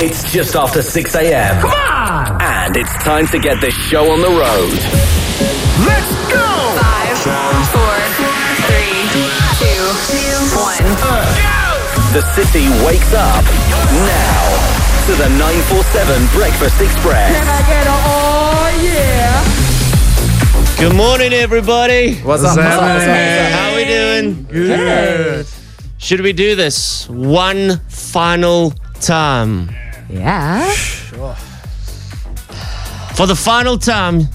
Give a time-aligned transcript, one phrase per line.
[0.00, 1.60] It's just after 6 a.m.
[1.60, 2.40] Come on!
[2.40, 4.70] And it's time to get this show on the road.
[5.82, 6.46] Let's go!
[6.78, 7.18] Five,
[7.74, 7.98] four,
[8.70, 9.10] three,
[9.58, 9.82] two,
[10.54, 10.86] one.
[11.02, 11.18] Go!
[12.14, 13.42] The city wakes up
[14.06, 14.46] now
[15.06, 17.34] to the 947 Breakfast Xpress.
[17.34, 19.42] Can I get a oh yeah?
[20.78, 22.14] Good morning, everybody.
[22.18, 22.56] What's up?
[22.56, 24.44] How we doing?
[24.44, 25.48] Good.
[25.98, 28.70] Should we do this one final
[29.00, 29.87] time?
[30.08, 30.70] Yeah.
[30.72, 31.34] Sure.
[33.14, 34.28] For the final time,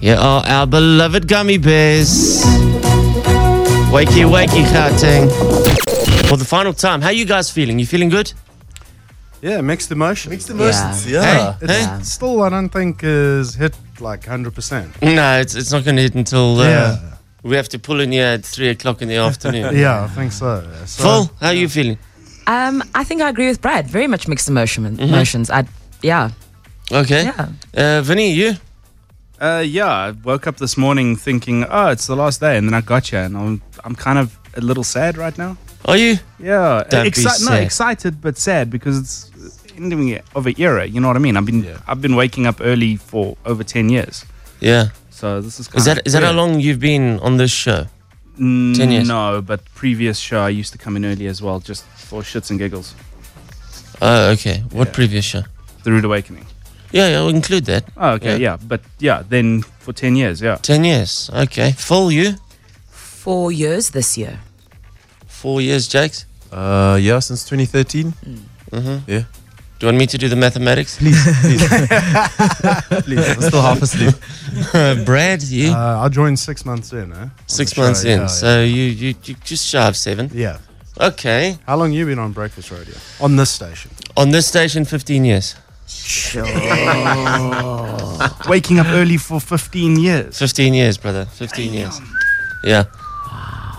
[0.00, 2.42] here are our beloved gummy bears.
[3.90, 5.28] Wakey, wakey, Gauteng.
[6.28, 7.78] For the final time, how you guys feeling?
[7.78, 8.32] You feeling good?
[9.42, 10.30] Yeah, mixed emotions.
[10.30, 11.54] Mixed emotions, yeah.
[11.54, 11.66] Hey?
[11.66, 11.96] Hey?
[11.98, 15.02] It's still, I don't think, is hit like 100%.
[15.02, 17.14] No, it's, it's not going to hit until uh, Yeah.
[17.42, 19.74] we have to pull in here at 3 o'clock in the afternoon.
[19.76, 20.62] Yeah, I think so.
[20.86, 21.98] so Phil, how you feeling?
[22.46, 23.86] Um, I think I agree with Brad.
[23.86, 25.02] Very much mixed emotion, Mm-hmm.
[25.02, 25.50] emotions.
[25.50, 25.64] I,
[26.02, 26.30] yeah,
[26.90, 27.24] Okay.
[27.24, 27.48] yeah.
[27.74, 28.54] Uh, Vinny, you?
[29.40, 32.74] Uh, yeah, I woke up this morning thinking, oh, it's the last day, and then
[32.74, 35.56] I got you, and I'm, I'm kind of a little sad right now.
[35.84, 36.18] Are you?
[36.38, 39.30] Yeah, Don't be exci- no, excited but sad because it's
[39.76, 40.86] ending of an era.
[40.86, 41.36] You know what I mean?
[41.36, 44.24] I've been I've been waking up early for over ten years,
[44.60, 44.90] Yeah.
[45.10, 47.50] so this is kind Is that of is that how long you've been on this
[47.50, 47.86] show?
[48.38, 49.08] Mm, 10 years?
[49.08, 52.50] No, but previous show I used to come in early as well, just for shits
[52.50, 52.94] and giggles.
[54.02, 54.62] Oh, okay.
[54.72, 54.94] What Yeah.
[54.94, 55.42] previous show?
[55.84, 56.44] The Rude Awakening.
[56.92, 57.84] Yeah, yeah, I'll include that.
[57.96, 58.56] Oh, okay, Yeah.
[58.56, 58.56] yeah.
[58.68, 60.56] but yeah, then for ten years, yeah.
[60.62, 61.30] 10 years.
[61.32, 61.72] Okay.
[61.78, 62.34] Phil, you?
[63.24, 64.38] Four years this year.
[65.26, 66.26] Four years, Jakes?
[66.52, 68.12] Uh, yeah, since 2013.
[68.72, 69.10] Mm-hmm.
[69.10, 69.24] Yeah.
[69.78, 70.98] Do you want me to do the mathematics?
[70.98, 71.62] Please, please.
[73.06, 73.28] please.
[73.30, 74.14] I'm still half asleep.
[75.06, 75.70] Brad, you?
[75.72, 77.28] Uh, I joined six months in, eh?
[77.46, 78.20] Six the months show, in.
[78.20, 80.30] yeah, so You, you you just shy of seven.
[80.34, 80.58] Yeah.
[81.02, 81.58] Okay.
[81.66, 82.94] How long you been on Breakfast Radio?
[83.20, 83.90] On this station?
[84.16, 85.56] On this station, 15 years.
[85.88, 86.44] Sure.
[88.48, 90.38] Waking up early for fifteen years.
[90.38, 91.24] 15 years, brother.
[91.26, 92.00] 15 years.
[92.64, 92.84] Yeah.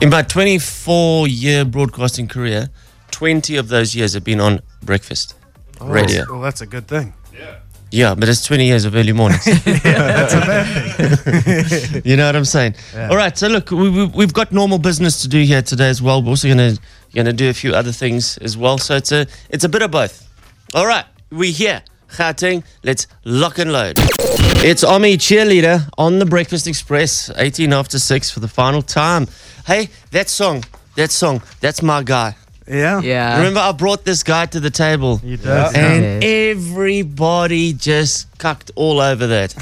[0.02, 2.70] In my 24 year broadcasting career,
[3.12, 5.36] 20 of those years have been on breakfast
[5.80, 6.26] oh, radio.
[6.30, 7.14] Well, that's a good thing.
[7.34, 7.56] Yeah,
[7.92, 9.48] Yeah, but it's 20 years of early mornings.
[9.48, 12.02] Yeah, that's a bad thing.
[12.06, 12.76] you know what I'm saying?
[12.94, 13.10] Yeah.
[13.10, 16.02] All right, so look, we, we, we've got normal business to do here today as
[16.02, 16.22] well.
[16.22, 16.82] We're also going to
[17.14, 18.78] going to do a few other things as well.
[18.78, 20.28] So it's a it's a bit of both.
[20.74, 21.84] All right, we here.
[22.10, 23.96] Gauteng, let's lock and load.
[23.98, 29.28] It's Omi Cheerleader on the Breakfast Xpress, 18 after 6 for the final time.
[29.66, 30.64] Hey, that song,
[30.96, 32.36] that song, that's my guy.
[32.68, 33.02] Yeah?
[33.02, 33.38] Yeah.
[33.38, 35.22] Remember, I brought this guy to the table.
[35.24, 35.46] You did.
[35.46, 35.72] Yeah.
[35.74, 35.80] yeah.
[35.80, 39.56] And everybody just cucked all over that.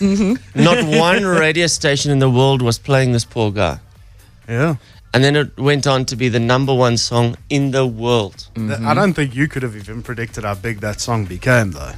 [0.54, 3.78] Not one radio station in the world was playing this poor guy.
[4.48, 4.76] Yeah.
[5.12, 8.46] And then it went on to be the number one song in the world.
[8.54, 11.92] Th- I don't think you could have even predicted how big that song became, though.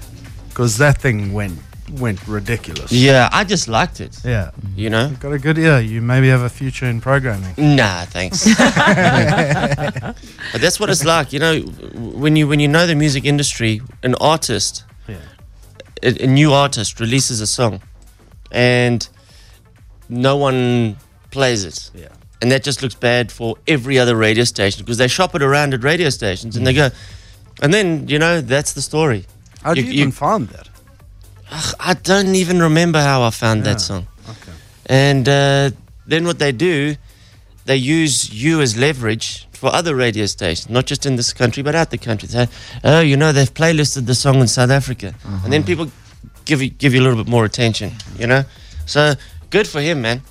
[0.48, 1.58] Because that thing went
[2.00, 2.90] went ridiculous.
[2.90, 4.16] Yeah, I just liked it.
[4.24, 4.52] Yeah.
[4.76, 5.10] You know?
[5.20, 5.78] Got a good ear.
[5.80, 7.52] You maybe have a future in programming.
[7.58, 8.44] Nah, thanks.
[8.56, 10.16] but
[10.60, 11.60] that's what it's like, you know.
[11.60, 15.16] When you when you know the music industry, an artist, Yeah.
[16.02, 17.82] a, a new artist releases a song,
[18.50, 19.06] and
[20.08, 20.96] no one
[21.30, 21.90] plays it.
[21.94, 22.08] Yeah.
[22.42, 25.72] And that just looks bad for every other radio station because they shop it around
[25.74, 26.90] at radio stations and they go,
[27.62, 29.24] and then you know that's the story.
[29.62, 30.68] How do You- you, you- even find that?
[31.50, 33.72] Ugh, I don't even remember how I found Yeah.
[33.72, 34.06] that song.
[34.28, 34.52] Okay.
[34.86, 35.70] And uh,
[36.06, 36.96] then what they do,
[37.66, 41.74] they use you as leverage for other radio stations, not just in this country but
[41.74, 42.26] out the country.
[42.28, 45.14] They say, oh, you know, they've playlisted the song in South Africa,
[45.44, 45.86] and then people
[46.44, 47.92] give you give you a little bit more attention.
[48.18, 48.44] You know,
[48.86, 49.14] so
[49.50, 50.22] good for him, man.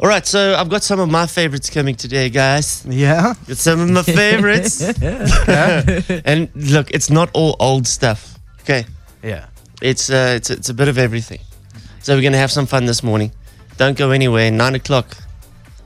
[0.00, 2.84] All right, so I've got some of my favorites coming today, guys.
[2.88, 3.34] Yeah.
[3.48, 4.80] Got some of my favorites.
[5.00, 6.00] Yeah.
[6.24, 8.38] And look, it's not all old stuff.
[8.62, 8.84] Okay,
[9.22, 9.46] Yeah.
[9.82, 11.40] it's uh, it's it's a bit of everything.
[12.02, 13.32] So we're gonna have some fun this morning.
[13.76, 14.50] Don't go anywhere.
[14.52, 15.16] Nine o'clock,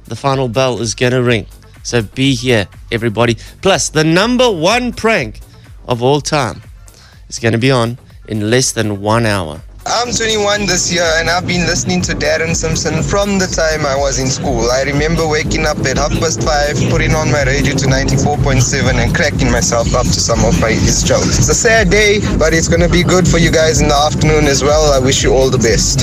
[0.09, 1.47] the final bell is gonna ring.
[1.83, 3.37] So be here, everybody.
[3.62, 5.41] Plus, the number one prank
[5.88, 6.61] of all time
[7.29, 7.97] is gonna be on
[8.29, 9.62] in less than one hour.
[9.84, 13.96] I'm 21 this year and I've been listening to Darren Simpson from the time I
[13.96, 14.70] was in school.
[14.70, 19.14] I remember waking up at half past five, putting on my radio to 94.7 and
[19.14, 21.38] cracking myself up to some of his jokes.
[21.38, 23.94] It's a sad day, but it's going to be good for you guys in the
[23.94, 24.93] afternoon as well.
[24.93, 25.99] I wish you all the best.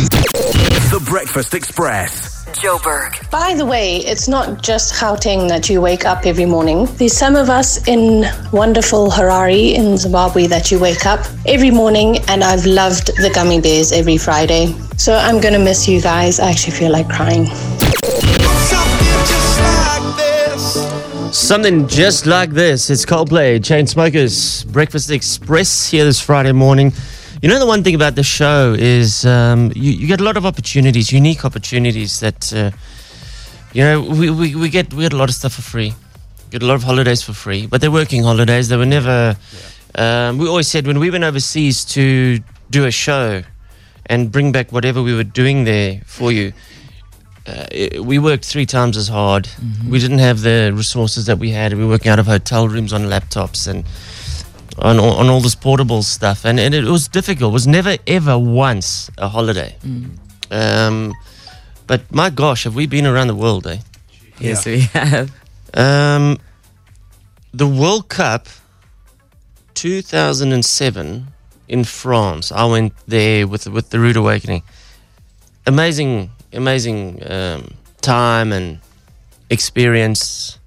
[0.92, 2.39] The Breakfast Xpress.
[2.54, 3.30] Joburg.
[3.32, 6.86] By the way, it's not just Gauteng that you wake up every morning.
[6.98, 12.18] There's some of us in wonderful Harare in Zimbabwe that you wake up every morning,
[12.28, 14.76] and I've loved the gummy bears every Friday.
[14.98, 16.40] So I'm gonna miss you guys.
[16.40, 17.46] I actually feel like crying.
[17.48, 21.38] Something just like this.
[21.38, 22.90] Something just like this.
[22.90, 26.94] It's Coldplay, Chainsmokers, Breakfast Xpress here this Friday morning.
[27.42, 30.36] You know, the one thing about the show is um, you, you get a lot
[30.36, 32.72] of opportunities, unique opportunities that, uh,
[33.72, 35.94] you know, we, we, we, get, we get a lot of stuff for free.
[36.52, 38.68] Get a lot of holidays for free, but they're working holidays.
[38.70, 39.38] They were never.
[39.96, 42.40] Um, we always said when we went overseas to
[42.72, 43.44] do a show
[44.08, 46.52] and bring back whatever we were doing there for you,
[47.48, 49.48] uh, it- we worked three times as hard.
[49.88, 51.72] We didn't have the resources that we had.
[51.74, 53.86] We were working out of hotel rooms on laptops and
[54.80, 56.46] on, all- on all this portable stuff.
[56.46, 57.52] And, and it was difficult.
[57.52, 59.76] It was never, ever once a holiday.
[60.52, 61.14] Um,
[61.88, 63.78] but my gosh, have we been around the world, eh?
[64.40, 65.32] Yes, we have.
[65.74, 66.38] Um,
[67.54, 68.48] the World Cup
[69.76, 71.28] 2007
[71.68, 72.52] in France.
[72.52, 74.64] I went there with with the Rude Awakening.
[75.66, 78.80] Amazing, amazing um, time and
[79.50, 80.58] experience.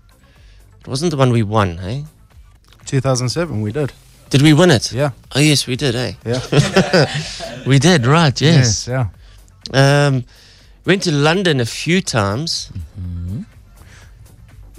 [0.80, 2.04] It wasn't the one we won, hey?
[2.86, 3.92] 2007, we did.
[4.32, 4.92] Did we win it?
[4.92, 5.10] Yeah.
[5.36, 6.12] Oh yes, we did, eh?
[6.24, 7.60] Yeah.
[7.66, 8.40] we did, right?
[8.40, 8.88] Yes.
[8.88, 9.08] yeah.
[9.74, 10.24] Um,
[10.86, 12.72] went to London a few times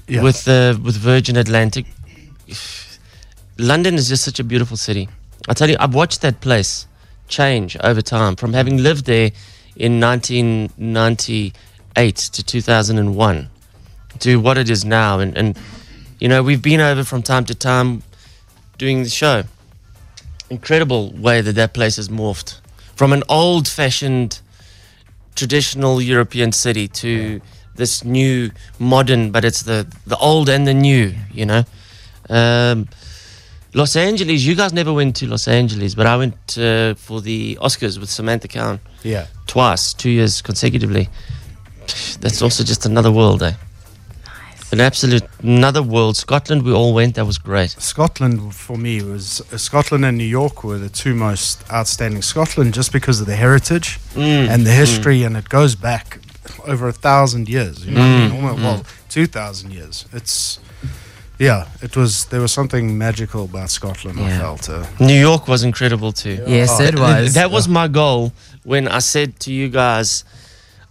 [0.08, 0.24] Yeah.
[0.24, 1.86] with uh, with Virgin Atlantic.
[3.60, 5.08] London is just such a beautiful city.
[5.48, 6.88] I tell you, I've watched that place
[7.28, 9.30] change over time from having lived there
[9.76, 13.50] in 1998 to 2001
[14.20, 15.20] to what it is now.
[15.20, 15.56] And, and
[16.20, 18.02] you know, we've been over from time to time
[18.78, 19.44] doing the show.
[20.50, 22.60] Incredible way that that place has morphed
[22.96, 24.40] from an old fashioned
[25.36, 27.42] traditional European city to
[27.76, 31.14] this new modern, but it's the the old and the new.
[31.34, 31.64] You know,
[32.30, 32.88] um,
[33.74, 34.44] Los Angeles.
[34.44, 38.10] You guys never went to Los Angeles, but I went uh, for the Oscars with
[38.12, 39.26] Samantha Cowen Yeah.
[39.48, 41.10] twice, two years consecutively.
[42.22, 43.54] That's also just another world, eh?
[44.74, 46.16] An absolute another world.
[46.18, 47.14] Scotland, we all went.
[47.16, 47.72] That was great.
[47.80, 52.22] Scotland for me was uh, Scotland and New York were the two most outstanding.
[52.24, 56.20] Scotland just because of the heritage Mm, and the history, and it goes back
[56.72, 57.86] over a thousand years.
[57.86, 58.32] You know, what I mean?
[58.32, 60.06] Mm, Almost, well, two thousand years.
[60.12, 60.60] It's
[61.40, 62.26] yeah, it was.
[62.26, 64.20] There was something magical about Scotland.
[64.20, 64.70] I felt.
[64.70, 66.38] Uh, New York was incredible too.
[66.48, 67.34] Yes, it was.
[67.34, 68.32] That was my goal
[68.64, 70.24] when I said to you guys,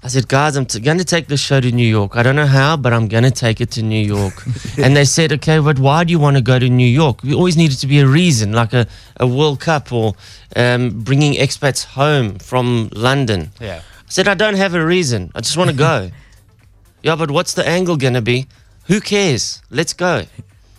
[0.05, 2.17] I said, guys, I'm t- going to take this show to New York.
[2.17, 4.35] I don't know how, but I'm going to take it to New York.
[4.79, 7.23] and they said, okay, but why do you want to go to New York?
[7.23, 8.89] We always needed to be a reason, like a,
[9.19, 10.15] a World Cup or
[10.57, 13.51] um, bringing expats home from London.
[13.61, 13.83] yeah.
[14.01, 15.31] I said, I don't have a reason.
[15.35, 16.11] I just want to go.
[17.03, 18.47] yeah, but what's the angle going to be?
[18.89, 19.63] Who cares?
[19.71, 20.25] Let's go.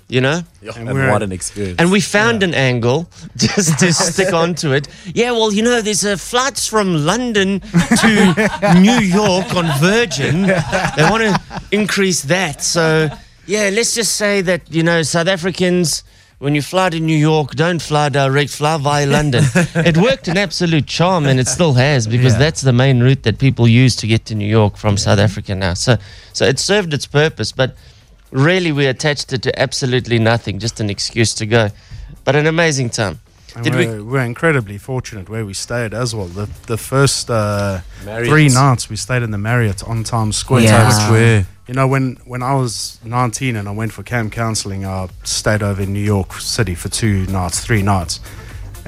[0.10, 0.42] You know?
[0.76, 1.80] And And what an experience.
[1.80, 4.88] And we found an angle just to stick onto it.
[5.14, 10.46] Yeah, well, you know, there's uh, flights from London to New York on Virgin.
[10.96, 12.62] They want to increase that.
[12.62, 13.10] So,
[13.48, 16.04] yeah, let's just say that, you know, South Africans,
[16.40, 19.44] when you fly to New York, don't fly direct, fly via London.
[19.76, 22.40] it worked an absolute charm, and it still has, because Yeah.
[22.40, 25.56] that's the main route that people use to get to New York from South Africa
[25.56, 25.74] now.
[25.74, 25.98] So,
[26.34, 27.76] so it served its purpose, but
[28.34, 31.70] really we attached it to absolutely nothing, just an excuse to go.
[32.26, 33.20] But an amazing time.
[33.62, 34.04] Did we're, we?
[34.04, 36.26] we're incredibly fortunate where we stayed as well.
[36.26, 40.62] The the first uh, three nights we stayed in the Marriott on Times Square.
[40.62, 40.88] Yeah.
[40.88, 41.48] Which, Square.
[41.68, 45.64] You know, when, when I was 19 and I went for camp counseling, I stayed
[45.64, 48.20] over in New York City for two nights, three nights.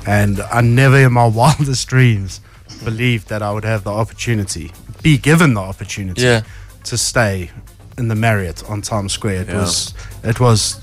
[0.06, 2.42] And I never in my wildest dreams
[2.84, 6.42] believed that I would have the opportunity, be given the opportunity Yeah.
[6.84, 7.52] to stay
[7.98, 9.42] in the Marriott on Times Square.
[9.44, 9.62] It Yeah.
[9.62, 10.82] was, it was,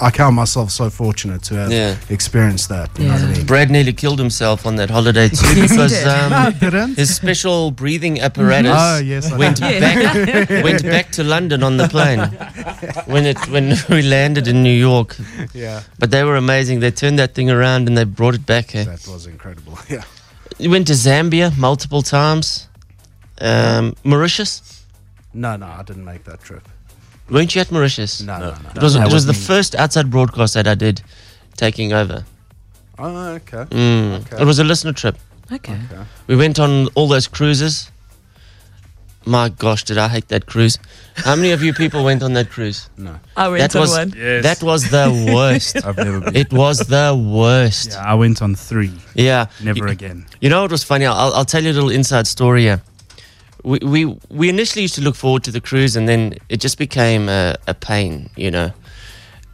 [0.00, 1.96] I count myself so fortunate to have Yeah.
[2.10, 2.90] experienced that.
[2.98, 3.36] You know what I Yeah.
[3.38, 3.46] mean?
[3.46, 6.96] Brad nearly killed himself on that holiday too because um, didn't.
[6.96, 9.80] his special breathing apparatus Oh, yes, went did.
[9.80, 12.20] back went back to London on the plane
[13.06, 15.16] when it when we landed in New York.
[15.54, 16.80] Yeah, But they were amazing.
[16.80, 18.74] They turned that thing around and they brought it back.
[18.74, 18.84] Eh?
[18.84, 19.78] that was incredible.
[19.88, 20.02] Yeah.
[20.58, 22.68] You went to Zambia multiple times.
[23.40, 24.62] Um, Mauritius.
[25.34, 26.66] No, no, I didn't make that trip.
[27.28, 28.20] Weren't you at Mauritius?
[28.22, 28.56] No, no, no.
[28.76, 31.02] It was, I it was the first outside broadcast that I did
[31.56, 32.24] taking over.
[32.98, 33.64] Oh, okay.
[33.70, 34.20] Mm.
[34.26, 34.42] Okay.
[34.42, 35.16] It was a listener trip.
[35.50, 35.78] Okay.
[36.26, 37.90] We went on all those cruises.
[39.26, 40.78] My gosh, did I hate that cruise?
[41.16, 42.90] How many of you people went on that cruise?
[42.98, 43.18] No.
[43.36, 44.12] I went That on was one.
[44.14, 44.42] Yes.
[44.44, 45.76] that was the worst.
[45.84, 46.36] I've never been.
[46.36, 47.92] it was the worst.
[47.92, 48.92] Yeah, I went on three.
[49.14, 49.46] Yeah.
[49.62, 50.26] Never You- again.
[50.42, 51.06] You know what was funny?
[51.06, 52.82] I'll, I'll tell you a little inside story here.
[53.64, 56.78] We, we we initially used to look forward to the cruise, and then it just
[56.78, 58.72] became a, a pain, you know.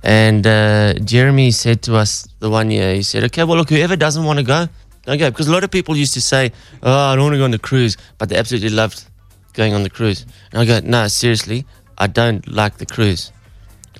[0.03, 3.97] And uh, Jeremy said to us the one year, he said, "Okay, well, look, whoever
[3.97, 4.69] doesn't want to go,
[5.05, 6.53] don't go." Because a lot of people used to say,
[6.83, 9.05] "Oh, I don't want to go on the cruise," but they absolutely loved
[9.53, 10.27] going on the cruise.
[10.53, 11.65] And I go, "No, seriously,
[11.99, 13.33] I don't like the cruise."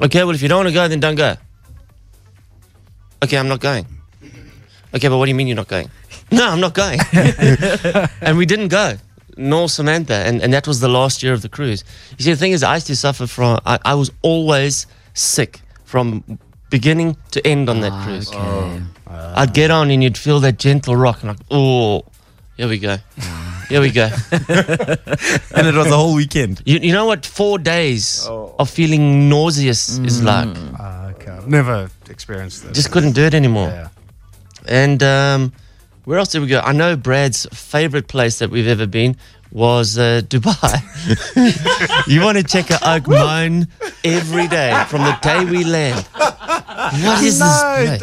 [0.01, 1.37] Okay, well, if you don't want to go, then don't go.
[3.23, 3.87] Okay, I'm not going.
[4.95, 5.91] Okay, but what do you mean you're not going?
[6.33, 7.01] No, I'm not going.
[8.21, 8.97] and we didn't go,
[9.37, 10.15] nor Samantha.
[10.15, 11.85] And, and that was the last year of the cruise.
[12.19, 15.61] You see, the thing is, I used to suffer from, I, I was always sick
[15.85, 16.39] from
[16.71, 18.31] beginning to end on that cruise.
[19.07, 22.05] I'd get on and you'd feel that gentle rock, and like, oh,
[22.57, 22.97] here we go.
[23.69, 24.05] Here we go.
[24.33, 26.63] and it was a whole weekend.
[26.67, 30.57] You, you know what four days of feeling nauseous is like?
[30.79, 31.31] Uh, okay.
[31.31, 32.73] I've never experienced this.
[32.73, 33.69] Just couldn't do it anymore.
[33.69, 33.89] Yeah.
[34.67, 35.53] And um,
[36.11, 36.59] where else did we go?
[36.59, 39.15] I know Brad's favorite place that we've ever been
[39.53, 40.83] was uh, Dubai.
[42.09, 43.69] you want to check out Oak Mine
[44.03, 46.05] every day from the day we land.
[46.13, 48.01] What is this place?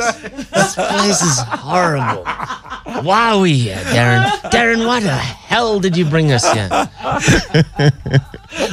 [0.54, 2.24] This place is horrible.
[3.04, 4.24] Why are we here, Darren?
[4.52, 6.70] Darren, why the hell did you bring us here?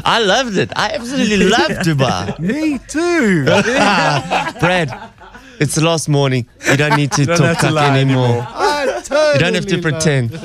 [0.04, 0.72] I loved it.
[0.76, 2.38] I absolutely loved Dubai.
[2.38, 3.44] Me too.
[4.60, 5.13] Brad,
[5.60, 6.46] it's the last morning.
[6.70, 8.26] You don't need to Don't talk to cock anymore.
[8.26, 9.00] anymore.
[9.04, 10.30] Totally You don't have to pretend.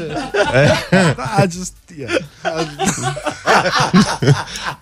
[1.39, 2.17] I just yeah.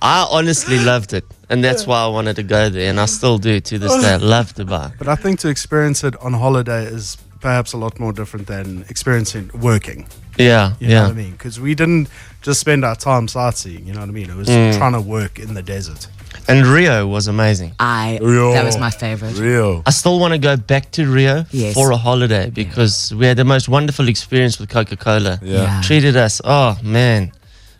[0.02, 3.38] I honestly loved it, and that's why I wanted to go there, and I still
[3.38, 4.14] do to this day.
[4.14, 4.94] I love Dubai.
[4.98, 8.84] But I think to experience it on holiday is perhaps a lot more different than
[8.90, 10.08] experiencing working.
[10.38, 11.02] Yeah, You know yeah.
[11.04, 11.32] what I mean?
[11.32, 12.10] Because we didn't
[12.42, 13.86] just spend our time sightseeing.
[13.88, 14.30] You know what I mean?
[14.30, 14.78] It was Mm.
[14.78, 16.08] trying to work in the desert.
[16.50, 17.74] And Rio was amazing.
[17.80, 18.54] I Rio.
[18.54, 19.38] that was my favorite.
[19.38, 19.84] Rio.
[19.86, 21.74] I still want to go back to Rio Yes.
[21.74, 25.40] for a holiday because we had the most wonderful experience with Coca Cola.
[25.42, 25.64] Yeah.
[25.64, 25.82] Yeah.
[25.82, 27.32] Treated us, oh man,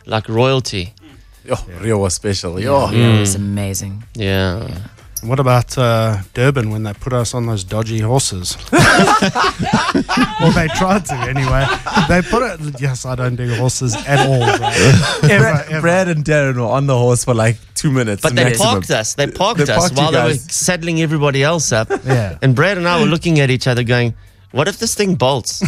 [0.06, 0.92] like royalty.
[1.44, 2.60] Yo, Rio was special.
[2.60, 2.74] Yo.
[2.74, 2.92] Oh.
[2.92, 4.04] It was amazing.
[4.14, 4.68] Yeah.
[5.22, 8.56] What about uh, Durban when they put us on those dodgy horses?
[8.72, 11.66] well, they tried to anyway.
[12.08, 12.80] They put it.
[12.80, 14.38] Yes, I don't do horses at all.
[14.58, 14.68] Bro.
[15.30, 15.80] Ever, Brad, ever.
[15.80, 18.22] Brad and Darren were on the horse for like two minutes.
[18.22, 19.14] But they parked us.
[19.14, 20.54] They parked They us parked you while they were guys.
[20.54, 21.88] saddling everybody else up.
[22.04, 22.38] Yeah.
[22.42, 24.14] And Brad and I were looking at each other going,
[24.58, 25.62] what if this thing bolts?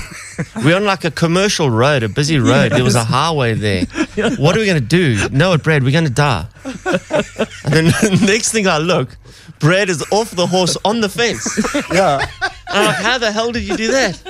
[0.64, 2.72] We're on like a commercial road, a busy road.
[2.72, 3.84] There was a highway there.
[4.36, 5.28] What are we going to do?
[5.30, 6.46] No, Brad, we're going to die.
[7.64, 9.16] And then the next thing I look,
[9.60, 11.44] Brad is off the horse on the fence.
[11.92, 12.26] Yeah.
[12.68, 14.20] I'm like, how the hell did you do that?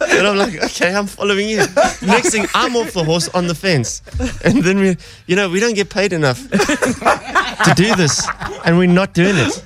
[0.00, 1.64] And I'm like, okay, I'm following you.
[2.00, 4.02] Next thing, I'm off the horse on the fence.
[4.44, 8.26] And then we, you know, we don't get paid enough to do this.
[8.64, 9.64] And we're not doing it.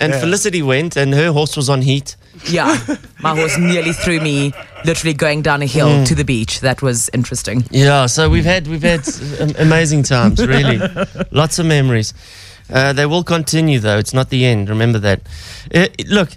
[0.00, 2.16] And Felicity went, and her horse was on heat.
[2.48, 2.76] Yeah,
[3.20, 4.52] my horse nearly threw me,
[4.84, 6.60] literally going down a hill to the beach.
[6.60, 7.64] That was interesting.
[7.70, 9.06] Yeah, so we've had we've had
[9.58, 10.80] amazing times, really,
[11.30, 12.14] lots of memories.
[12.70, 13.98] Uh, they will continue, though.
[13.98, 14.68] It's not the end.
[14.70, 15.20] Remember that.
[15.74, 16.30] Uh, look,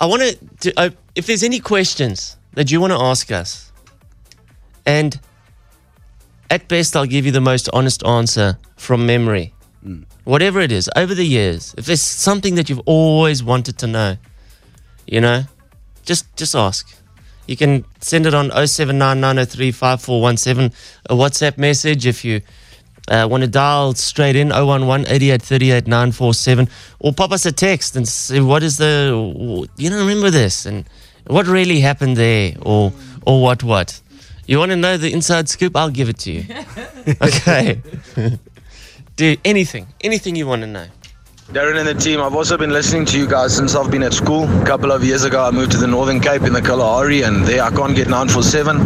[0.00, 0.72] I want to.
[0.76, 3.70] Uh, if there's any questions that you want to ask us,
[4.84, 5.18] and
[6.50, 9.54] at best, I'll give you the most honest answer from memory.
[10.26, 14.16] Whatever it is, over the years, if there's something that you've always wanted to know,
[15.06, 15.44] you know,
[16.04, 16.92] just just ask.
[17.46, 20.74] You can send it on 0799035417,
[21.08, 22.40] a WhatsApp message if you
[23.06, 26.68] uh, want to dial straight in 011 8838 947,
[26.98, 30.66] or pop us a text and say, What is the, you know, remember this?
[30.66, 30.88] And
[31.28, 32.54] what really happened there?
[32.62, 32.92] Or,
[33.24, 34.00] or what, what?
[34.48, 35.76] You want to know the inside scoop?
[35.76, 36.44] I'll give it to you.
[37.22, 37.80] okay.
[39.16, 40.86] Do anything, anything you want to know.
[41.50, 44.12] Darren and the team, I've also been listening to you guys since I've been at
[44.12, 44.44] school.
[44.60, 47.46] A couple of years ago, I moved to the Northern Cape in the Kalahari, and
[47.46, 48.76] there I can't get 947.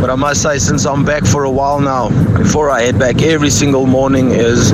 [0.00, 3.22] But I must say, since I'm back for a while now, before I head back,
[3.22, 4.72] every single morning is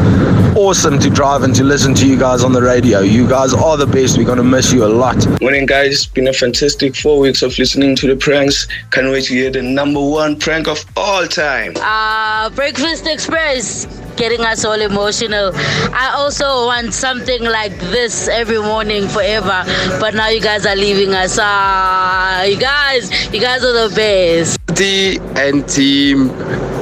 [0.57, 3.01] awesome to drive and to listen to you guys on the radio.
[3.01, 4.17] You guys are the best.
[4.17, 5.19] We're going to miss you a lot.
[5.43, 5.93] Morning, guys.
[5.93, 8.67] It's been a fantastic four weeks of listening to the pranks.
[8.93, 11.75] Can't wait to hear the number one prank of all time.
[11.77, 15.53] Uh, Breakfast Xpress getting us all emotional.
[15.93, 19.65] I also want something like this every morning forever,
[20.01, 21.39] but now you guys are leaving us.
[21.41, 24.59] Ah, you guys, you guys are the best.
[24.75, 26.29] D and team,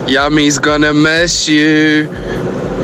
[0.06, 2.08] Yummy's gonna miss you.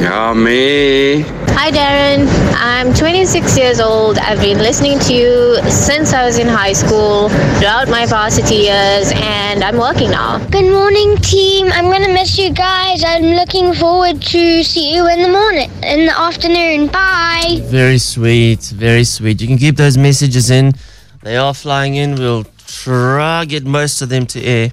[0.00, 1.22] Yummy.
[1.56, 4.18] Hi Darren, I'm 26 years old.
[4.18, 9.10] I've been listening to you since I was in high school, throughout my varsity years,
[9.14, 10.38] and I'm working now.
[10.50, 11.72] Good morning, team.
[11.72, 13.02] I'm gonna miss you guys.
[13.04, 16.88] I'm looking forward to see you in the morning, in the afternoon.
[16.88, 17.60] Bye.
[17.64, 19.40] Very sweet, very sweet.
[19.40, 20.74] You can keep those messages in.
[21.22, 22.16] They are flying in.
[22.16, 24.72] We'll try get most of them to air.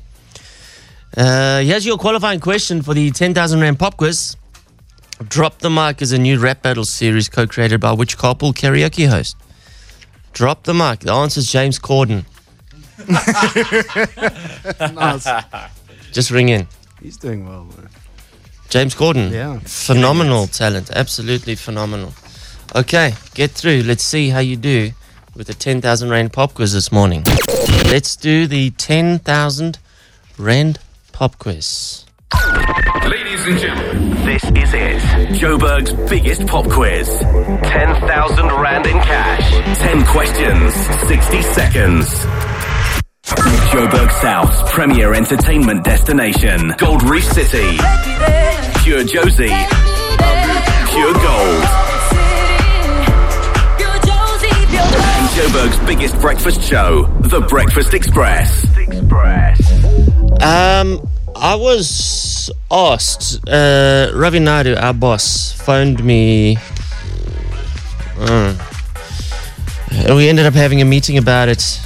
[1.15, 4.35] Uh, here's your qualifying question for the 10,000 Rand Pop Quiz.
[5.22, 9.38] Drop the Mic is a new rap battle series co-created by which carpool karaoke host?
[10.34, 11.01] Drop the Mic.
[11.01, 12.25] The answer is James Corden.
[14.96, 15.27] nice.
[16.12, 16.67] Just ring in.
[17.01, 17.65] He's doing well.
[17.65, 17.89] Man.
[18.70, 19.32] James Corden.
[19.32, 19.60] Yeah.
[19.63, 20.89] Phenomenal talent.
[20.91, 22.13] Absolutely phenomenal.
[22.75, 23.84] Okay, get through.
[23.84, 24.91] Let's see how you do
[25.36, 27.24] with the 10,000 Rand pop quiz this morning.
[27.86, 29.77] Let's do the 10,000
[30.39, 30.79] Rand
[31.12, 32.05] pop quiz.
[33.33, 35.01] Ladies and gentlemen, this is it.
[35.41, 37.07] Joburg's biggest pop quiz.
[37.07, 39.79] 10,000 Rand in cash.
[39.79, 40.71] 10 questions,
[41.07, 42.05] 60 seconds.
[43.73, 46.75] Joburg South's premier entertainment destination.
[46.77, 47.77] Gold Reef City.
[48.83, 49.49] Pure Jozi.
[50.91, 51.63] Pure Gold.
[55.09, 58.69] And Joburg's biggest breakfast show, The Breakfast Xpress.
[60.43, 66.57] Um, I was asked, uh, Ravi Naidu, our boss, phoned me.
[68.17, 68.55] Uh,
[69.91, 71.79] and we ended up having a meeting about it.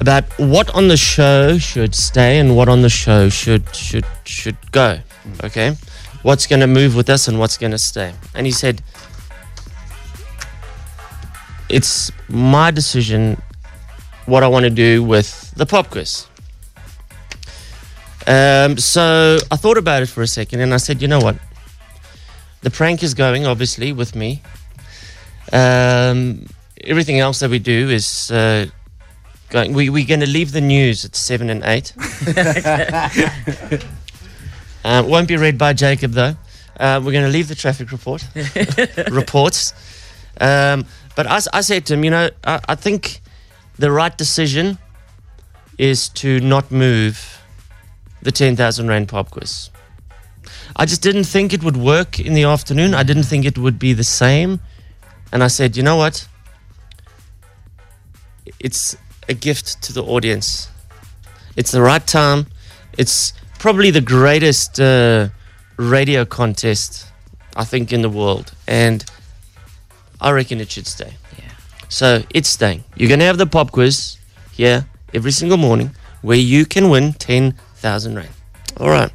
[0.00, 4.56] About what on the show should stay and what on the show should should should
[4.70, 5.00] go.
[5.42, 5.74] Okay,
[6.22, 8.12] what's going to move with us and what's going to stay.
[8.34, 8.82] And he said,
[11.70, 13.40] "It's my decision
[14.26, 16.26] what I want to do with the pop quiz."
[18.26, 21.36] Um, so I thought about it for a second and I said, you know what?
[22.62, 24.42] The prank is going, obviously, with me.
[25.52, 26.46] Um,
[26.82, 28.66] everything else that we do is uh,
[29.50, 29.72] going.
[29.72, 31.92] We, we're going to leave the news at 7 and 8.
[34.84, 36.34] uh, won't be read by Jacob, though.
[36.78, 38.26] Uh, we're going to leave the traffic report
[39.10, 39.72] reports.
[40.40, 43.20] Um, but I said to him, you know, I, I think
[43.78, 44.78] the right decision
[45.78, 47.35] is to not move
[48.22, 49.70] the 10,000 Rand pop quiz.
[50.74, 52.94] I just didn't think it would work in the afternoon.
[52.94, 54.60] I didn't think it would be the same.
[55.32, 56.26] And I said, you know what?
[58.60, 58.96] It's
[59.28, 60.68] a gift to the audience.
[61.56, 62.46] It's the right time.
[62.98, 65.28] It's probably the greatest uh,
[65.76, 67.06] radio contest,
[67.56, 68.52] I think, in the world.
[68.66, 69.04] And
[70.20, 71.14] I reckon it should stay.
[71.38, 71.50] Yeah.
[71.88, 72.84] So it's staying.
[72.96, 74.18] You're going to have the pop quiz
[74.52, 75.90] here every single morning
[76.22, 77.12] where you can win
[77.80, 78.28] 10,000 Rand.
[78.78, 79.10] All right.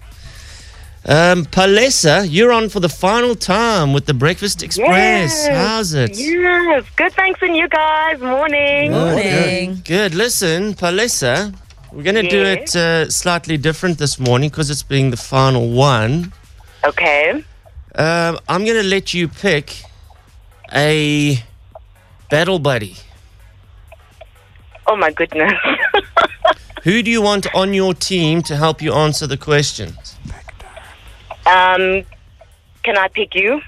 [1.06, 4.78] Um, Palesa, you're on for the final time with the Breakfast Xpress.
[4.78, 5.48] Yes.
[5.48, 6.16] How's it?
[6.16, 7.12] Yes, good.
[7.14, 8.20] Thanks, and you guys.
[8.20, 8.92] Morning.
[8.92, 9.84] Good.
[9.86, 10.16] Good.
[10.16, 11.56] Listen, Palesa,
[11.92, 15.72] we're going to do it uh, slightly different this morning because it's being the final
[15.72, 16.32] one.
[16.86, 17.44] Okay.
[17.96, 19.82] Um, I'm going to let you pick
[20.72, 21.44] a
[22.30, 22.96] battle buddy.
[24.86, 25.52] Oh my goodness.
[26.84, 30.18] Who do you want on your team to help you answer the questions?
[31.46, 32.04] um,
[32.84, 33.62] can I pick you?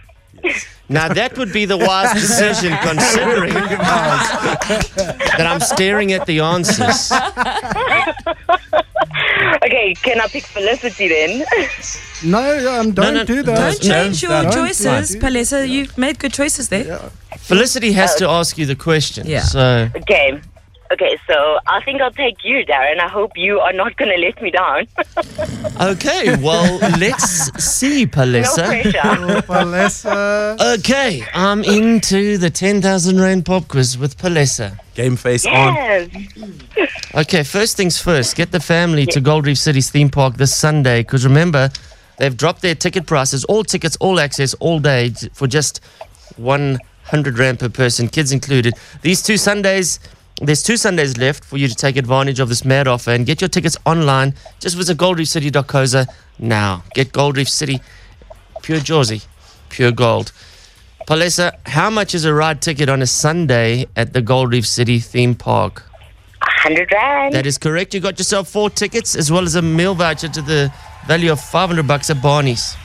[0.89, 3.53] Now, that would be the wise decision considering
[5.37, 7.11] that I'm staring at the answers.
[9.63, 11.45] okay, can I pick Felicity then?
[12.23, 13.55] No, um, don't no, do that.
[13.55, 15.67] Don't change your Don't choices, do Palesa.
[15.67, 16.99] You've made good choices there.
[17.37, 19.27] Felicity has to ask you the question.
[19.27, 19.41] Yeah.
[19.41, 20.41] So, okay.
[20.91, 22.99] Okay, so I think I'll take you, Darren.
[22.99, 24.87] I hope you are not going to let me down.
[25.81, 28.57] okay, well, let's see, Palesa.
[28.57, 29.41] No pressure.
[29.47, 30.77] Palesa.
[30.77, 34.77] Okay, I'm into the 10,000 Rand pop quiz with Palesa.
[34.93, 35.51] Game face on.
[35.51, 36.09] yes.
[37.15, 41.01] Okay, first things first, get the family to Gold Reef City's theme park this Sunday
[41.01, 41.71] because remember,
[42.19, 45.79] they've dropped their ticket prices, all tickets, all access, all day for just
[46.37, 48.75] 100 Rand per person, kids included.
[49.01, 49.99] These two Sundays,
[50.47, 53.41] there's two Sundays left for you to take advantage of this mad offer and get
[53.41, 54.33] your tickets online.
[54.59, 56.07] Just visit goldreefcity.coza
[56.39, 56.83] now.
[56.93, 57.81] Get Gold Reef City,
[58.61, 59.25] pure Jozi,
[59.69, 60.31] pure gold.
[61.07, 64.99] Palesa, how much is a ride ticket on a Sunday at the Gold Reef City
[64.99, 65.83] theme park?
[66.39, 67.33] 100 Rand.
[67.33, 67.93] That is correct.
[67.93, 70.73] You got yourself four tickets as well as a meal voucher to the
[71.07, 72.75] value of 500 bucks at Barney's.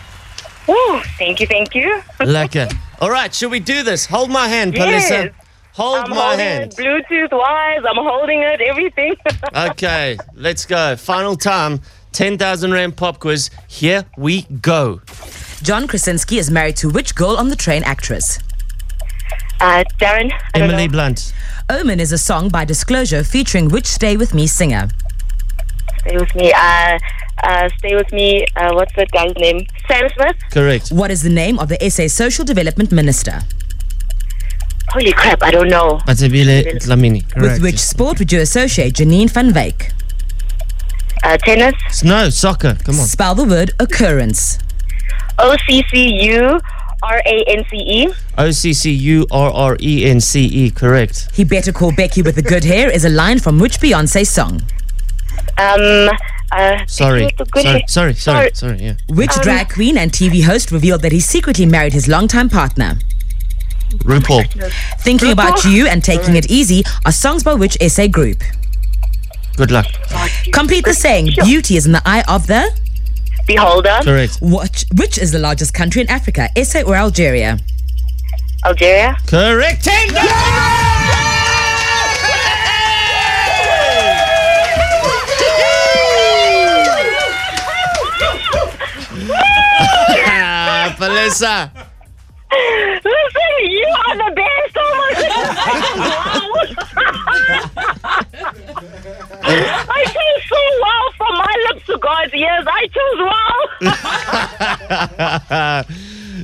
[0.69, 2.01] Oh, thank you, thank you.
[2.21, 2.73] Lekker.
[3.01, 4.07] All right, should we do this?
[4.07, 5.33] Hold my hand, Yes.
[5.75, 6.73] Hold I'm my hand.
[6.73, 7.81] it Bluetooth wise.
[7.89, 9.15] I'm holding it, everything.
[9.71, 10.95] Okay, let's go.
[10.97, 11.81] Final time.
[12.13, 13.51] 10,000 Rand pop quiz.
[13.69, 15.01] Here we go.
[15.63, 18.39] John Krasinski is married to which girl on the train actress?
[19.61, 20.31] Uh, Darren.
[20.55, 20.89] I Emily.
[20.89, 21.33] Blunt.
[21.71, 24.89] Omen is a song by Disclosure featuring which Stay With Me singer?
[26.01, 26.53] Stay with me.
[26.53, 26.99] Uh,
[27.43, 28.47] uh, stay with me.
[28.57, 29.67] Uh, what's that guy's name?
[29.89, 30.37] Sam Smith.
[30.51, 30.91] Correct.
[30.91, 33.41] What is the name of the SA Social Development Minister?
[34.91, 35.43] Holy crap!
[35.43, 35.99] I don't know.
[36.07, 37.23] Bathabile Dlamini.
[37.41, 39.93] With which sport would you associate Janine van Wyk?
[41.25, 42.03] Uh, tennis.
[42.05, 42.77] No, soccer.
[42.85, 43.07] Come on.
[43.07, 44.59] Spell the word occurrence.
[45.39, 46.59] O C C U
[47.03, 48.09] R A N C E.
[48.39, 50.71] O C C U R R E N C E.
[50.71, 51.29] Correct.
[51.35, 54.63] He better call Becky with the good hair is a line from which Beyonce song?
[55.59, 56.09] Um.
[56.51, 57.25] Uh, Sorry.
[57.39, 58.95] with Sorry, sorry, sorry, sorry, yeah.
[59.11, 62.99] Which Um, drag queen and TV host revealed that he secretly married his longtime partner?
[64.05, 64.73] RuPaul.
[65.01, 68.43] Thinking About You and Taking It Easy are songs by which SA group?
[69.57, 69.87] Good luck.
[70.53, 72.71] Complete the saying, beauty is in the eye of the...
[73.47, 73.99] Beholder.
[74.03, 74.37] Correct.
[74.41, 77.59] What, which is the largest country in Africa, SA or Algeria?
[78.65, 79.17] Algeria.
[79.27, 79.85] Correct.
[79.85, 80.09] Ten
[90.31, 91.71] ah, Palesa.
[93.29, 94.77] Listen, you are the best.
[94.77, 95.49] Oh my goodness.
[99.91, 102.65] I chose so well from my lips to God's ears.
[102.67, 103.59] I chose well.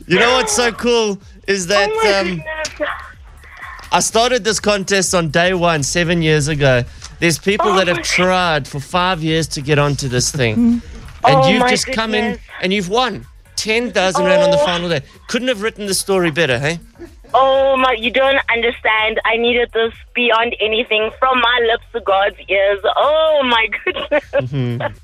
[0.06, 2.42] you know what's so cool is that Oh um.
[3.92, 6.82] I started this contest on day one seven years ago.
[7.20, 10.82] There's people Oh that have tried for five years to get onto this thing, and
[11.24, 13.24] Oh you've just come in and you've won
[13.56, 14.64] ten thousand rand on the Oh.
[14.66, 15.02] final day.
[15.28, 16.78] Couldn't have written the story better, hey?
[17.36, 19.20] Oh my, you don't understand.
[19.24, 22.78] I needed this beyond anything from my lips to God's ears.
[22.96, 24.24] Oh my goodness.
[24.34, 24.94] Mhm.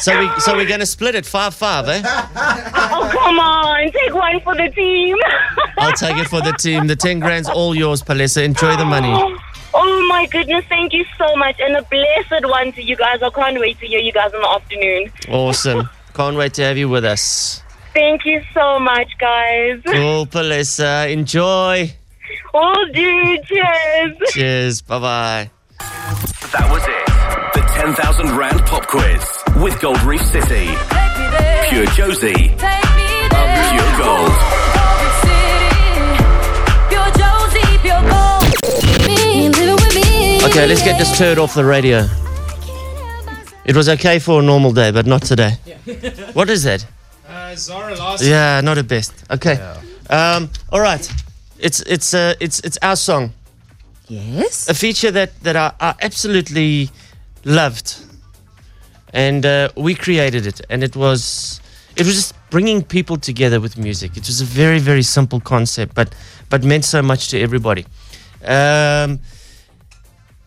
[0.00, 2.02] so we so we're gonna split it five five, eh?
[2.04, 3.90] Oh, come on.
[3.92, 5.16] Take one for the team.
[5.78, 6.88] I'll take it for the team.
[6.88, 8.42] The ten grand's all yours, Palesa.
[8.44, 9.14] Enjoy the money.
[9.72, 11.60] Oh my goodness, thank you so much.
[11.60, 13.22] And a blessed one to you guys.
[13.22, 15.12] I can't wait to hear you guys in the afternoon.
[15.28, 15.88] Awesome.
[16.14, 17.62] Can't wait to have you with us.
[17.92, 19.80] Thank you so much, guys.
[19.84, 21.10] Cool, Palesa.
[21.10, 21.92] Enjoy.
[22.54, 24.16] Oh, dude, cheers.
[24.30, 24.82] Cheers.
[24.82, 25.50] Bye bye.
[26.52, 27.06] That was it.
[27.54, 30.66] The 10,000 Rand Pop Quiz with Gold Reef City.
[31.68, 32.58] Pure Jozi.
[33.70, 34.30] Pure Gold.
[40.50, 42.08] Okay, let's get this turd off the radio.
[43.64, 45.52] It was okay for a normal day, but not today.
[46.32, 46.84] What is that?
[47.50, 48.28] Uh, Zara Larsson.
[48.28, 49.12] Yeah, not the best.
[49.30, 49.58] Okay.
[50.08, 51.12] Um, all right.
[51.58, 53.32] It's it's uh, it's it's our song.
[54.08, 54.68] Yes.
[54.68, 56.90] A feature that that I, I absolutely
[57.44, 57.96] loved,
[59.12, 61.60] and uh, we created it, and it was
[61.96, 64.16] it was just bringing people together with music.
[64.16, 66.14] It was a very very simple concept, but
[66.50, 67.84] but meant so much to everybody.
[68.44, 69.20] Um,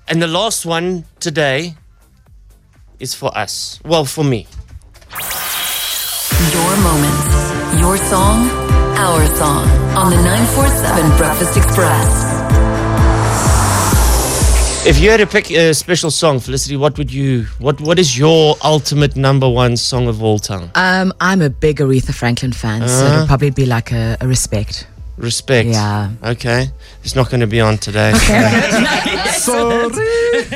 [0.07, 1.75] and the last one today
[2.99, 3.79] is for us.
[3.83, 4.47] Well, for me.
[7.83, 8.47] Your song,
[8.97, 9.67] our song
[9.97, 12.13] on the 947 Breakfast Xpress.
[14.87, 17.43] If you had to pick a special song, Felicity, what would you?
[17.59, 20.71] What What is your ultimate number one song of all time?
[20.75, 23.13] Um, I'm a big Aretha Franklin fan, so Uh-huh.
[23.15, 24.87] it'll probably be like a, a respect.
[25.17, 25.67] Respect.
[25.67, 26.11] Yeah.
[26.23, 26.71] Okay.
[27.03, 28.13] It's not going to be on today.
[29.31, 29.89] Sorry.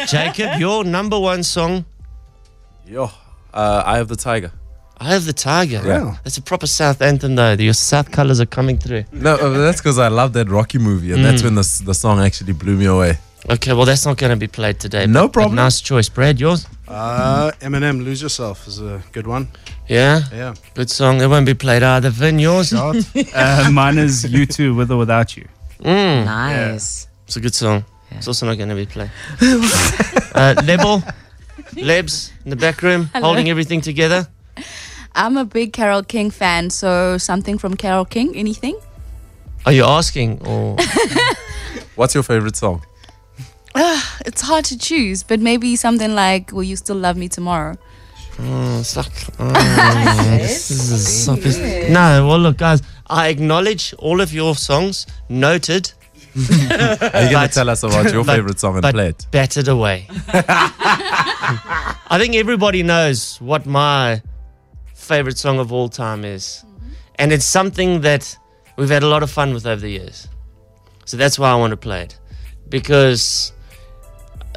[0.07, 1.83] Jacob, your number one song?
[2.87, 3.03] Yo,
[3.53, 4.51] uh, I have the tiger.
[4.99, 5.81] I have the tiger.
[5.85, 6.15] Yeah.
[6.23, 7.53] That's a proper South anthem, though.
[7.53, 9.03] Your South colors are coming through.
[9.11, 11.45] No, uh, that's because I love that Rocky movie, and that's Mm.
[11.45, 13.17] when the the song actually blew me away.
[13.49, 15.05] Okay, well, that's not going to be played today.
[15.05, 15.55] No but- but problem.
[15.55, 16.09] nice choice.
[16.09, 16.65] Brad, yours?
[16.87, 19.47] Uh, Eminem, Lose Yourself is a good one.
[19.87, 20.21] Yeah?
[20.33, 20.53] Yeah.
[20.73, 21.21] Good song.
[21.21, 22.09] It won't be played either.
[22.09, 22.73] Vin, yours?
[22.73, 25.45] uh, mine is U2, With or Without You.
[25.83, 26.25] Mm.
[26.25, 27.07] Nice.
[27.27, 27.83] It's a good song.
[28.11, 29.11] It's also not going to be played.
[30.35, 31.03] uh, Lebel,
[31.75, 33.27] Lebs in the back room, Hello.
[33.27, 34.27] holding everything together.
[35.17, 38.79] I'm a big Carole King fan, so something from Carole King, anything?
[39.65, 40.77] Are you asking or?
[41.95, 42.83] What's your favorite song?
[43.75, 47.77] Ah, it's hard to choose, but maybe something like Will You Still Love Me Tomorrow?
[48.39, 49.51] Oh, it's like, oh,
[50.37, 51.57] this is so pis-
[51.89, 55.91] No, well, look, guys, I acknowledge all of your songs, noted.
[56.37, 56.41] Are
[57.23, 59.25] you going to tell us about your but- favorite song and but play it?
[59.31, 60.05] Battered away.
[60.29, 64.21] I think everybody knows what my
[65.07, 66.63] favorite song of all time is.
[67.15, 68.37] And it's something that
[68.77, 70.27] we've had a lot of fun with over the years.
[71.05, 72.19] So that's why I want to play it.
[72.69, 73.53] Because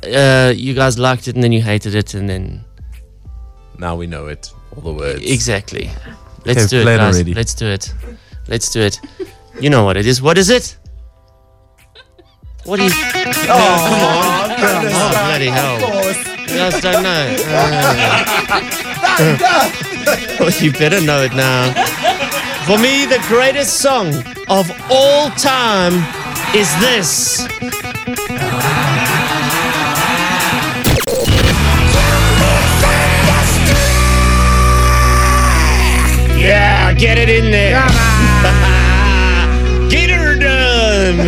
[0.02, 2.64] uh, you guys liked it and then you hated it and then.
[3.78, 5.22] Now we know it, all the words.
[5.24, 5.90] Exactly.
[6.44, 7.14] Let's Okay, do it, guys.
[7.14, 7.34] already.
[7.34, 7.94] Let's do it.
[8.48, 9.00] Let's do it.
[9.60, 10.20] You know what it is.
[10.20, 10.76] What is it?
[12.64, 12.90] What do you?
[12.92, 14.48] Oh, come on!
[14.60, 15.78] Come on, bloody hell!
[16.42, 17.36] You guys don't know.
[19.22, 19.72] Uh,
[20.40, 21.72] well, you better know it now.
[22.66, 24.08] For me, the greatest song
[24.48, 25.94] of all time
[26.54, 27.46] is this.
[36.38, 37.82] Yeah, get it in there.
[39.90, 41.18] get her done.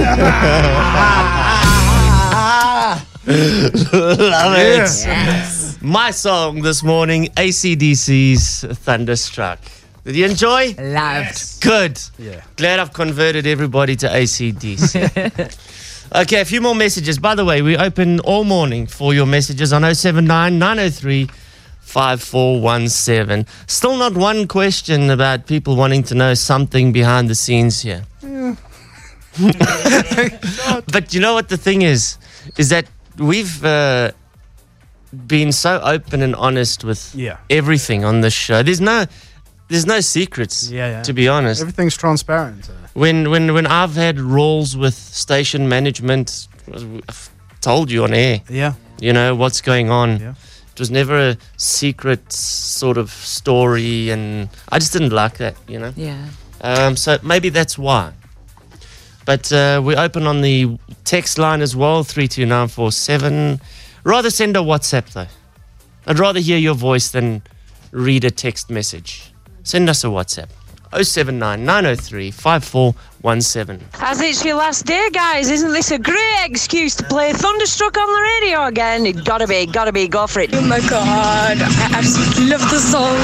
[3.26, 4.78] Love it.
[4.78, 5.61] Yes.
[5.84, 9.58] My song this morning, ACDC's Thunderstruck.
[10.04, 10.74] Did you enjoy?
[10.78, 11.60] Loved.
[11.60, 12.00] Good.
[12.20, 12.40] Yeah.
[12.54, 14.94] Glad I've converted everybody to ACDC.
[16.22, 17.18] okay, a few more messages.
[17.18, 21.26] By the way, we open all morning for your messages on 079 903
[21.80, 23.44] 5417.
[23.66, 28.04] Still not one question about people wanting to know something behind the scenes here.
[30.92, 32.18] but you know what the thing is?
[32.56, 32.86] Is that
[33.18, 34.12] we've uh,
[35.12, 37.36] been so open and honest with Yeah.
[37.50, 38.62] everything on this show.
[38.62, 39.04] There's no,
[39.68, 40.70] there's no secrets.
[40.70, 41.02] Yeah, yeah.
[41.02, 42.68] To be honest, Everything's transparent.
[42.68, 46.48] uh, when when when I've had roles with station management,
[47.08, 48.40] I've told you on air.
[48.48, 48.74] Yeah.
[49.00, 50.20] You know what's going on.
[50.20, 50.34] Yeah.
[50.74, 55.54] It was never a secret sort of story, and I just didn't like that.
[55.68, 55.92] You know.
[55.96, 56.26] Yeah.
[56.62, 58.12] Um, so maybe that's why.
[59.24, 63.60] But uh, we're open on the text line as well, 32947.
[64.04, 65.26] Rather send a WhatsApp though.
[66.06, 67.42] I'd rather hear your voice than
[67.92, 69.32] read a text message.
[69.62, 70.48] Send us a WhatsApp.
[71.00, 73.80] 079 903 5417.
[73.94, 78.06] As it's your last day, guys, isn't this a great excuse to play Thunderstruck on
[78.12, 79.06] the radio again?
[79.06, 80.50] It gotta be, gotta be, go for it.
[80.52, 83.16] Oh my god, I absolutely love the song.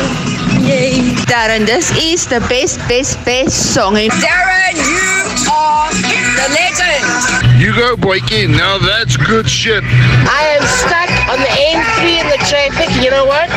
[0.64, 1.12] Yay.
[1.26, 3.94] Darren, this is the best, best, best song.
[3.94, 7.47] Darren, you are the legend.
[7.58, 8.52] You go, Boykin.
[8.52, 9.82] Now that's good shit.
[9.82, 12.88] I am stuck on the M3 in the traffic.
[13.02, 13.50] You know what?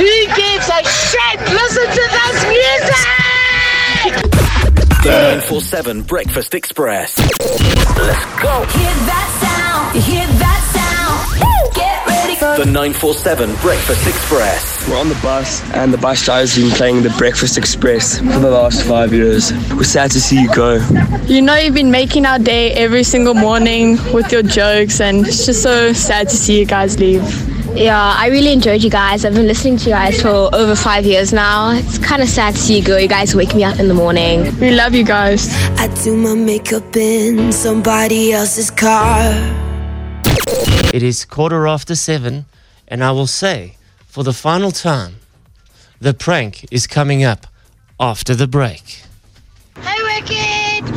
[0.00, 1.38] Who gives a shit?
[1.52, 3.04] Listen to this music!
[5.04, 7.18] The 947 Breakfast Xpress.
[7.98, 8.64] Let's go.
[8.72, 9.94] Hear that sound.
[9.94, 10.73] You hear that sound.
[12.56, 14.88] Get ready for The 947 Breakfast Xpress.
[14.88, 18.50] We're on the bus, and the bus driver's been playing the Breakfast Xpress for the
[18.50, 19.52] last five years.
[19.72, 20.74] We're sad to see you go.
[21.26, 25.46] You know, you've been making our day every single morning with your jokes, and it's
[25.46, 27.22] just so sad to see you guys leave.
[27.76, 29.24] Yeah, I really enjoyed you guys.
[29.24, 31.72] I've been listening to you guys for over five years now.
[31.72, 32.96] It's kind of sad to see you go.
[32.96, 34.56] You guys wake me up in the morning.
[34.60, 35.48] We love you guys.
[35.78, 39.63] I do my makeup in somebody else's car.
[40.46, 42.44] It is quarter after seven,
[42.86, 43.76] and I will say,
[44.06, 45.16] for the final time,
[46.00, 47.46] the prank is coming up
[47.98, 49.02] after the break.
[49.80, 50.94] Hey, Wicked!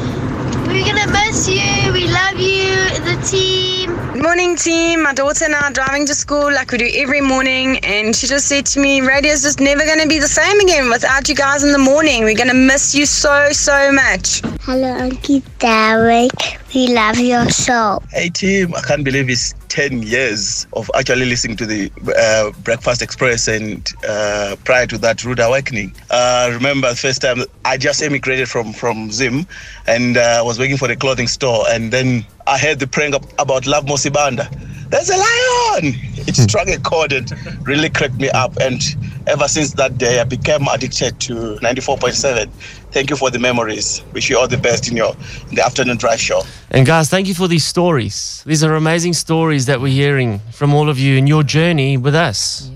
[0.67, 1.93] We're gonna miss you.
[1.93, 3.95] We love you, the team.
[4.13, 5.03] Good morning, team.
[5.03, 8.27] My daughter and I are driving to school like we do every morning, and she
[8.27, 11.35] just said to me, Radio's just never going to be the same again without you
[11.35, 12.23] guys in the morning.
[12.23, 14.41] We're going to miss you so, so much.
[14.61, 16.31] Hello, Uncle Derek.
[16.77, 18.03] We love your show.
[18.11, 23.01] Hey team, I can't believe it's 10 years of actually listening to the uh, Breakfast
[23.01, 25.95] Xpress and uh, prior to that, Rude Awakening.
[26.11, 29.47] Uh, remember the first time I just emigrated from, from Zim
[29.87, 33.33] and uh, was working for the clothing store and then I heard the prank ab-
[33.39, 34.47] about Love Mosibanda.
[34.91, 35.95] There's a lion!
[36.27, 37.31] It struck a chord and
[37.67, 38.83] really cracked me up and
[39.25, 42.51] ever since that day I became addicted to 94.7.
[42.97, 44.01] Thank you for the memories.
[44.11, 45.15] Wish you all the best in your
[45.49, 46.41] in the afternoon drive show.
[46.71, 48.41] And guys, thank you for these stories.
[48.47, 52.15] These are amazing stories that we're hearing from all of you in your journey with
[52.15, 52.71] us.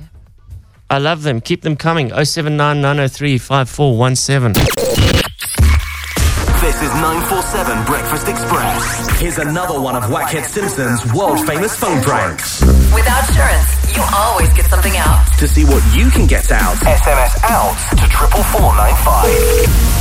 [0.91, 1.41] I love them.
[1.41, 2.09] Keep them coming.
[2.13, 4.53] 079 903 5417.
[6.61, 9.19] This is 947 Breakfast Xpress.
[9.19, 12.61] Here's another one of Whackhead Simpson's world famous phone pranks.
[12.93, 15.25] Without insurance, you always get something out.
[15.39, 20.00] To see what you can get out, SMS out to 44495.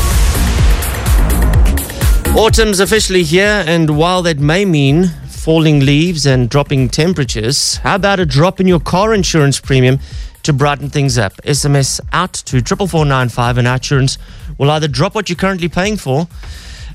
[2.40, 8.18] Autumn's officially here, and while that may mean falling leaves and dropping temperatures, how about
[8.18, 9.98] a drop in your car insurance premium
[10.42, 11.34] to brighten things up?
[11.42, 14.16] SMS out to 44495 and our insurance
[14.56, 16.28] will either drop what you're currently paying for,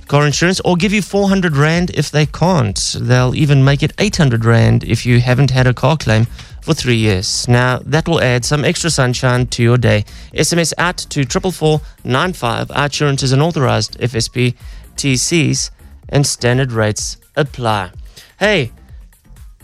[0.08, 2.96] car insurance, or give you 400 Rand if they can't.
[3.00, 6.26] They'll even make it 800 Rand if you haven't had a car claim
[6.66, 7.48] for three years.
[7.48, 10.06] Now, that will add some extra sunshine to your day.
[10.34, 12.72] SMS out to 44495.
[12.72, 14.56] Our insurance is an authorized FSP,
[14.96, 15.70] TCs,
[16.10, 17.92] and standard rates apply.
[18.40, 18.72] Hey,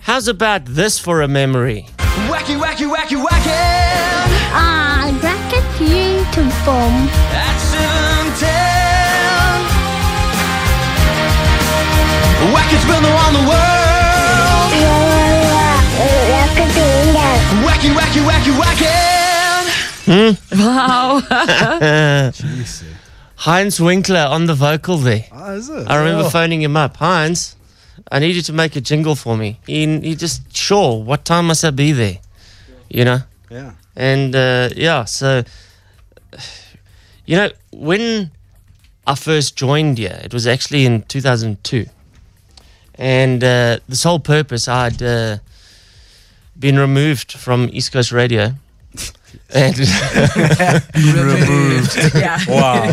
[0.01, 1.87] how's about this for a memory?
[2.29, 3.51] Wacky, wacky, wacky, wacky.
[4.53, 7.09] Ah, bracket you to bomb.
[8.39, 9.61] Town.
[12.53, 13.81] Wacky's been around the world.
[17.65, 18.95] Wacky, wacky, wacky, wacky.
[20.05, 20.33] Hmm?
[20.59, 21.21] Wow.
[23.45, 25.25] Heinz Winckler on the vocal there.
[25.32, 25.88] Ah, is it?
[25.89, 26.30] I remember Oh.
[26.30, 26.97] phoning him up.
[26.97, 27.56] Heinz,
[28.12, 29.60] I need you to make a jingle for me.
[29.65, 32.19] He, he just, sure, what time must I be there?
[32.89, 33.19] You know?
[33.49, 33.71] Yeah.
[33.95, 35.43] And uh, yeah, so,
[37.25, 38.30] you know, when
[39.08, 41.88] I first joined here, it was actually in 2002.
[42.95, 45.38] And uh, the sole purpose, I'd uh,
[46.60, 48.54] been removed from East Coast Radio
[49.53, 52.15] And Been removed.
[52.15, 52.39] Yeah.
[52.47, 52.85] Wow.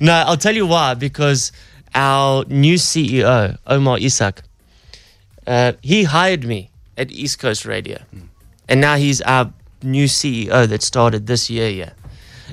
[0.00, 0.94] no, I'll tell you why.
[0.94, 1.52] Because
[1.94, 4.40] our new CEO, Omar Essack,
[5.46, 7.98] uh, he hired me at East Coast Radio.
[8.68, 11.90] And now he's our new CEO that started this year, yeah.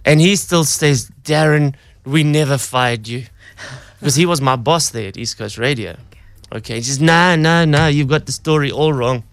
[0.05, 3.25] And he still says, Darren, we never fired you.
[3.99, 5.95] Because he was my boss there at East Coast Radio.
[6.51, 9.23] Okay, he says, no, no, no, you've got the story all wrong.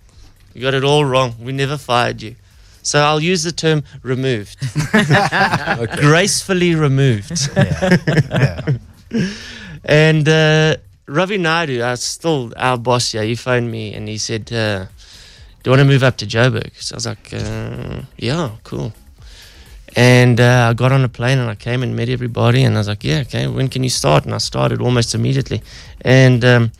[0.54, 1.34] You got it all wrong.
[1.40, 2.36] We never fired you.
[2.82, 4.56] So I'll use the term removed.
[6.00, 7.50] Gracefully removed.
[9.84, 14.52] and uh, Ravi Naidu, uh, still our boss here, he phoned me and he said,
[14.52, 14.86] uh,
[15.62, 16.70] Do you want to move up to Joburg?
[16.80, 18.92] So I was like, uh, Yeah, cool.
[19.96, 22.62] And uh, I got on a plane and I came and met everybody.
[22.62, 24.24] And I was like, Yeah, okay, when can you start?
[24.24, 25.62] And I started almost immediately.
[26.02, 26.72] And um,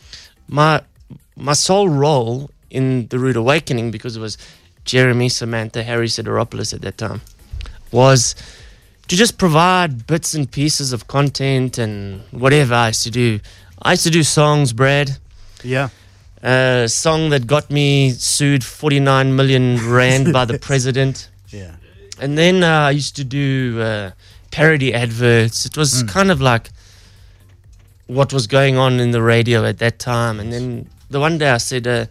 [0.49, 0.83] my
[1.37, 4.39] my sole role in the Rude Awakening, because it was
[4.91, 7.21] Jeremy, Samantha, Harry Sideropoulos at that time,
[7.93, 8.35] was
[9.07, 13.39] to just provide bits and pieces of content and whatever I used to do.
[13.83, 15.17] I used to do songs, Brad.
[15.63, 15.91] Yeah.
[16.43, 21.29] A song that got me sued 49 million rand by the president.
[21.51, 21.77] Yeah.
[22.19, 24.11] And then uh, I used to do uh,
[24.51, 25.67] parody adverts.
[25.67, 26.71] It was kind of like
[28.09, 30.41] what was going on in the radio at that time.
[30.41, 32.07] And then the one day I said, uh,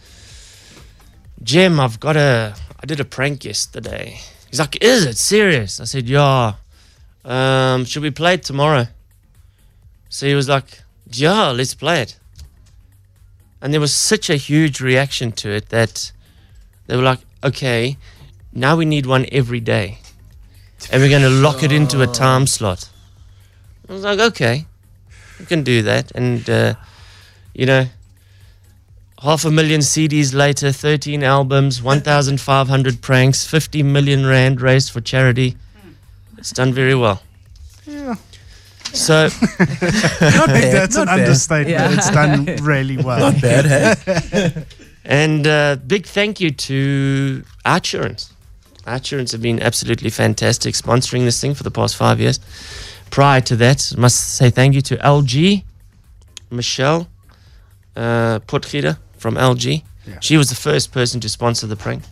[1.43, 4.19] Jim, I've got a, I did a prank yesterday.
[4.49, 5.79] He's like, is it serious?
[5.79, 6.53] I said, yeah.
[7.25, 8.87] Um, should we play it tomorrow?
[10.07, 12.17] So he was like, yeah, let's play it.
[13.61, 16.11] And there was such a huge reaction to it that
[16.87, 17.97] they were like, okay,
[18.53, 19.99] now we need one every day.
[20.91, 22.89] And we're going to lock it into a time slot.
[23.89, 24.65] I was like, okay,
[25.37, 26.11] we can do that.
[26.15, 26.75] And, uh,
[27.53, 27.87] you know,
[29.21, 35.55] half a million CDs later, 13 albums, 1,500 pranks, 50 million rand raised for charity.
[36.38, 37.21] It's done very well.
[37.86, 38.15] Yeah.
[38.93, 41.93] So, I think that's an understatement.
[41.93, 43.19] It's done really well.
[43.19, 44.63] Not bad, hey?
[45.05, 48.32] and uh, big thank you to Outsurance.
[48.88, 52.39] Outsurance have been absolutely fantastic sponsoring this thing for the past five years.
[53.12, 55.63] Prior to that, must say thank you to LG,
[56.49, 57.08] Michelle
[57.95, 59.84] uh, Potgieter from LG.
[60.21, 62.03] She was the first person to sponsor the prank.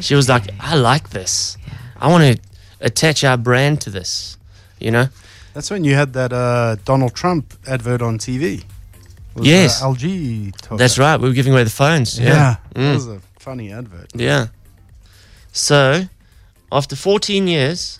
[0.00, 1.56] She was like, I like this.
[1.96, 2.42] I want to
[2.80, 4.36] attach our brand to this,
[4.78, 5.08] you know?
[5.52, 8.64] That's when you had that uh, Donald Trump advert on TV.
[9.34, 9.82] Was, Yes.
[9.82, 10.52] uh, LG.
[10.78, 11.02] That's that.
[11.02, 11.20] right.
[11.20, 12.18] We were giving away the phones.
[12.18, 12.26] Yeah.
[12.28, 12.56] Yeah.
[12.74, 12.94] That Mm.
[12.94, 14.10] was a funny advert.
[14.14, 14.46] Yeah.
[15.52, 16.04] So,
[16.70, 17.98] after 14 years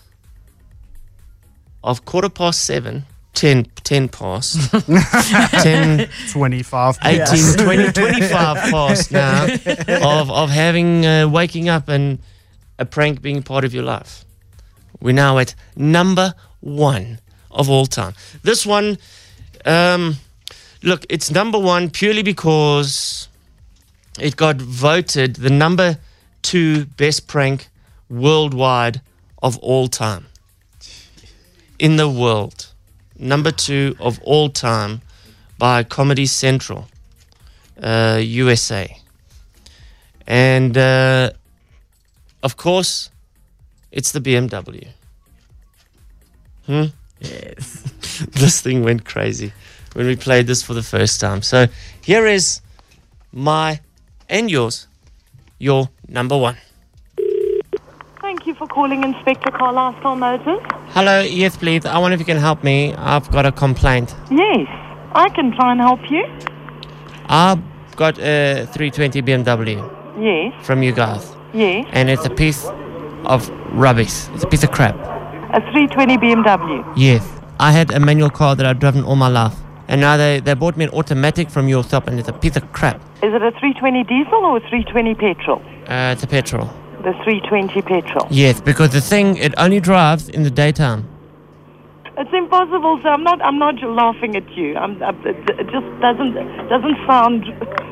[1.83, 4.71] of quarter past seven, 10, 10 past,
[5.63, 7.59] 10, 25 18, past.
[7.59, 9.45] 20, 25 past now
[10.19, 12.19] of, of having, uh, waking up and
[12.77, 14.25] a prank being part of your life.
[14.99, 18.13] We're now at number one of all time.
[18.43, 18.97] This one,
[19.65, 20.17] um,
[20.83, 23.27] look, it's number one purely because
[24.19, 25.97] it got voted the number
[26.41, 27.69] two best prank
[28.09, 29.01] worldwide
[29.41, 30.25] of all time.
[31.79, 32.70] In the world.
[33.21, 35.01] Number two of all time
[35.59, 36.87] by Comedy Central,
[37.81, 38.97] uh, USA.
[40.25, 41.29] And uh,
[42.41, 43.11] of course,
[43.91, 44.87] it's the BMW.
[46.65, 46.85] Hmm?
[47.19, 47.83] Yes.
[48.31, 49.53] this thing went crazy
[49.93, 51.43] when we played this for the first time.
[51.43, 51.67] So
[52.01, 52.61] here is
[53.31, 53.81] my
[54.29, 54.87] and yours,
[55.59, 56.57] your number one.
[58.19, 60.80] Thank you for calling Inspector Carlisle Motors.
[60.93, 61.85] Hello, yes, please.
[61.85, 62.93] I wonder if you can help me.
[62.95, 64.13] I've got a complaint.
[64.29, 64.67] Yes,
[65.13, 66.23] I can try and help you.
[67.27, 67.59] I've
[67.95, 69.77] got a 320 BMW
[70.19, 71.85] Yes, from you guys, yes.
[71.93, 72.65] and it's a piece
[73.25, 74.27] of rubbish.
[74.33, 74.95] It's a piece of crap.
[75.53, 76.93] A 320 BMW.
[76.97, 77.25] Yes,
[77.59, 79.55] I had a manual car that I've driven all my life,
[79.87, 82.57] and now they, they bought me an automatic from your shop, and it's a piece
[82.57, 82.97] of crap.
[83.23, 85.61] Is it a 320 diesel or a 320 petrol?
[85.87, 86.69] Uh, it's a petrol.
[87.01, 88.27] The 320 petrol.
[88.29, 91.07] Yes, because the thing it only drives in the daytime.
[92.17, 93.09] It's impossible, sir.
[93.09, 93.41] I'm not.
[93.41, 94.75] I'm not laughing at you.
[94.77, 96.33] I'm, it it just doesn't
[96.69, 97.45] doesn't sound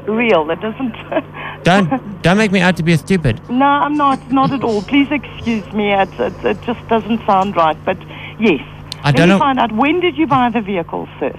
[0.08, 0.50] real.
[0.52, 0.96] It doesn't.
[1.64, 3.42] Don't don't make me out to be a stupid.
[3.50, 4.32] no, I'm not.
[4.32, 4.82] Not at all.
[4.84, 5.92] Please excuse me.
[5.94, 7.78] It, it, it just doesn't sound right.
[7.84, 7.98] But
[8.40, 8.62] yes.
[9.04, 9.72] I Let don't me know- find out.
[9.74, 11.34] When did you buy the vehicle, sir?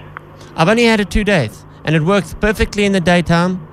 [0.55, 3.65] I've only had it two days, and it works perfectly in the daytime,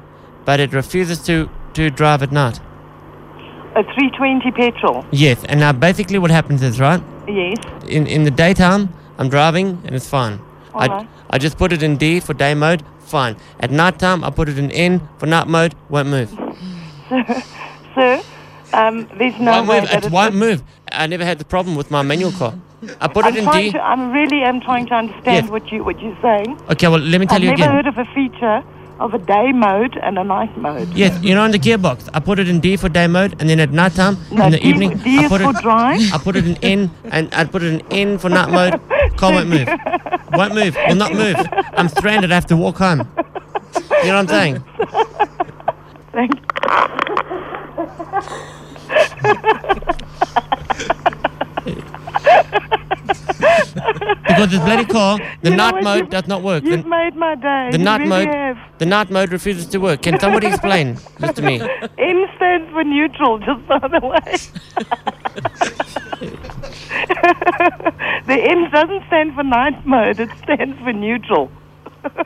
[0.45, 2.61] but it refuses to to drive at night.
[3.79, 5.05] A 320 petrol.
[5.13, 7.59] Yes, and now basically what happens is right Yes.
[7.97, 10.35] in in the daytime I'm driving and it's fine.
[10.75, 11.07] I Alright.
[11.31, 12.83] I just put it in D for day mode,
[13.15, 13.37] fine.
[13.61, 16.31] At night time I put it in N for night mode, won't move.
[17.09, 17.25] Sir,
[17.95, 18.21] sir,
[18.81, 19.91] Um, there's no won't way move.
[19.91, 20.63] that It won't move.
[21.03, 22.55] I never had the problem with my manual car.
[23.01, 23.71] I put I'm it in D.
[23.73, 25.51] to, I'm really am trying to understand Yes.
[25.55, 26.51] what you what you're saying.
[26.73, 28.59] Okay, well, let me tell I've you never heard of a feature
[28.99, 30.89] of a day mode and a night mode.
[30.95, 33.49] Yes, you know, in the gearbox, I put it in D for day mode, and
[33.49, 35.57] then at night time, No, in the D- evening, D I put it.
[35.63, 36.01] drive.
[36.13, 38.81] I put it in N, and I put it in N for night mode.
[39.17, 39.69] Car won't move.
[40.33, 40.77] Won't move.
[40.89, 41.37] Will not move.
[41.77, 42.31] I'm stranded.
[42.33, 43.09] I have to walk home.
[44.03, 44.65] You know what I'm saying?
[46.13, 46.33] Thank
[54.27, 56.65] Because it's bloody car, the You night mode You've- does not work.
[56.65, 57.69] You've The, made my day.
[57.73, 58.59] the You night really mode, have.
[58.79, 60.03] the night mode refuses to work.
[60.03, 61.61] Can somebody explain this to me?
[61.99, 64.37] N stands for neutral, just by the way.
[68.27, 71.51] the N doesn't stand for night mode, it stands for neutral.
[72.05, 72.17] it's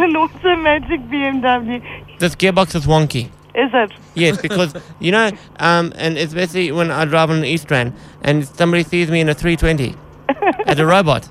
[0.00, 1.82] an automatic BMW.
[2.18, 3.30] This gearbox is wonky.
[3.54, 3.92] Is it?
[4.14, 5.30] Yes, because you know,
[5.60, 9.28] um, and especially when I drive on the East Rand and somebody sees me in
[9.28, 9.94] a 320
[10.66, 11.28] as a robot,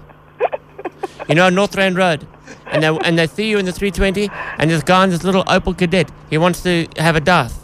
[1.28, 2.26] you know, North Rand Road,
[2.68, 5.44] and they and they see you in the 320, and this guy in this little
[5.46, 7.60] Opel Kadett, he wants to have a dust.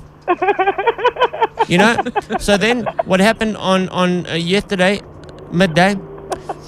[1.68, 1.96] You know,
[2.40, 5.02] so then what happened on on uh, yesterday
[5.52, 5.96] midday?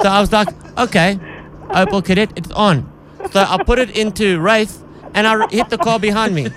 [0.01, 1.19] So I was like, okay,
[1.69, 2.89] Opel Kadett, it's on.
[3.31, 4.83] So I put it into race,
[5.13, 6.47] and I hit the car behind me.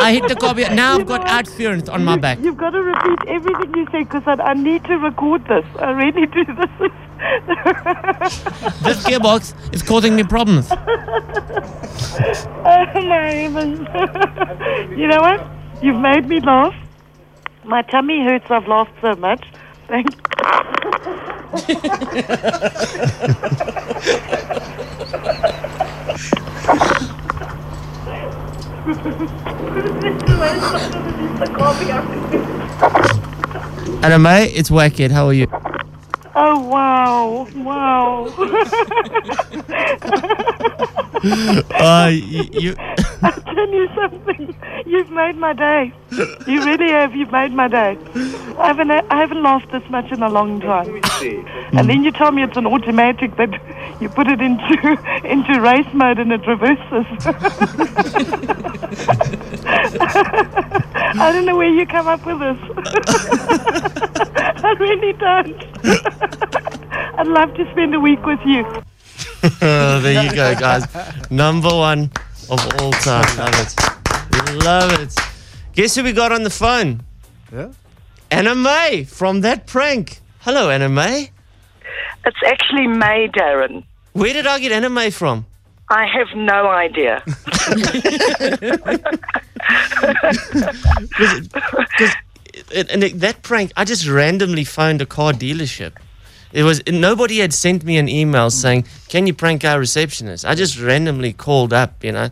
[0.00, 0.54] I hit the car.
[0.54, 0.76] Behind.
[0.76, 2.38] Now I've got interference on my back.
[2.40, 5.64] You've got to repeat everything you say because I, I need to record this.
[5.78, 6.44] I really do.
[6.56, 6.92] This is.
[8.82, 10.70] This gearbox is causing me problems.
[10.72, 10.76] oh
[12.64, 13.80] my heavens.
[14.98, 15.46] you know what?
[15.82, 16.74] You've made me laugh.
[17.64, 18.50] My tummy hurts.
[18.50, 19.44] I've laughed so much.
[19.90, 20.06] Thank
[34.02, 35.10] Anna May, it's Whackhead.
[35.10, 35.48] How are you?
[36.34, 37.46] Oh wow!
[37.56, 38.28] Wow!
[41.22, 42.74] Uh, you, you
[43.22, 44.56] I'll tell you something.
[44.86, 45.92] You've made my day.
[46.10, 47.14] You really have.
[47.14, 47.98] You've made my day.
[48.58, 48.90] I haven't.
[48.90, 51.02] I haven't laughed this much in a long time.
[51.72, 53.50] And then you tell me it's an automatic, that
[54.00, 57.04] you put it into into race mode and it reverses.
[61.12, 62.56] I don't know where you come up with this.
[64.62, 66.19] I really don't.
[66.20, 68.64] I'd love to spend a week with you.
[69.60, 70.86] there you go, guys.
[71.30, 72.10] Number one
[72.50, 73.24] of all time.
[73.36, 74.64] Love it.
[74.64, 75.14] Love it.
[75.74, 77.02] Guess who we got on the phone?
[77.52, 77.72] Yeah.
[78.30, 80.20] Anna May from that prank.
[80.40, 81.30] Hello, Anna May.
[82.24, 83.84] It's actually May, Darren.
[84.12, 85.46] Where did I get Anna May from?
[85.88, 87.22] I have no idea.
[91.90, 92.14] Because
[92.74, 95.92] and that prank, I just randomly found a car dealership.
[96.52, 100.54] It was nobody had sent me an email saying, "Can you prank our receptionist?" I
[100.54, 102.02] just randomly called up.
[102.02, 102.30] You know,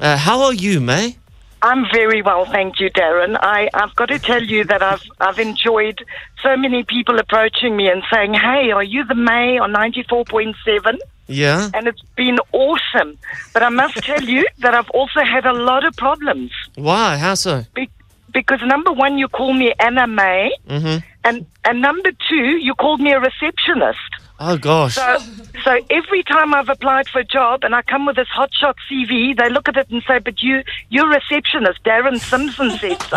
[0.00, 1.16] uh, how are you, May?
[1.62, 3.36] I'm very well, thank you, Darren.
[3.40, 6.04] I, I've got to tell you that I've I've enjoyed
[6.42, 10.24] so many people approaching me and saying, "Hey, are you the May on ninety four
[10.24, 10.98] point seven?
[11.28, 11.70] Yeah.
[11.74, 13.18] And it's been awesome.
[13.52, 16.52] But I must tell you that I've also had a lot of problems.
[16.76, 17.16] Why?
[17.16, 17.64] How so?
[17.74, 17.90] Be-
[18.32, 20.98] because number one, you call me Anna May, Mm-hmm.
[21.26, 23.98] And and number two, you called me a receptionist.
[24.38, 24.94] Oh gosh.
[24.94, 25.18] So,
[25.64, 29.34] so every time I've applied for a job and I come with this hotshot CV,
[29.36, 33.16] they look at it and say, "But you, you're a receptionist." Darren Simpson said so.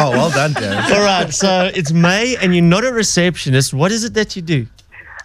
[0.00, 0.90] oh, well done, Darren.
[0.96, 1.32] All right.
[1.32, 3.72] So it's May, and you're not a receptionist.
[3.72, 4.66] What is it that you do?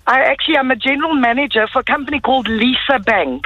[0.07, 3.43] I actually I'm a general manager for a company called Lisa Bank,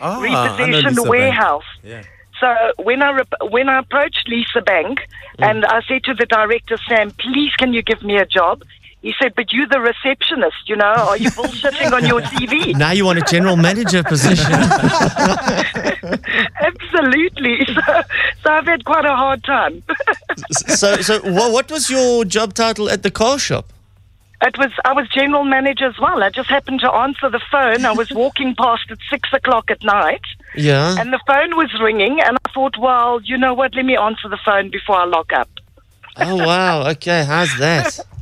[0.00, 1.08] Ah, I know Repossession Lisa Bank.
[1.08, 1.64] Warehouse.
[1.82, 2.02] Yeah.
[2.40, 5.00] So when I rep- when I approached Lisa Bank
[5.38, 5.48] mm.
[5.48, 8.62] and I said to the director Sam, please can you give me a job?
[9.02, 10.84] He said, but you're the receptionist, you know.
[10.84, 12.76] Are you bullshitting on your TV?
[12.84, 14.52] Now you want a general manager position.
[16.60, 17.66] Absolutely.
[17.76, 18.02] So,
[18.42, 19.82] so I've had quite a hard time.
[20.50, 23.72] so, so what was your job title at the car shop?
[24.42, 26.22] It was I was general manager as well.
[26.22, 27.86] I just happened to answer the phone.
[27.86, 30.24] I was walking past at six o'clock at night.
[30.54, 30.96] Yeah.
[30.98, 33.74] And the phone was ringing, and I thought, well, you know what?
[33.74, 35.48] Let me answer the phone before I lock up.
[36.18, 36.88] Oh wow.
[36.90, 37.24] Okay.
[37.24, 37.98] How's that?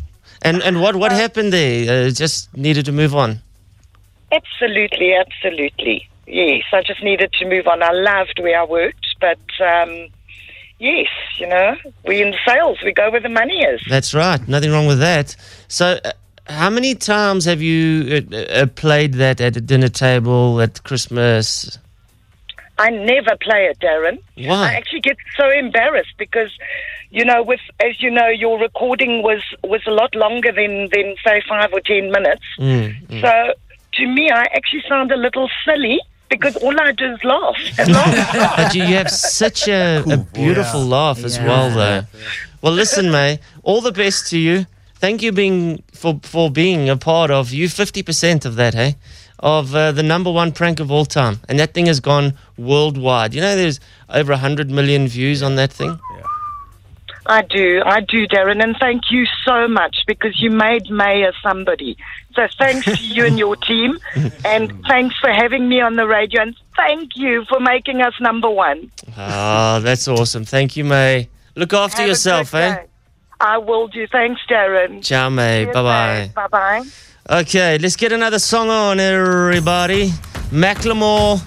[0.46, 2.06] And and what what happened there?
[2.06, 3.40] Uh, just needed to move on.
[4.30, 6.06] Absolutely, absolutely.
[6.26, 7.82] Yes, I just needed to move on.
[7.82, 10.08] I loved where I worked, but um,
[10.84, 11.08] yes,
[11.38, 11.76] you know,
[12.06, 12.78] we in sales.
[12.84, 13.80] We go where the money is.
[13.88, 14.46] That's right.
[14.46, 15.34] Nothing wrong with that.
[15.68, 16.12] So, uh,
[16.46, 21.78] how many times have you uh, uh, played that at a dinner table at Christmas?
[22.78, 24.18] I never play it, Darren.
[24.36, 24.70] Why?
[24.70, 26.50] I actually get so embarrassed because,
[27.10, 31.14] you know, with as you know, your recording was was a lot longer than than
[31.24, 32.44] say five or ten minutes.
[32.58, 33.20] Mm, mm.
[33.20, 33.54] So
[33.94, 36.00] to me, I actually sound a little silly
[36.36, 38.56] because all I do is laugh and laugh.
[38.56, 42.02] but you, you have such a, a beautiful laugh as well, though.
[42.62, 44.66] Well, listen, May, all the best to you.
[44.96, 47.68] Thank you being for for being a part of you.
[47.68, 48.96] Fifty percent of that, hey,
[49.38, 53.34] of uh, the number one prank of all time, and that thing has gone worldwide.
[53.34, 55.98] You know, there's over hundred million views on that thing.
[57.26, 61.32] I do, I do, Darren, and thank you so much because you made May a
[61.42, 61.96] somebody.
[62.34, 63.98] So thanks to you and your team,
[64.44, 68.50] and thanks for having me on the radio, and thank you for making us number
[68.50, 68.90] one.
[69.16, 70.44] Ah, that's awesome.
[70.44, 71.28] Thank you, May.
[71.56, 72.74] Look after Have yourself, eh?
[72.74, 72.86] day.
[73.40, 74.06] I will do.
[74.06, 75.02] Thanks, Darren.
[75.04, 75.64] Ciao, May.
[75.66, 76.30] Bye bye.
[76.34, 76.82] Bye bye.
[77.30, 80.10] Okay, let's get another song on, everybody.
[80.50, 81.40] Macklemore,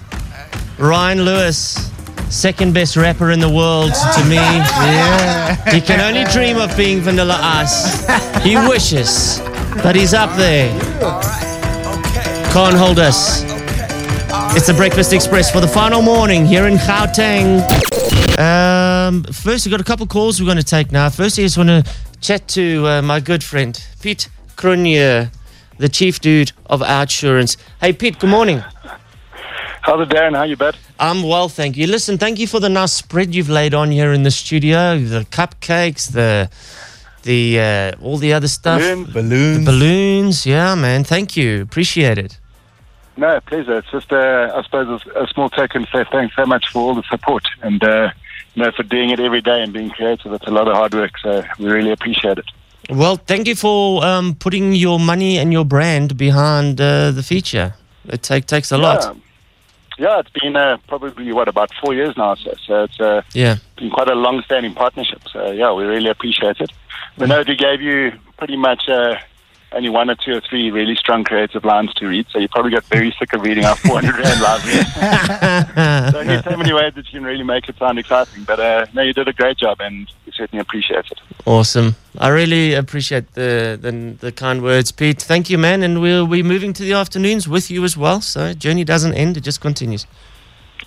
[0.78, 1.90] Ryan Lewis,
[2.30, 4.36] second best rapper in the world to me.
[4.36, 5.56] Yeah.
[5.72, 8.06] He can only dream of being Vanilla Ice.
[8.42, 9.40] He wishes,
[9.82, 10.70] but he's up there.
[12.52, 13.42] Can't hold us.
[14.56, 17.60] It's the Breakfast Xpress for the final morning here in Gauteng.
[18.38, 21.08] Um, first, we've got a couple calls we're going to take now.
[21.08, 21.84] First, I just want to
[22.20, 25.30] chat to uh, my good friend, Pete Krunier,
[25.78, 27.56] the chief dude of Outsurance.
[27.80, 28.62] Hey, Pete, good morning.
[29.88, 30.36] How's it, Darren?
[30.36, 30.76] How you, bud?
[31.00, 31.86] I'm well, thank you.
[31.86, 34.98] Listen, thank you for the nice spread you've laid on here in the studio.
[34.98, 36.50] The cupcakes, the
[37.22, 39.12] the uh, all the other stuff, Balloons.
[39.14, 40.44] balloons, the balloons.
[40.44, 41.04] Yeah, man.
[41.04, 41.62] Thank you.
[41.62, 42.38] Appreciate it.
[43.16, 43.78] No, pleasure.
[43.78, 46.80] It's just, uh, I suppose, a, a small token to say thanks so much for
[46.80, 48.10] all the support and, uh,
[48.54, 50.34] you know, for doing it every day and being creative.
[50.34, 52.44] It's a lot of hard work, so we really appreciate it.
[52.90, 57.72] Well, thank you for um, putting your money and your brand behind uh, the feature.
[58.04, 59.16] It take, takes a lot.
[59.98, 63.56] Yeah, it's been uh, probably, what, about four years now, so, so it's uh, Yeah.
[63.76, 65.22] been quite a long-standing partnership.
[65.32, 66.70] So, yeah, we really appreciate it.
[67.16, 69.16] We know we gave you pretty much uh,
[69.72, 72.70] only one or two or three really strong creative lines to read, so you probably
[72.70, 74.86] got very sick of reading our 400 rand live read.
[76.12, 78.44] so there's so many ways that you can really make it sound exciting.
[78.44, 81.20] But uh, no, you did a great job, and we certainly appreciate it.
[81.44, 81.96] Awesome.
[82.16, 85.22] I really appreciate the, the the kind words, Pete.
[85.22, 85.82] Thank you, man.
[85.82, 88.20] And we'll be moving to the afternoons with you as well.
[88.20, 90.06] So journey doesn't end; it just continues.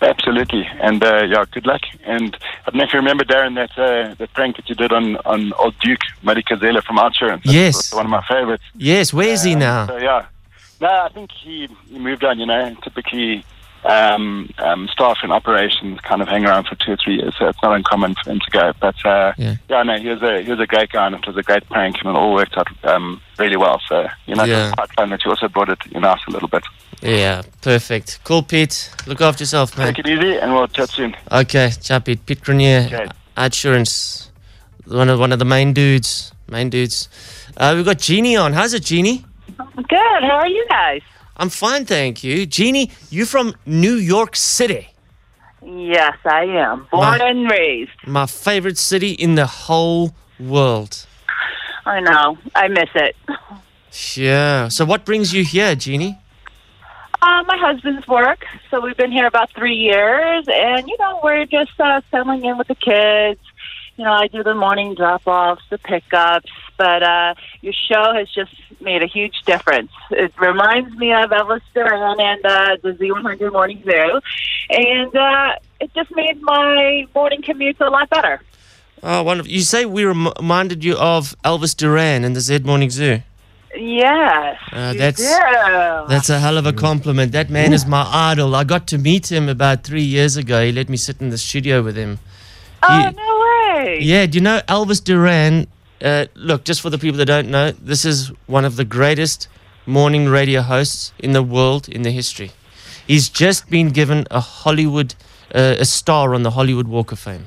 [0.02, 1.82] Absolutely, and uh, yeah, good luck.
[2.04, 2.36] And
[2.66, 5.18] I don't know if you remember, Darren, that uh, that prank that you did on
[5.18, 7.44] on old Duke Muddy Kazela from Outsurance.
[7.44, 7.94] That's Yes.
[7.94, 8.64] one of my favorites.
[8.76, 9.14] Yes.
[9.14, 9.86] Where is he now?
[9.88, 10.26] So yeah,
[10.80, 12.40] no, I think he, he moved on.
[12.40, 13.46] You know, typically
[13.86, 17.48] um, um, staff in operations kind of hang around for two or three years, so
[17.48, 18.74] it's not uncommon for him to go.
[18.80, 19.56] But uh, Yeah.
[19.70, 21.68] yeah, no, he was a he was a great guy, and it was a great
[21.70, 23.80] prank, and it all worked out um, really well.
[23.88, 24.66] So you know, Yeah.
[24.68, 26.64] it's quite fun that you also brought it in us a little bit.
[27.02, 27.42] Yeah.
[27.62, 28.20] Perfect.
[28.24, 28.92] Cool, Pete.
[29.08, 29.94] Look after yourself, man.
[29.94, 31.16] Take it easy, and we'll chat soon.
[31.32, 32.24] Okay, ciao, Pete.
[32.26, 34.32] Pete Grenier, Insurance,
[34.86, 36.32] one of one of the main dudes.
[36.48, 37.08] Main dudes.
[37.58, 38.54] Uh, we've got Jeannie on.
[38.54, 39.26] How's it, Jeannie?
[39.76, 40.24] Good.
[40.24, 41.02] How are you guys?
[41.42, 42.46] I'm fine, thank you.
[42.46, 44.88] Jeannie, you from New York City,
[45.64, 46.88] Yes, I am.
[46.92, 47.92] Born My- and raised.
[48.08, 51.06] my favorite city in the whole world.
[51.86, 52.38] I know.
[52.56, 53.16] I miss it.
[54.16, 54.68] Yeah.
[54.70, 56.18] So, what brings you here, Jeannie?
[57.24, 58.46] Uh, my husband's work.
[58.72, 62.58] So we've been here about three years, and you know we're just uh, settling in
[62.58, 63.40] with the kids.
[64.02, 68.52] You know, I do the morning drop-offs, the pickups, but uh, your show has just
[68.80, 69.92] made a huge difference.
[70.10, 74.20] It reminds me of Elvis Duran and uh, the Z100 Morning Zoo,
[74.72, 78.42] and uh, it just made my morning commute a lot better.
[79.04, 79.52] Oh, wonderful.
[79.52, 83.22] You say we rem- reminded you of Elvis Duran and the Z Morning Zoo.
[83.78, 85.22] Yes, Uh, you that's
[86.10, 87.34] that's a hell of a compliment.
[87.34, 88.56] That man is my idol.
[88.56, 90.66] I got to meet him about three years ago.
[90.66, 92.18] He let me sit in the studio with him.
[92.84, 94.00] Oh no way!
[94.02, 95.68] Yeah, do you know Elvis Duran?
[96.04, 99.48] Uh, look, just for the people that don't know, this is one of the greatest
[99.86, 102.52] morning radio hosts in the world in the history.
[103.06, 105.14] He's just been given a Hollywood,
[105.54, 107.46] uh, a star on the Hollywood Walk of Fame.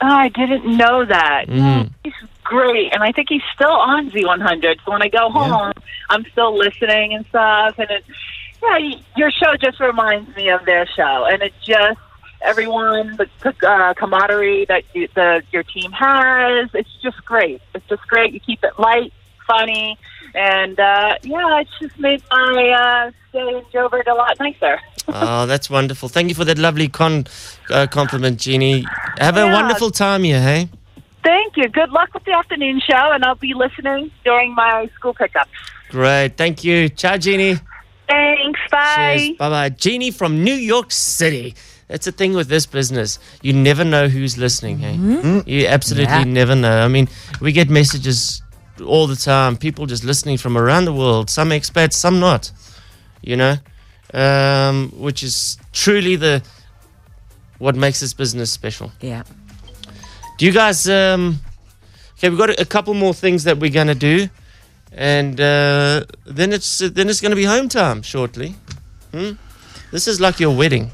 [0.00, 1.46] Oh, I didn't know that.
[1.48, 1.90] Mhm.
[2.04, 2.12] He's
[2.44, 4.78] great, and I think he's still on Z100.
[4.84, 5.72] So when I go home,
[6.10, 7.74] I'm still listening and stuff.
[7.78, 8.04] And it,
[8.62, 8.78] yeah,
[9.16, 11.98] your show just reminds me of their show, and it just
[12.42, 13.28] everyone the
[13.68, 16.70] uh, camaraderie that you, the your team has.
[16.74, 17.60] It's just great.
[17.74, 18.32] It's just great.
[18.32, 19.12] You keep it light,
[19.46, 19.98] funny,
[20.34, 24.78] and uh, yeah, it's just made my uh, stay in Joburg a lot nicer.
[25.08, 26.08] oh, that's wonderful.
[26.08, 27.26] Thank you for that lovely con-
[27.70, 28.84] uh, compliment, Jeannie.
[29.18, 29.52] Have a Yeah.
[29.54, 30.68] wonderful time here, hey?
[31.24, 31.68] Thank you.
[31.68, 35.48] Good luck with the afternoon show, and I'll be listening during my school pickup.
[35.90, 36.36] Great.
[36.36, 36.88] Thank you.
[36.88, 37.56] Ciao, Jeannie.
[38.08, 38.60] Thanks.
[38.70, 39.34] Bye.
[39.38, 39.68] Bye bye.
[39.70, 41.54] Jeannie from New York City.
[41.88, 43.18] That's the thing with this business.
[43.42, 45.42] You never know who's listening, hey?
[45.46, 46.24] You absolutely Yeah.
[46.24, 46.84] never know.
[46.84, 47.08] I mean,
[47.40, 48.42] we get messages
[48.84, 52.50] all the time, people just listening from around the world, some expats, some not,
[53.22, 53.56] you know,
[54.14, 56.42] um, which is truly the
[57.58, 58.92] what makes this business special.
[59.00, 59.22] Yeah.
[60.38, 60.88] Do you guys?
[60.88, 61.40] Um,
[62.18, 64.28] okay, we've got a, a couple more things that we're gonna do,
[64.92, 68.54] and uh, then it's then it's gonna be home time shortly.
[69.12, 69.32] Hmm?
[69.90, 70.92] This is like your wedding.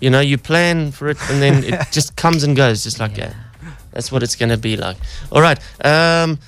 [0.00, 3.14] You know, you plan for it, and then it just comes and goes, just like
[3.16, 3.34] that.
[3.92, 4.96] That's what it's gonna be like.
[5.30, 5.58] All right.
[5.84, 6.38] Um,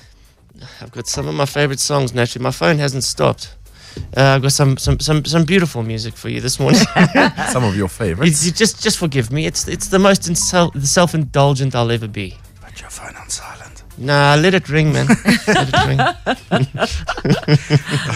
[0.81, 2.13] I've got some of my favorite songs.
[2.13, 3.53] Naturally, my phone hasn't stopped.
[4.15, 6.81] Uh, I've got some, some some some beautiful music for you this morning.
[7.51, 8.29] Some of your favorites.
[8.31, 9.47] It's, you just just forgive me.
[9.47, 12.35] It's it's the most insel- self indulgent I'll ever be.
[12.61, 13.66] Put your phone on silent.
[13.97, 15.07] Nah, let it ring, man.
[15.47, 15.99] let it ring.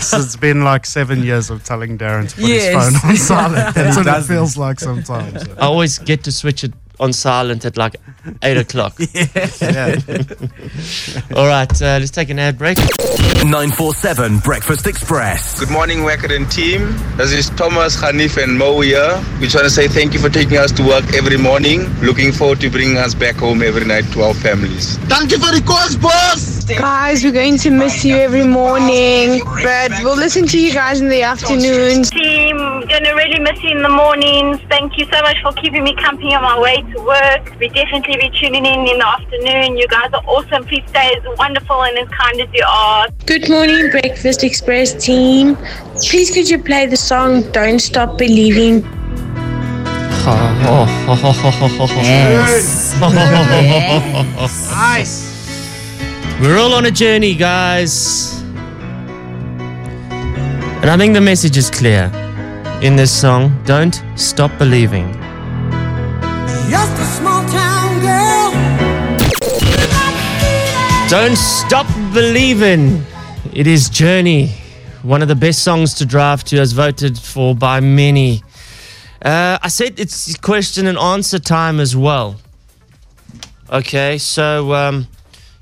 [0.02, 2.74] So it's been like seven years of telling Darren to put Yes.
[2.94, 3.18] his phone on
[3.56, 3.76] silent.
[3.76, 5.48] That's what it feels like sometimes.
[5.58, 7.96] I always get to switch it on silent at like
[8.44, 8.94] eight o'clock.
[8.98, 9.96] Yeah.
[11.36, 12.78] All right, uh, let's take an ad break.
[12.78, 15.60] 947 Breakfast Xpress.
[15.60, 16.96] Good morning, Wackerton team.
[17.18, 19.20] This is Thomas, Hanif, and Mo here.
[19.40, 21.90] We just want to say thank you for taking us to work every morning.
[22.02, 24.98] Looking forward to bringing us back home every night to our families.
[25.10, 26.64] Thank you for the course, boss.
[26.66, 31.10] Guys, we're going to miss you every morning, but we'll listen to you guys in
[31.10, 32.12] the afternoons.
[32.12, 34.60] Team, gonna really miss you in the mornings.
[34.70, 37.60] Thank you so much for keeping me company on my way to work.
[37.60, 39.78] We definitely be tuning in in the afternoon.
[39.78, 40.66] You guys are awesome.
[40.66, 43.08] Please stay as wonderful and as kind as you are.
[43.26, 45.58] Good morning, Breakfast Xpress team.
[46.10, 48.84] Please could you play the song Don't Stop Believing?
[52.04, 52.94] Yes.
[54.72, 55.32] Nice.
[56.40, 58.42] We're all on a journey, guys.
[60.82, 62.12] And I think the message is clear
[62.82, 63.62] in this song.
[63.66, 65.21] Don't stop believing.
[66.72, 68.52] Just a small town girl.
[71.10, 73.04] Don't stop believing.
[73.54, 74.54] It is Journey,
[75.04, 78.42] one of the best songs to drive to, as voted for by many.
[79.22, 82.38] Uh, I said it's question and answer time as well.
[83.70, 85.10] Okay, so um,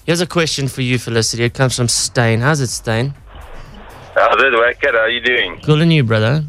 [0.06, 1.44] here's a question for you, Felicity.
[1.44, 2.42] It comes from Stain.
[2.42, 3.16] How's it, Stain?
[4.14, 4.92] How's it, Wacker?
[4.92, 5.60] How are you doing?
[5.62, 6.44] Cool and you, brother.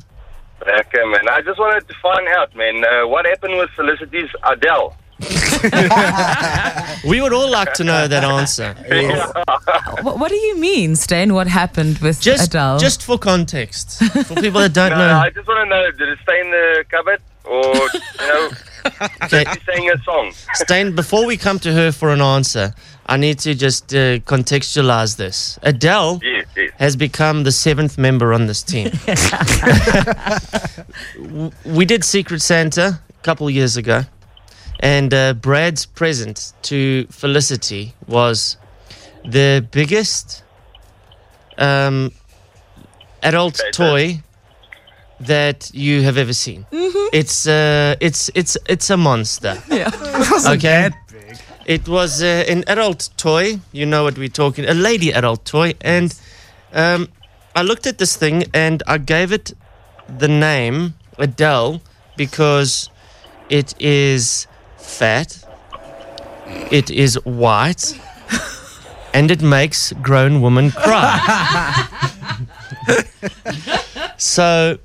[0.63, 1.29] Okay, man.
[1.29, 4.95] I just wanted to find out, man, uh, what happened with Felicity's Adele?
[7.05, 8.75] We would all like to know that answer.
[10.03, 11.35] What, what do you mean, Stain?
[11.35, 12.79] What happened with Just, Adele?
[12.79, 15.19] just for context, for people that don't no, know.
[15.19, 17.21] I just want to know, did it stay in the cupboard?
[17.45, 18.51] Or, you know,
[19.25, 19.43] Okay.
[19.43, 20.33] is she saying a song?
[20.55, 22.75] Stain, before we come to her for an answer,
[23.07, 25.59] I need to just uh, contextualize this.
[25.63, 26.40] Adele Yes, yes.
[26.81, 28.91] Has become the seventh member on this team.
[31.65, 34.03] We did Secret Santa a couple years ago,
[34.81, 38.57] and uh, Brad's present to Felicity was
[39.25, 40.43] the biggest
[41.59, 42.13] um,
[43.23, 44.21] adult toy
[45.21, 46.67] that you have ever seen.
[47.13, 49.57] It's uh, it's it's it's a monster.
[49.69, 49.91] Yeah.
[50.47, 50.91] okay.
[51.67, 53.61] It was uh, an adult toy.
[53.73, 54.65] You know what we're talking.
[54.65, 56.13] A lady adult toy, and
[56.73, 57.09] um,
[57.55, 59.53] I looked at this thing and I gave it
[60.09, 61.81] the name Adele
[62.17, 62.91] because
[63.49, 64.47] it is
[64.79, 65.45] fat,
[66.71, 68.01] it is white,
[69.15, 71.89] and it makes grown women cry.
[74.17, 74.79] so,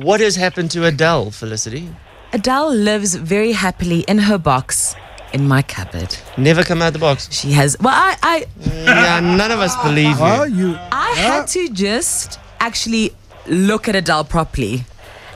[0.00, 1.88] what has happened to Adele, Felicity?
[2.32, 4.94] Adele lives very happily in her box
[5.32, 6.16] in my cupboard.
[6.36, 7.28] Never come out the box.
[7.32, 7.76] She has.
[7.80, 10.24] Well, I, I, yeah, none of us believe you.
[10.24, 10.76] Oh, you.
[10.92, 13.12] I had to just actually
[13.46, 14.84] look at Adele properly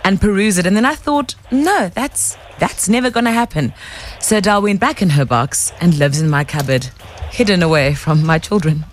[0.05, 3.73] and peruse it, and then I thought, no, that's that's never going to happen.
[4.21, 6.85] So Adele went back in her box and lives in my cupboard,
[7.31, 8.85] hidden away from my children.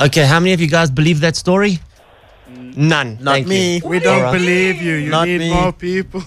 [0.00, 1.78] Okay, how many of you guys believe that story?
[2.50, 2.76] Mm.
[2.76, 3.18] None.
[3.20, 3.76] Not Thank me.
[3.78, 3.88] You.
[3.88, 4.32] We don't All right.
[4.38, 4.94] believe you.
[4.94, 5.52] You Not need me.
[5.52, 6.22] more people.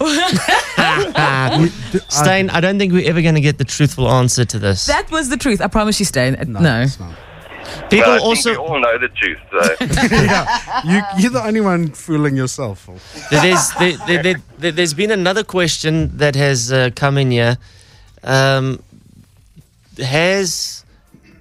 [2.08, 4.86] Stain, I don't think we're ever going to get the truthful answer to this.
[4.86, 5.60] That was the truth.
[5.60, 6.36] I promise you, Stain.
[6.46, 6.60] No.
[6.60, 6.86] no.
[7.90, 8.54] People Well, I also.
[8.54, 9.76] think we all know the truth, so.
[10.14, 12.88] yeah, you, you're the only one fooling yourself.
[13.30, 17.56] there's, there, there, there, there, there's been another question that has uh, come in here.
[18.22, 18.82] Um,
[19.98, 20.84] has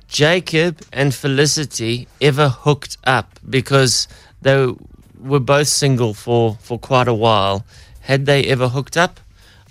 [0.07, 3.39] Jacob and Felicity ever hooked up?
[3.49, 4.07] Because
[4.41, 4.73] they
[5.19, 7.65] were both single for, for quite a while.
[8.01, 9.19] Had they ever hooked up?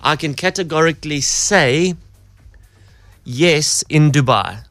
[0.03, 1.95] I can categorically say
[3.25, 4.65] yes in Dubai.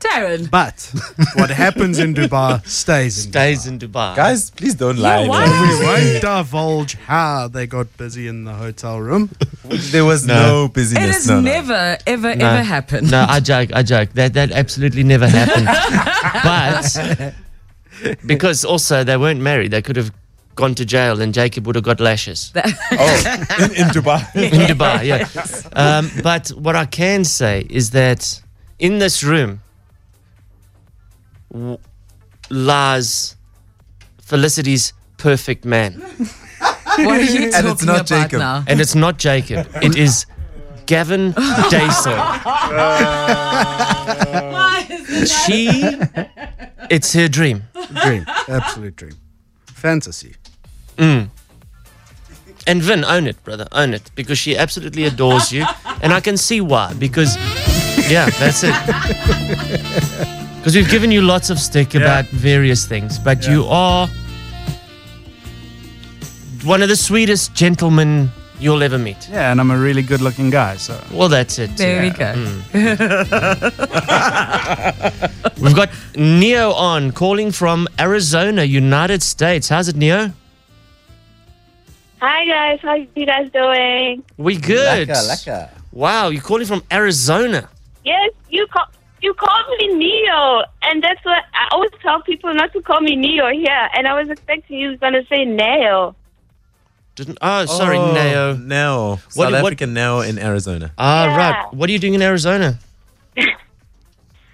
[0.00, 0.50] Darren.
[0.50, 0.92] But
[1.34, 4.14] what happens in Dubai stays in Stays in Dubai.
[4.14, 5.22] Guys, please don't lie.
[5.22, 9.30] We won't divulge how they got busy in the hotel room.
[9.94, 11.04] There was no, busyness.
[11.04, 11.40] It has no, no.
[11.40, 12.46] never, ever, No.
[12.46, 13.10] ever happened.
[13.10, 13.72] No, I joke.
[13.72, 14.10] I joke.
[14.12, 15.66] That that absolutely never happened.
[16.44, 17.34] but
[18.26, 20.12] because also they weren't married, they could have
[20.54, 22.60] gone to jail, and Jacob would have got lashes oh,
[23.58, 24.20] in, in Dubai.
[24.52, 25.04] in Dubai.
[25.04, 25.28] Yeah.
[25.72, 28.40] Um, but what I can say is that
[28.78, 29.60] in this room
[31.52, 31.78] w-
[32.50, 33.36] lies
[34.20, 35.92] Felicity's perfect man,
[36.96, 38.38] What are you talking And it's not about Jacob.
[38.38, 38.64] now?
[38.68, 39.66] and it's not Jacob.
[39.82, 40.26] It is
[40.86, 41.32] Gavin
[41.70, 42.18] Dayson.
[45.26, 45.68] She,
[46.90, 47.64] it's her dream.
[48.02, 49.14] Dream, absolute dream,
[49.84, 50.34] fantasy.
[50.96, 51.28] Mm.
[52.66, 55.66] And Vin, own it, brother, own it, because she absolutely adores you,
[56.00, 56.94] and I can see why.
[56.94, 57.36] Because,
[58.10, 58.74] yeah, that's it.
[60.56, 64.08] Because we've given you lots of stick about various things, but you are
[66.64, 69.28] one of the sweetest gentlemen you'll ever meet.
[69.30, 71.00] Yeah, and I'm a really good looking guy, so.
[71.12, 71.76] Well, that's it.
[71.76, 72.34] There we go.
[72.34, 72.62] Mm.
[75.60, 79.68] We've got Neo on calling from Arizona, United States.
[79.68, 80.32] How's it, Neo?
[82.20, 84.24] Hi guys, how you guys doing?
[84.38, 85.08] We good.
[85.08, 85.70] Laka, laka.
[85.92, 87.68] Wow, you're calling from Arizona.
[88.02, 88.86] Yes, you call
[89.20, 93.14] you called me Neo, and that's what I always tell people not to call me
[93.14, 93.88] Neo here.
[93.94, 96.16] And I was expecting you was gonna say Nail.
[97.16, 97.38] Didn't?
[97.40, 98.56] Oh, sorry, Oh, Neo.
[98.56, 99.10] Neo.
[99.10, 100.92] What- South what- African Neo in Arizona.
[100.98, 101.36] Ah, Yeah.
[101.36, 101.72] right.
[101.74, 102.78] What are you doing in Arizona?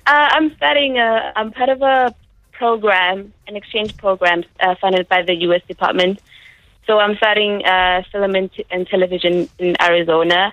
[0.07, 0.99] Uh, I'm studying.
[0.99, 2.13] A, I'm part of a
[2.51, 5.63] program, an exchange program uh, funded by the U.S.
[5.69, 6.21] Department.
[6.87, 10.53] So I'm studying uh, film and, t- and television in Arizona,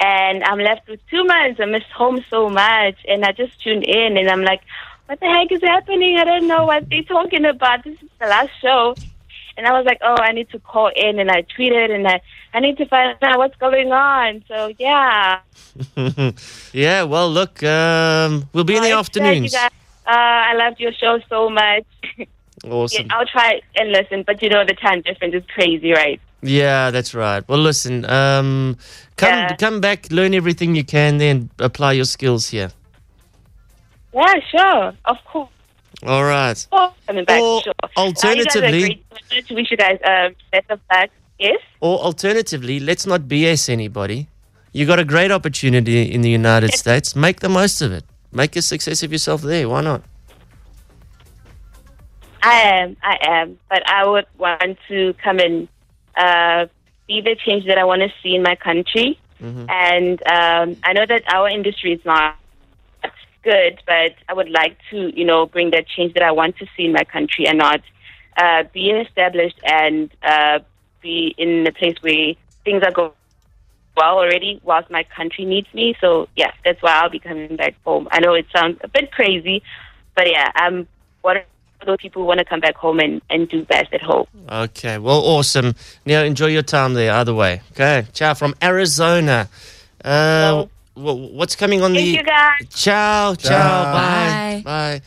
[0.00, 1.60] and I'm left with two months.
[1.60, 4.62] I miss home so much, and I just tuned in, and I'm like,
[5.06, 6.18] "What the heck is happening?
[6.18, 7.84] I don't know what they're talking about.
[7.84, 8.96] This is the last show."
[9.56, 12.20] And I was like, "Oh, I need to call in," and I tweeted, and I
[12.54, 14.44] I need to find out what's going on.
[14.48, 15.40] So yeah,
[16.72, 19.52] yeah, well, look, um, we'll be in the afternoons.
[19.52, 19.70] guys.
[20.06, 20.10] Uh,
[20.50, 21.84] I loved your show so much.
[22.64, 23.06] Awesome.
[23.06, 26.18] Yeah, I'll try and listen, but you know the time difference is crazy, right?
[26.42, 27.46] Yeah, that's right.
[27.48, 28.78] Well, listen, um,
[29.16, 29.56] come Yeah.
[29.56, 32.70] come back, learn everything you can, then apply your skills here.
[34.14, 35.50] Yeah, sure, of course.
[36.04, 36.66] All right.
[36.72, 37.72] Oh, coming back, Or sure.
[37.96, 39.50] alternatively- uh, you guys are great.
[39.50, 41.10] wish you guys uh, best of luck.
[41.38, 41.60] Yes.
[41.80, 44.28] Or alternatively, let's not BS anybody.
[44.72, 47.16] You got a great opportunity in the United States.
[47.16, 48.04] Make the most of it.
[48.32, 49.68] Make a success of yourself there.
[49.68, 50.02] Why not?
[52.42, 55.68] I am, I am, but I would want to come and
[56.16, 56.66] uh,
[57.08, 59.18] be the change that I want to see in my country.
[59.42, 59.66] Mm-hmm.
[59.68, 62.36] And um, I know that our industry is not
[63.50, 66.66] good, but I would like to, you know, bring that change that I want to
[66.74, 67.80] see in my country and not
[68.36, 70.58] uh, be established and uh,
[71.00, 72.34] be in a place where
[72.64, 73.12] things are going
[73.96, 75.86] well already whilst my country needs me.
[76.00, 78.08] So, yeah, that's why I'll be coming back home.
[78.10, 79.62] I know it sounds a bit crazy,
[80.16, 80.86] but yeah, I'm
[81.22, 81.42] one of
[81.86, 84.26] those people who want to come back home and, and do best at home.
[84.50, 84.98] Okay.
[84.98, 85.74] Well, awesome.
[86.04, 87.12] Now, enjoy your time there.
[87.12, 87.62] Either way.
[87.72, 88.06] Okay.
[88.12, 89.48] Ciao from Arizona.
[90.04, 92.12] Uh, wh- what's coming on Thank the?
[92.12, 92.68] you, guys.
[92.70, 93.34] Ciao.
[93.34, 93.48] Ciao.
[93.50, 93.92] Ciao.
[93.92, 94.62] Bye.
[94.64, 95.02] Bye.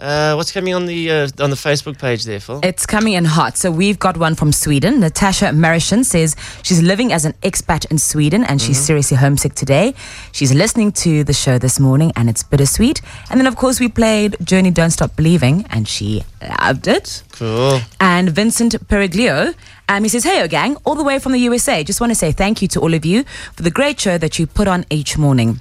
[0.00, 2.58] Uh, what's coming on the uh, on the Facebook page there, Phil?
[2.64, 3.56] It's coming in hot.
[3.56, 4.98] So we've got one from Sweden.
[5.00, 6.34] Natasha Marishan says
[6.64, 8.84] she's living as an expat in Sweden and she's Mm-hmm.
[8.86, 9.94] seriously homesick today.
[10.32, 13.00] She's listening to the show this morning and it's bittersweet.
[13.30, 16.24] And then, of course, we played Journey Don't Stop Believing and she
[16.60, 17.22] loved it.
[17.32, 17.80] Cool.
[18.00, 19.54] And Vincent Periglio,
[19.88, 21.84] um, he says, Hey, oh gang, all the way from the USA.
[21.84, 23.22] Just want to say thank you to all of you
[23.54, 25.60] for the great show that you put on each morning.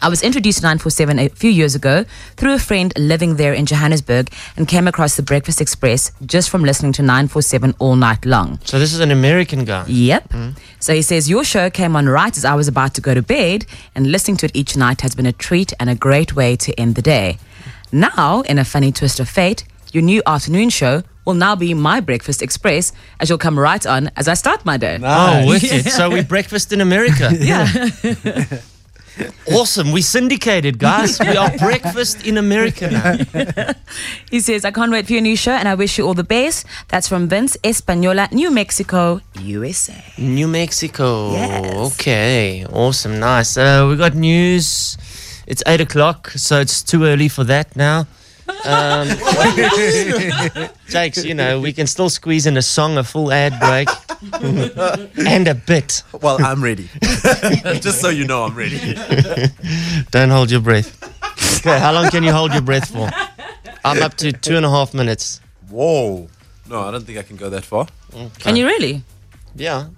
[0.00, 2.04] I was introduced to 947 a few years ago
[2.36, 6.62] through a friend living there in Johannesburg and came across the Breakfast Xpress just from
[6.62, 8.58] listening to 947 all night long.
[8.64, 9.84] So this is an American guy.
[9.88, 10.32] Yep.
[10.32, 10.50] Hmm.
[10.80, 13.22] So he says, Your show came on right as I was about to go to
[13.22, 16.56] bed, and listening to it each night has been a treat and a great way
[16.56, 17.38] to end the day.
[17.90, 22.00] Now, in a funny twist of fate, your new afternoon show will now be my
[22.00, 24.98] Breakfast Xpress, as you'll come right on as I start my day.
[25.02, 25.90] Oh, wicked.
[25.90, 27.30] So we breakfast in America.
[27.38, 27.66] Yeah.
[29.52, 29.92] awesome.
[29.92, 31.18] We syndicated, guys.
[31.20, 33.72] We are breakfast in America now.
[34.30, 36.24] He says, I can't wait for your new show and I wish you all the
[36.24, 36.66] best.
[36.88, 40.04] That's from Vince Espanola, New Mexico, USA.
[40.18, 41.32] New Mexico.
[41.32, 41.92] Yes.
[41.94, 42.66] Okay.
[42.66, 43.18] Awesome.
[43.18, 43.56] Nice.
[43.56, 44.98] Uh, we got news.
[45.46, 48.06] It's eight o'clock, so it's too early for that now.
[48.64, 49.08] Um,
[50.88, 53.88] Jakes, you know, we can still squeeze in a song, a full ad break,
[55.26, 56.02] and a bit.
[56.20, 56.88] Well, I'm ready.
[57.80, 58.94] Just so you know, I'm ready.
[60.10, 60.96] Don't hold your breath.
[61.60, 63.10] Okay, how long can you hold your breath for?
[63.84, 65.40] I'm up to two and a half minutes.
[65.70, 66.28] Whoa.
[66.68, 67.86] No, I don't think I can go that far.
[68.38, 69.02] Can you really?
[69.54, 69.88] Yeah.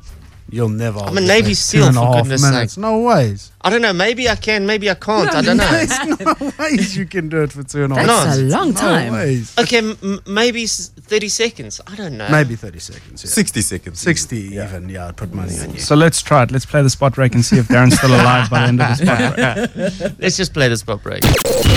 [0.53, 0.99] You'll never.
[0.99, 2.73] I'm a Navy SEAL, two and a for half goodness minutes.
[2.75, 2.83] sake.
[2.83, 3.53] No ways.
[3.63, 3.93] I don't know.
[3.93, 4.67] Maybe I can.
[4.67, 5.33] Maybe I can't.
[5.33, 5.71] I don't know.
[5.71, 8.07] There's no ways you can do it for two and a half.
[8.07, 8.55] That's a minutes.
[8.55, 9.13] long No time.
[9.13, 9.55] ways.
[9.59, 11.81] Okay, m- m- maybe 30 seconds.
[11.87, 12.29] I don't know.
[12.31, 13.23] Maybe 30 seconds.
[13.25, 13.31] Yeah.
[13.31, 14.01] 60 seconds.
[14.01, 14.89] 60 even.
[14.89, 15.79] Yeah, I'd put money on you.
[15.79, 16.51] So let's try it.
[16.51, 18.89] Let's play the spot break and see if Darren's still alive by the end of
[18.99, 20.19] the spot break.
[20.19, 21.23] Let's just play the spot break.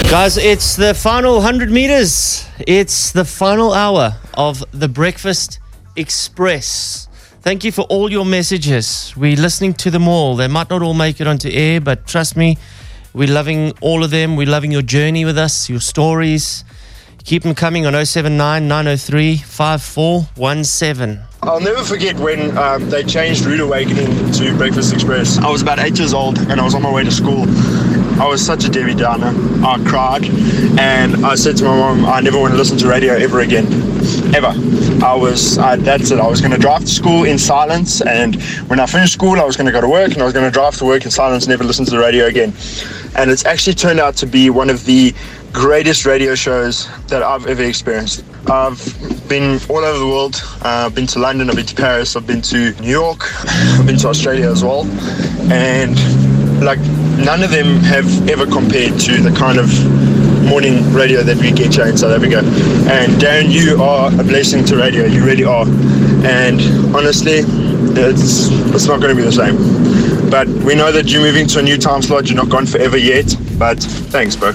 [0.09, 2.45] Guys, it's the final 100 meters.
[2.65, 5.59] It's the final hour of the Breakfast
[5.95, 7.07] Xpress.
[7.43, 9.13] Thank you for all your messages.
[9.17, 10.37] We're listening to them all.
[10.37, 12.57] They might not all make it onto air, but trust me,
[13.13, 14.37] we're loving all of them.
[14.37, 16.63] We're loving your journey with us, your stories.
[17.25, 21.19] Keep them coming on 079 903 5417.
[21.41, 25.37] I'll never forget when um, they changed Rude Awakening to Breakfast Xpress.
[25.37, 27.43] I was about eight years old and I was on my way to school.
[28.21, 29.33] I was such a Debbie Downer.
[29.65, 30.23] I cried
[30.79, 33.65] and I said to my mom, I never want to listen to radio ever again.
[34.33, 34.53] Ever.
[35.05, 36.19] I was, I, that's it.
[36.19, 39.43] I was going to drive to school in silence and when I finished school, I
[39.43, 41.11] was going to go to work and I was going to drive to work in
[41.11, 42.53] silence, never listen to the radio again.
[43.15, 45.13] And it's actually turned out to be one of the
[45.51, 48.25] greatest radio shows that I've ever experienced.
[48.49, 48.81] I've
[49.29, 50.41] been all over the world.
[50.65, 53.85] Uh, I've been to London, I've been to Paris, I've been to New York, I've
[53.85, 54.85] been to Australia as well.
[55.51, 55.95] And
[56.63, 56.79] like
[57.19, 59.69] none of them have ever compared to the kind of
[60.43, 62.39] morning radio that we get here in South Africa.
[62.89, 65.05] And Darren, you are a blessing to radio.
[65.05, 65.65] You really are.
[66.25, 66.61] And
[66.95, 67.41] honestly,
[67.95, 69.57] it's it's not going to be the same.
[70.29, 72.27] But we know that you're moving to a new time slot.
[72.27, 73.35] You're not gone forever yet.
[73.57, 74.53] But thanks, bro.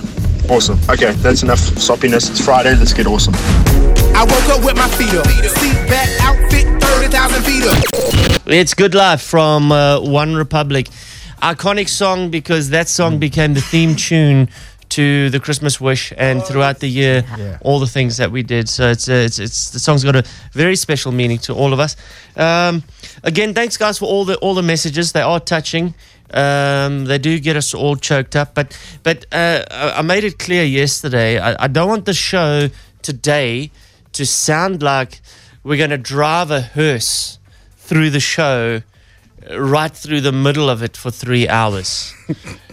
[0.51, 0.78] Awesome.
[0.89, 2.30] Okay, that's enough soppiness.
[2.30, 2.74] It's Friday.
[2.74, 3.34] Let's get awesome.
[4.14, 5.26] I woke up with my feet up.
[5.26, 8.43] Seat back outfit, 30,000 feet up.
[8.47, 10.91] It's Good Life from uh, OneRepublic.
[11.43, 14.49] Iconic song because that song became the theme tune
[14.91, 17.24] to the Christmas Wish and throughout the year,
[17.61, 18.68] all the things that we did.
[18.68, 21.80] So it's, uh, it's, it's the song's got a very special meaning to all of
[21.80, 21.97] us.
[22.36, 22.82] Um,
[23.22, 25.12] again, thanks guys for all the all the messages.
[25.12, 25.95] They are touching.
[26.32, 28.55] Um, they do get us all choked up.
[28.55, 31.39] But but uh, I made it clear yesterday.
[31.39, 32.68] I, I don't want the show
[33.03, 33.70] today
[34.12, 35.20] to sound like
[35.62, 37.39] we're going to drive a hearse
[37.76, 38.82] through the show
[39.57, 42.14] right through the middle of it for three hours.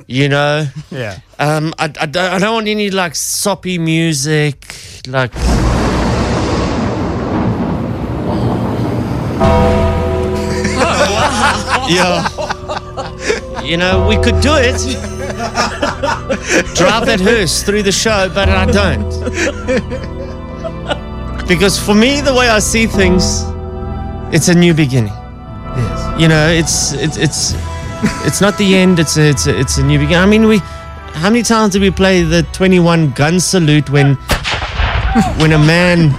[0.07, 0.67] you know?
[0.91, 1.19] Yeah.
[1.39, 4.75] Um, I, I, don't, I don't want any like soppy music,
[5.07, 5.33] like.
[11.89, 12.25] yeah.
[13.61, 14.79] You know, we could do it.
[16.75, 19.09] Drive that hearse through the show, but I don't.
[21.47, 23.43] Because for me, the way I see things,
[24.33, 25.13] it's a new beginning.
[25.75, 26.21] Yes.
[26.21, 27.53] You know, it's it's it's
[28.25, 28.99] it's not the end.
[28.99, 30.17] It's a, it's a, it's a new beginning.
[30.23, 34.15] I mean, we how many times did we play the 21 gun salute when
[35.39, 36.11] when a man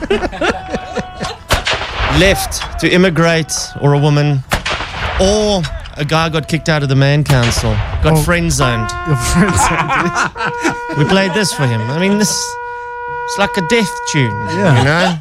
[2.18, 3.52] left to immigrate
[3.82, 4.42] or a woman
[5.20, 5.62] or
[5.98, 8.22] a guy got kicked out of the man council, got Oh.
[8.22, 8.90] friend zoned.
[9.06, 11.80] Your friend zoned we played this for him.
[11.90, 12.30] I mean, this
[13.28, 14.78] it's like a death tune, Yeah.
[14.78, 15.18] you know.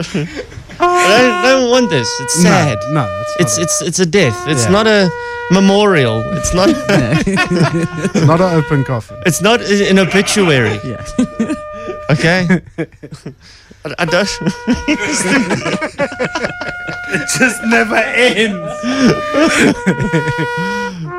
[0.80, 2.08] I don't, don't want this.
[2.20, 2.78] It's sad.
[2.92, 4.36] no, it's it's it's it's a death.
[4.48, 4.70] It's Yeah.
[4.72, 5.10] not a
[5.50, 6.22] memorial.
[6.38, 6.68] It's not.
[7.26, 9.16] It's not an open coffin.
[9.26, 10.78] It's not i- an obituary.
[10.84, 11.04] Yeah.
[12.10, 12.46] Okay.
[13.84, 14.28] I, I don't.
[17.12, 18.78] it just never ends.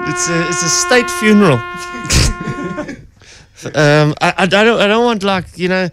[0.09, 1.59] it's a it's a state funeral.
[3.75, 5.89] um, I, I don't I don't want like you know.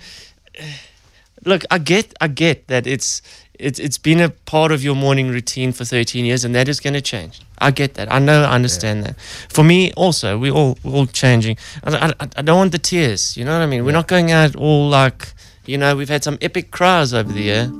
[1.44, 3.22] Look, I get I get that it's
[3.54, 6.80] it's it's been a part of your morning routine for 13 years, and that is
[6.80, 7.40] going to change.
[7.58, 8.12] I get that.
[8.12, 8.42] I know.
[8.42, 9.18] I understand that.
[9.48, 11.56] For me, also, we all we're all changing.
[11.84, 13.36] I, I, I don't want the tears.
[13.36, 13.84] You know what I mean?
[13.84, 15.32] We're not going out all like
[15.66, 15.96] you know.
[15.96, 17.72] We've had some epic cries over the year.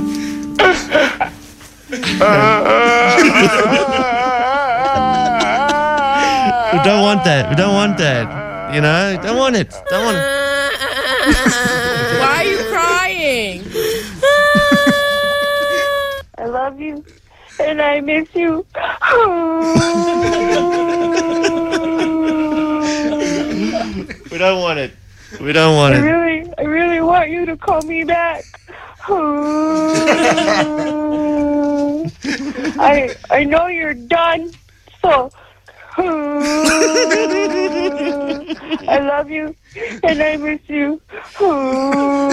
[6.72, 7.50] We don't want that.
[7.50, 8.74] We don't want that.
[8.74, 9.70] You know, don't want it.
[9.90, 10.22] Don't want it.
[12.20, 13.64] Why are you crying?
[16.38, 17.04] I love you
[17.58, 18.64] and I miss you.
[24.30, 24.92] We don't want it.
[25.40, 26.00] We don't want I it.
[26.02, 28.44] really, I really want you to call me back.
[29.02, 30.90] Hmm.
[32.80, 34.50] I I know you're done,
[35.02, 35.30] so
[35.92, 36.38] hmm.
[38.88, 39.54] I love you
[40.02, 41.00] and I miss you.
[41.34, 42.30] Hmm.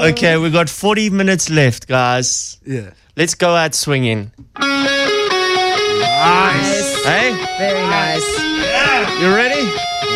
[0.00, 2.58] Okay, we've got 40 minutes left, guys.
[2.66, 2.90] Yeah.
[3.16, 4.30] Let's go out swinging.
[4.58, 7.04] Nice.
[7.04, 7.32] Hey?
[7.58, 8.38] Very nice.
[8.38, 9.20] Yeah.
[9.20, 9.62] You ready?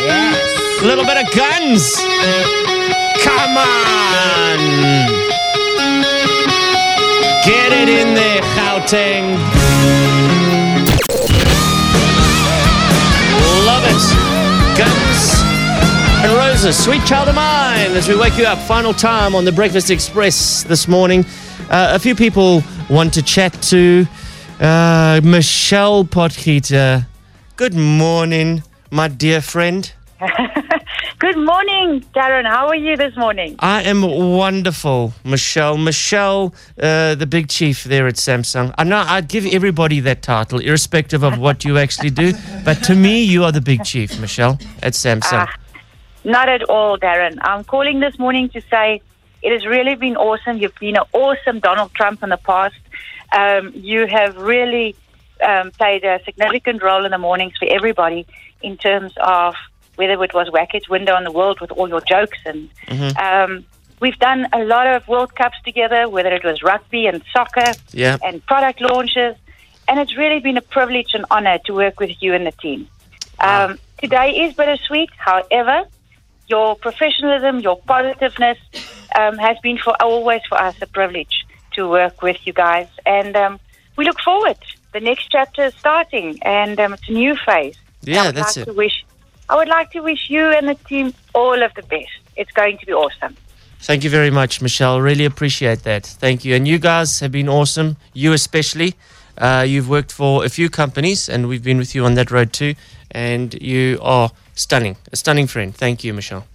[0.04, 0.82] Yes.
[0.82, 1.96] A little bit of guns.
[3.22, 4.58] Come on.
[7.44, 9.36] Get it in there, Gauteng.
[13.66, 14.02] Love it.
[14.78, 15.40] Guns
[16.22, 18.58] and Roses, Sweet Child of Mine, as we wake you up.
[18.58, 21.24] Final time on the Breakfast Xpress this morning.
[21.70, 24.06] Uh, a few people want to chat to
[24.60, 27.06] uh, Michelle Potgieter.
[27.56, 29.92] Good morning, my dear friend.
[31.18, 32.46] Good morning, Darren.
[32.46, 33.56] How are you this morning?
[33.58, 35.76] I am wonderful, Michelle.
[35.76, 38.74] Michelle, uh, the big chief there at Samsung.
[38.78, 42.32] I know I'd give everybody that title, irrespective of what you actually do.
[42.64, 45.46] But to me, you are the big chief, Michelle, at Samsung.
[45.46, 45.54] Ah,
[46.24, 47.38] not at all, Darren.
[47.42, 49.02] I'm calling this morning to say
[49.42, 50.58] it has really been awesome.
[50.58, 52.76] You've been an awesome Donald Trump in the past.
[53.32, 54.96] Um, you have really
[55.42, 58.26] um, played a significant role in the mornings for everybody
[58.62, 59.54] in terms of
[60.00, 62.58] whether it was Whackhead's window on the world with all your jokes and
[63.26, 63.52] um,
[64.02, 68.16] we've done a lot of World Cups together, whether it was rugby and soccer Yeah.
[68.26, 69.34] and product launches.
[69.86, 72.80] And it's really been a privilege and honor to work with you and the team.
[73.48, 73.70] Um,
[74.04, 75.10] today is bittersweet.
[75.28, 75.78] However,
[76.54, 78.58] your professionalism, your positiveness
[79.18, 81.34] um, has been for always for us a privilege
[81.74, 82.88] to work with you guys.
[83.04, 83.52] And um,
[83.96, 84.58] we look forward.
[84.92, 87.76] The next chapter is starting, and um, it's a new phase.
[88.02, 88.70] Yeah, that's like it.
[88.70, 88.96] To wish,
[89.50, 92.20] I would like to wish you and the team all of the best.
[92.36, 93.36] It's going to be awesome.
[93.80, 95.00] Thank you very much, Michelle.
[95.00, 96.06] Really appreciate that.
[96.06, 96.54] Thank you.
[96.54, 97.96] And you guys have been awesome.
[98.14, 98.94] You especially.
[99.36, 102.52] Uh, you've worked for a few companies, and we've been with you on that road
[102.52, 102.74] too.
[103.10, 105.74] And you are stunning, a stunning friend.
[105.74, 106.46] Thank you, Michelle.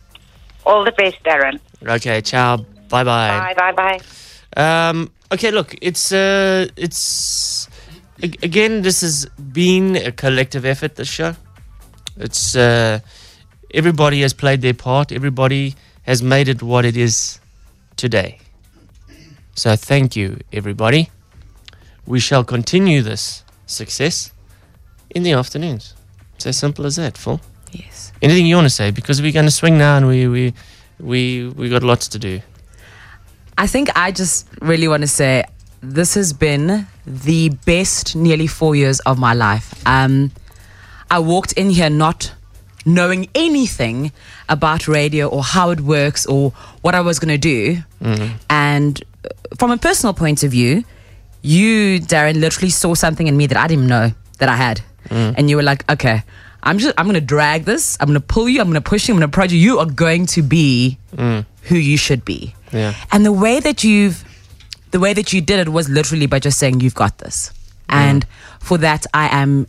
[0.66, 1.60] All the best, Darren.
[1.86, 2.58] Okay, ciao.
[2.90, 3.54] Bye bye.
[3.56, 4.00] Bye, bye,
[4.56, 4.90] bye.
[4.90, 7.68] Um, okay, look, it's uh, it's
[8.22, 8.84] again.
[8.84, 10.96] This has been a collective effort.
[10.96, 11.36] This show.
[12.18, 13.00] It's uh,
[13.74, 15.12] everybody has played their part.
[15.12, 17.40] Everybody has made it what it is
[17.96, 18.40] today.
[19.56, 21.10] So thank you, everybody.
[22.06, 24.32] We shall continue this success
[25.10, 25.94] in the afternoons.
[26.36, 27.40] It's as simple as that, Phil.
[27.72, 28.12] Yes.
[28.22, 28.92] Anything you want to say?
[28.92, 30.54] Because we're going to swing now, and we we
[31.00, 32.42] we we got lots to do.
[33.58, 35.46] I think I just really want to say
[35.82, 39.82] this has been the best nearly four years of my life.
[39.86, 40.32] Um,
[41.10, 42.34] I walked in here not
[42.86, 44.12] knowing anything
[44.48, 46.52] about radio or how it works or
[46.82, 47.78] what I was going to do.
[48.02, 48.36] Mm-hmm.
[48.50, 50.84] And uh, from a personal point of view,
[51.42, 54.82] you, Darren, literally saw something in me that I didn't know that I had.
[55.10, 55.36] Mm.
[55.38, 56.24] And you were like, okay,
[56.64, 57.98] I'm just, I'm going to drag this.
[58.00, 58.60] I'm going to pull you.
[58.62, 59.14] I'm going to push you.
[59.14, 59.60] I'm going to prod you.
[59.60, 61.46] You are going to be mm.
[61.64, 62.56] who you should be.
[62.72, 62.94] Yeah.
[63.12, 64.24] And the way that you've,
[64.92, 67.52] the way that you did it was literally by just saying, you've got this.
[67.88, 68.26] And
[68.60, 69.68] for that, I am,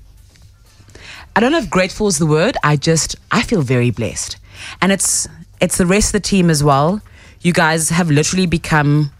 [1.36, 2.56] I don't know if grateful is the word.
[2.64, 4.38] I just, I feel very blessed.
[4.80, 5.28] And it's,
[5.60, 7.00] it's the rest of the team as well.
[7.42, 9.12] You guys have literally become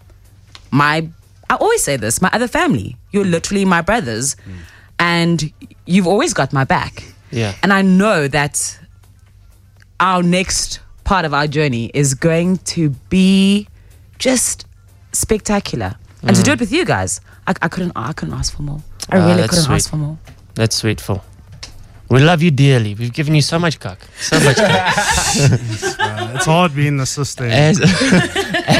[0.71, 1.07] my,
[1.49, 2.97] I always say this, my other family.
[3.11, 4.35] You're literally my brothers.
[4.99, 5.53] And
[5.85, 7.03] you've always got my back.
[7.31, 7.53] Yeah.
[7.61, 8.79] And I know that
[9.99, 13.67] our next part of our journey is going to be
[14.17, 14.65] just
[15.11, 15.95] spectacular.
[16.23, 16.45] And to Mm.
[16.45, 18.81] do it with you guys, I, I couldn't I couldn't ask for more.
[19.09, 19.75] I Ah, really couldn't sweet.
[19.75, 20.17] ask for more.
[20.55, 21.23] That's sweet, Phil.
[22.09, 22.95] We love you dearly.
[22.95, 23.99] We've given you so much cock.
[24.19, 24.93] So much cock.
[25.99, 27.43] Uh, it's hard being the sister.
[27.45, 27.79] as,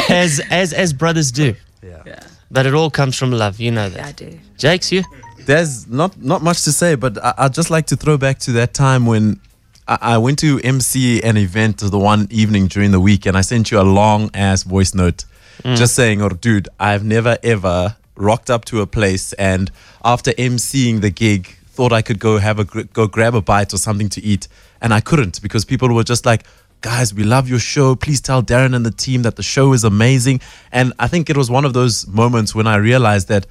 [0.10, 1.56] as, as, as brothers do.
[1.84, 2.20] Yeah.
[2.50, 3.60] But it all comes from love.
[3.60, 4.06] You know that.
[4.06, 4.40] I do.
[4.58, 5.04] Jake's you?
[5.46, 8.52] There's not not much to say, but I, I'd just like to throw back to
[8.54, 9.40] that time when
[9.88, 13.42] I, I went to MC an event the one evening during the week, and I
[13.42, 15.26] sent you a long ass voice note,
[15.64, 15.76] Mm.
[15.76, 19.72] just saying, "Oh, dude, I've never ever rocked up to a place and
[20.06, 22.66] after MCing the gig, thought I could go have a
[23.00, 24.44] go grab a bite or something to eat,
[24.82, 26.44] and I couldn't because people were just like."
[26.82, 27.96] Guys, we love your show.
[27.96, 30.38] Please tell Darren and the team that the show is amazing.
[30.72, 33.44] And I think it was one of those moments when I realized that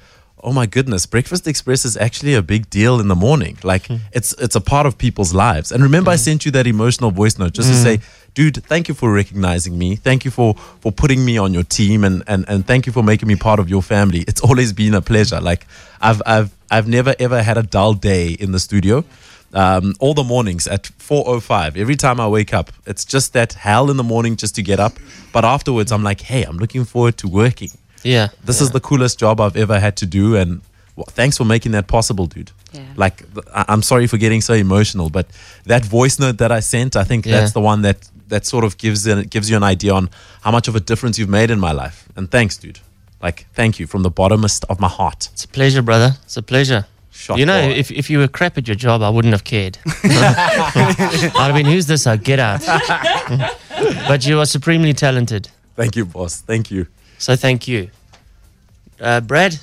[0.47, 3.55] oh my goodness, Breakfast Xpress is actually a big deal in the morning.
[3.71, 3.85] Like
[4.17, 5.67] it's it's a part of people's lives.
[5.73, 7.83] And remember, I sent you that emotional voice note just to Mm.
[7.87, 7.95] say,
[8.37, 9.95] dude, thank you for recognizing me.
[10.07, 13.03] Thank you for for putting me on your team, and and and thank you for
[13.11, 14.19] making me part of your family.
[14.29, 15.41] It's always been a pleasure.
[15.51, 15.65] Like
[16.09, 19.03] I've I've I've never ever had a dull day in the studio.
[19.53, 21.77] Um, all the mornings at 4:05.
[21.77, 24.79] Every time I wake up, it's just that hell in the morning just to get
[24.79, 24.93] up.
[25.33, 27.71] But afterwards, I'm like, hey, I'm looking forward to working.
[28.03, 28.27] Yeah.
[28.45, 30.61] This is the coolest job I've ever had to do, and
[30.97, 32.49] Well, thanks for making that possible, dude.
[32.73, 32.81] Yeah.
[33.03, 33.17] Like,
[33.53, 35.25] I- I'm sorry for getting so emotional, but
[35.65, 37.33] that voice note that I sent, I think Yeah.
[37.39, 40.09] that's the one that that sort of gives it gives you an idea on
[40.41, 42.07] how much of a difference you've made in my life.
[42.15, 42.79] And thanks, dude.
[43.21, 45.29] Like, thank you from the bottomest of my heart.
[45.33, 46.11] It's a pleasure, brother.
[46.23, 46.85] It's a pleasure.
[47.11, 47.73] Shot you know, boy.
[47.73, 49.79] if, if you were crap at your job, I wouldn't have cared.
[50.03, 52.05] I'd have been, who's this?
[52.05, 52.61] I get out.
[54.07, 55.49] but you are supremely talented.
[55.75, 56.41] Thank you, boss.
[56.41, 56.85] Thank you.
[57.17, 57.89] So thank you.
[58.99, 59.57] Uh, Brad?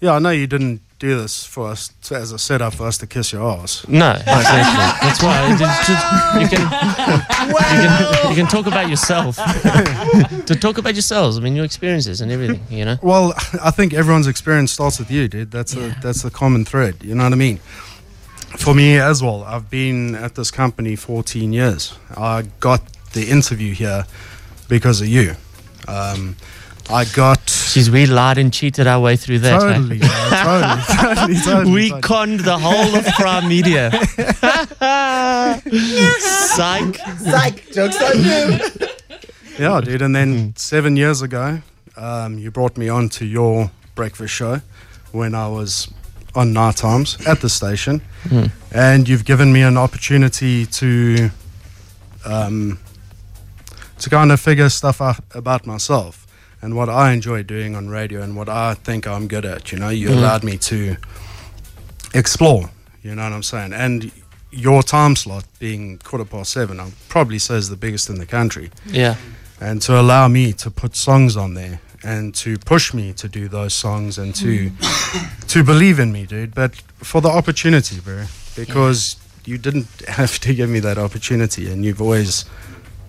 [0.00, 2.96] Yeah, I know you didn't do this for us to, as a setup for us
[2.98, 3.86] to kiss your ass.
[3.88, 5.08] No, exactly.
[5.08, 5.52] That's why.
[5.52, 5.88] It just-
[6.40, 6.62] you, can,
[7.48, 9.36] you, can, you can talk about yourself.
[10.46, 11.38] to talk about yourselves.
[11.38, 12.96] I mean, your experiences and everything, you know?
[13.02, 15.50] Well, I think everyone's experience starts with you, dude.
[15.50, 16.96] That's a that's the common thread.
[17.02, 17.58] You know what I mean?
[18.56, 21.94] For me as well, I've been at this company 14 years.
[22.16, 22.80] I got
[23.12, 24.06] the interview here
[24.68, 25.34] because of you.
[25.88, 26.36] Um,
[26.88, 27.50] I got.
[27.50, 29.60] She's we lied and cheated our way through that.
[29.60, 30.82] Totally, man, totally,
[31.14, 32.00] totally, totally, We totally.
[32.02, 33.90] conned the whole of Primedia.
[36.20, 36.96] Psych.
[37.18, 37.72] Psych.
[37.72, 38.58] Jokes on you.
[39.58, 40.02] Yeah, dude.
[40.02, 41.60] And then seven years ago,
[41.96, 44.60] um, you brought me on to your breakfast show
[45.12, 45.88] when I was
[46.34, 48.46] on night times at the station, Hmm.
[48.72, 51.30] and you've given me an opportunity to
[52.24, 52.78] um,
[53.98, 56.25] to kind of figure stuff out about myself
[56.66, 59.70] and what I enjoy doing on radio and what I think I'm good at.
[59.70, 60.16] You know, you Mhm.
[60.18, 60.96] allowed me to
[62.12, 62.70] explore.
[63.04, 63.72] You know what I'm saying?
[63.72, 64.10] And
[64.50, 68.26] your time slot being quarter past seven, I'll probably say is the biggest in the
[68.26, 68.70] country.
[68.90, 69.14] Yeah.
[69.60, 73.46] And to allow me to put songs on there and to push me to do
[73.48, 74.72] those songs and to
[75.46, 76.52] to believe in me, dude.
[76.52, 78.24] But for the opportunity, bro,
[78.56, 79.14] because
[79.44, 82.44] you didn't have to give me that opportunity, and you've always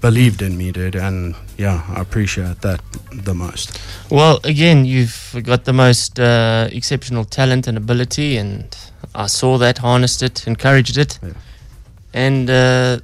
[0.01, 0.95] believed in me, dude.
[0.95, 2.81] And yeah, I appreciate that
[3.11, 3.79] the most.
[4.09, 8.75] Well, again, you've got the most uh, exceptional talent and ability, and
[9.15, 11.19] I saw that, harnessed it, encouraged it,
[12.13, 12.99] and uh,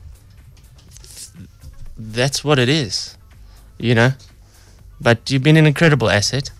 [1.98, 3.18] that's what it is,
[3.78, 4.12] you know.
[5.02, 6.52] But you've been an incredible asset.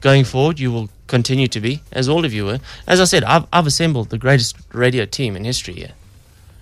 [0.00, 2.60] Going forward, you will continue to be, as all of you were.
[2.86, 5.92] As I said, I've, I've assembled the greatest radio team in history here,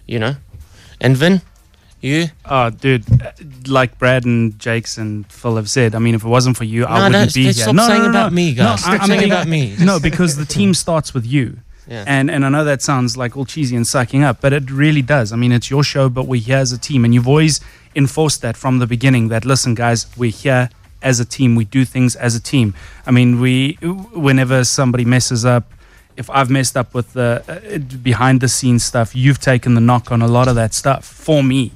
[0.07, 0.37] you know.
[1.01, 1.43] And Vin,
[2.05, 2.27] you?
[2.45, 3.05] Oh, dude,
[3.69, 6.83] like Brad and Jakes and Phil have said, I mean, if it wasn't for you,
[6.83, 7.53] No, I wouldn't be here.
[7.53, 8.81] stop saying about me, guys.
[8.81, 9.75] Stop saying being- about me.
[9.81, 11.59] No, because the team starts with you.
[11.87, 12.05] Yeah.
[12.07, 15.03] And and I know that sounds like all cheesy and sucking up, but it really
[15.03, 15.33] does.
[15.33, 17.61] I mean, it's your show, but we're here as a team, and you've always
[17.95, 19.29] enforced that from the beginning.
[19.29, 20.71] That listen, guys, we're here
[21.03, 21.55] as a team.
[21.57, 22.73] We do things as a team.
[23.07, 25.65] I mean, we whenever somebody messes up,
[26.17, 30.11] if I've messed up with the uh, behind the scenes stuff, you've taken the knock
[30.11, 31.73] on a lot of that stuff for me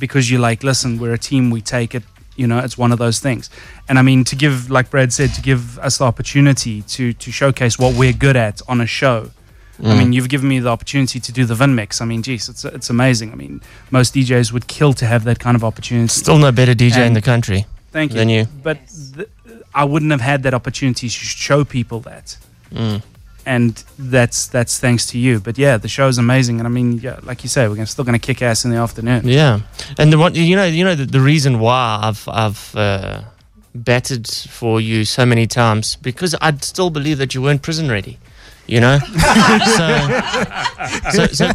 [0.00, 2.02] because you're like, listen, we're a team, we take it.
[2.36, 3.50] You know, it's one of those things.
[3.88, 7.30] And I mean, to give, like Brad said, to give us the opportunity to to
[7.30, 9.30] showcase what we're good at on a show.
[9.78, 9.98] I Mm.
[9.98, 12.00] mean, you've given me the opportunity to do the Vin mix.
[12.00, 13.32] I mean, geez, it's it's amazing.
[13.32, 16.08] I mean, most DJs would kill to have that kind of opportunity.
[16.08, 18.18] Still no better DJ in the country Thank you.
[18.18, 18.46] than you.
[18.62, 18.78] But
[19.16, 19.28] th-
[19.74, 21.14] I wouldn't have had that opportunity to
[21.48, 22.36] show people that.
[22.74, 23.02] Mm.
[23.56, 25.40] And that's that's thanks to you.
[25.40, 27.86] But yeah, the show is amazing, and I mean, yeah, like you say, we're gonna,
[27.94, 29.22] still going to kick ass in the afternoon.
[29.26, 29.60] Yeah,
[29.98, 33.22] and the one you know, you know the, the reason why I've I've uh,
[33.74, 38.18] batted for you so many times because I'd still believe that you weren't prison ready.
[38.68, 38.98] You know,
[39.78, 39.88] so
[41.10, 41.46] so, so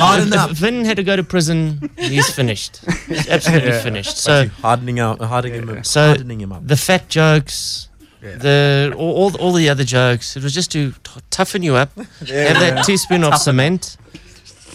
[0.00, 0.50] Hard if, enough.
[0.52, 2.80] if Vin had to go to prison, he's finished.
[3.06, 3.82] He's absolutely Yeah.
[3.82, 4.16] finished.
[4.16, 6.66] So hardening out, hardening him, so hardening him up.
[6.66, 7.87] the fat jokes.
[8.20, 10.36] The all, all all the other jokes.
[10.36, 11.90] It was just to t- toughen you up,
[12.24, 12.44] Yeah.
[12.52, 13.96] have that teaspoon of cement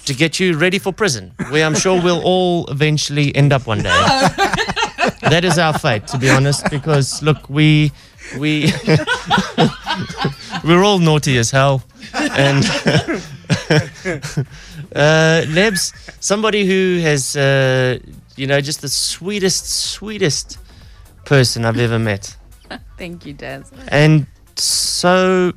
[0.05, 3.79] to get you ready for prison, where I'm sure we'll all eventually end up one
[3.83, 3.89] day.
[5.29, 6.69] that is our fate, to be honest.
[6.69, 7.91] Because look, we
[8.37, 8.71] we
[10.63, 11.83] we're all naughty as hell,
[12.13, 12.63] and
[14.95, 17.99] uh, Lebs, somebody who has uh,
[18.35, 20.57] you know just the sweetest, sweetest
[21.25, 22.35] person I've ever met,
[22.97, 23.71] Thank you, Daz.
[23.89, 24.25] and
[24.55, 25.53] so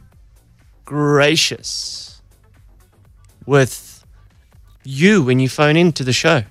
[0.85, 2.23] gracious
[3.45, 4.05] with
[4.85, 6.43] you when you phone into the show.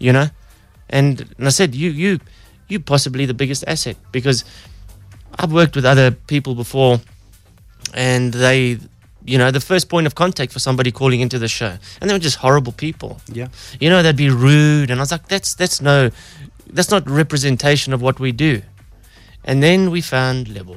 [0.00, 0.28] You know,
[0.90, 2.20] and, and I said you you
[2.68, 4.44] you possibly the biggest asset because
[5.36, 7.00] I've worked with other people before,
[7.94, 8.78] and they.
[9.24, 12.14] You know, the first point of contact for somebody calling into the show, and they
[12.14, 13.20] were just horrible people.
[13.30, 13.48] Yeah.
[13.78, 16.10] You know, they'd be rude, and I was like, "That's that's no,
[16.72, 18.62] that's not representation of what we do."
[19.44, 20.76] And then we found Lebo,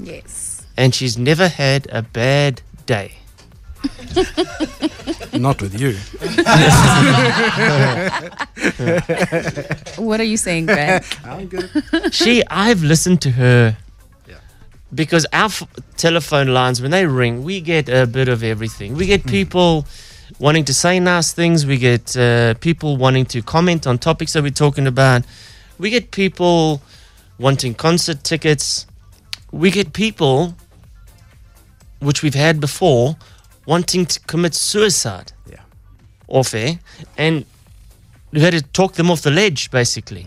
[0.00, 0.66] Yes.
[0.76, 3.12] and she's never had a bad day.
[5.32, 5.94] Not with you.
[10.02, 11.04] what are you saying, Greg?
[11.24, 11.70] I'm good.
[12.12, 13.76] she, I've listened to her
[14.28, 14.36] yeah.
[14.94, 15.62] because our f-
[15.96, 18.94] telephone lines, when they ring, we get a bit of everything.
[18.94, 19.86] We get people
[20.38, 21.66] wanting to say nice things.
[21.66, 25.22] We get uh, people wanting to comment on topics that we're talking about.
[25.78, 26.80] We get people
[27.38, 28.86] wanting concert tickets.
[29.52, 30.54] We get people,
[32.00, 33.16] which we've had before,
[33.66, 35.32] wanting to commit suicide.
[35.50, 35.60] Yeah.
[36.28, 36.78] Off air.
[37.16, 37.44] And
[38.32, 40.26] we had to talk them off the ledge, basically.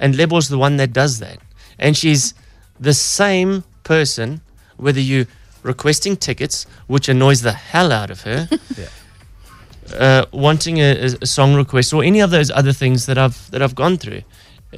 [0.00, 1.38] And Lebo's the one that does that.
[1.78, 2.34] And she's
[2.80, 4.40] the same person,
[4.76, 5.26] whether you
[5.62, 8.48] requesting tickets, which annoys the hell out of her,
[9.98, 13.50] uh, wanting a, a- a song request, or any of those other things that I've
[13.50, 14.22] that I've gone through,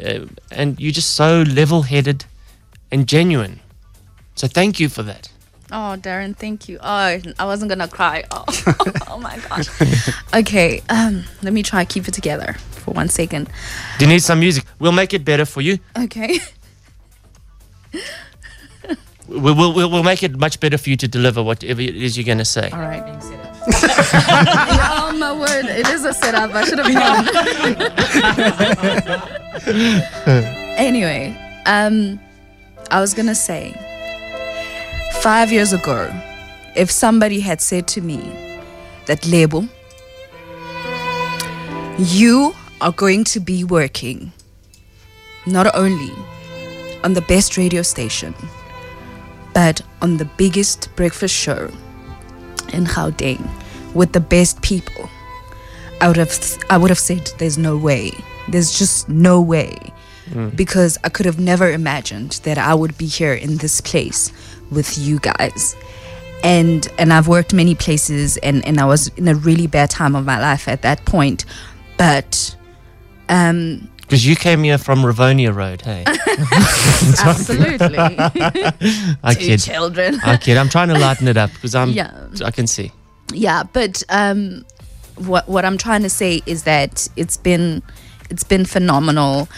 [0.05, 2.24] uh, and you're just so level-headed
[2.90, 3.60] and genuine.
[4.35, 5.31] So thank you for that.
[5.73, 6.78] Oh, Darren, thank you.
[6.81, 8.24] Oh, I wasn't gonna cry.
[8.31, 8.44] Oh,
[9.09, 9.66] oh my gosh.
[10.32, 13.51] Okay, um, let me try keep it together for one second.
[13.98, 14.64] Do you need some music?
[14.78, 15.78] We'll make it better for you.
[15.98, 16.39] Okay.
[19.28, 22.16] We'll, we'll, we'll we'll make it much better for you to deliver whatever it is
[22.16, 22.70] you're going to say.
[22.70, 23.02] All right.
[23.68, 26.55] Oh my word, it is a setup.
[26.55, 27.26] I should have known.
[30.78, 31.36] anyway,
[31.66, 32.20] um,
[32.90, 33.74] I was gonna say,
[35.20, 36.10] five years ago,
[36.76, 38.20] if somebody had said to me
[39.06, 39.66] that Lebo,
[41.98, 44.32] you are going to be working
[45.47, 46.12] not only
[47.02, 48.34] on the best radio station,
[49.55, 51.70] but on the biggest breakfast show
[52.74, 53.48] in Gauteng
[53.94, 55.09] with the best people,
[56.01, 56.32] I would have
[56.70, 58.12] I would have said there's no way.
[58.48, 59.76] There's just no way.
[60.56, 64.32] Because I could have never imagined that I would be here in this place
[64.70, 65.76] with you guys.
[66.43, 70.16] And and I've worked many places and, and I was in a really bad time
[70.16, 71.44] of my life at that point.
[71.97, 72.56] But
[73.28, 76.05] um Because you came here from Rivonia Road, hey?
[77.24, 77.99] Absolutely.
[77.99, 79.61] I Two kid.
[79.61, 80.20] children.
[80.24, 80.57] I kid.
[80.57, 81.91] I'm trying to lighten it up because I'm.
[81.91, 82.28] Yeah.
[82.45, 82.93] I can see.
[83.35, 84.65] yeah but um
[85.16, 87.83] what what i'm trying to say is that it's been
[88.31, 89.49] it's been phenomenal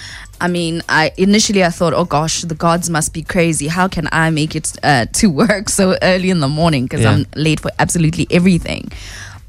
[0.41, 4.09] i mean i initially i thought oh gosh the gods must be crazy how can
[4.11, 7.11] i make it uh, to work so early in the morning because Yeah.
[7.13, 8.91] i'm late for absolutely everything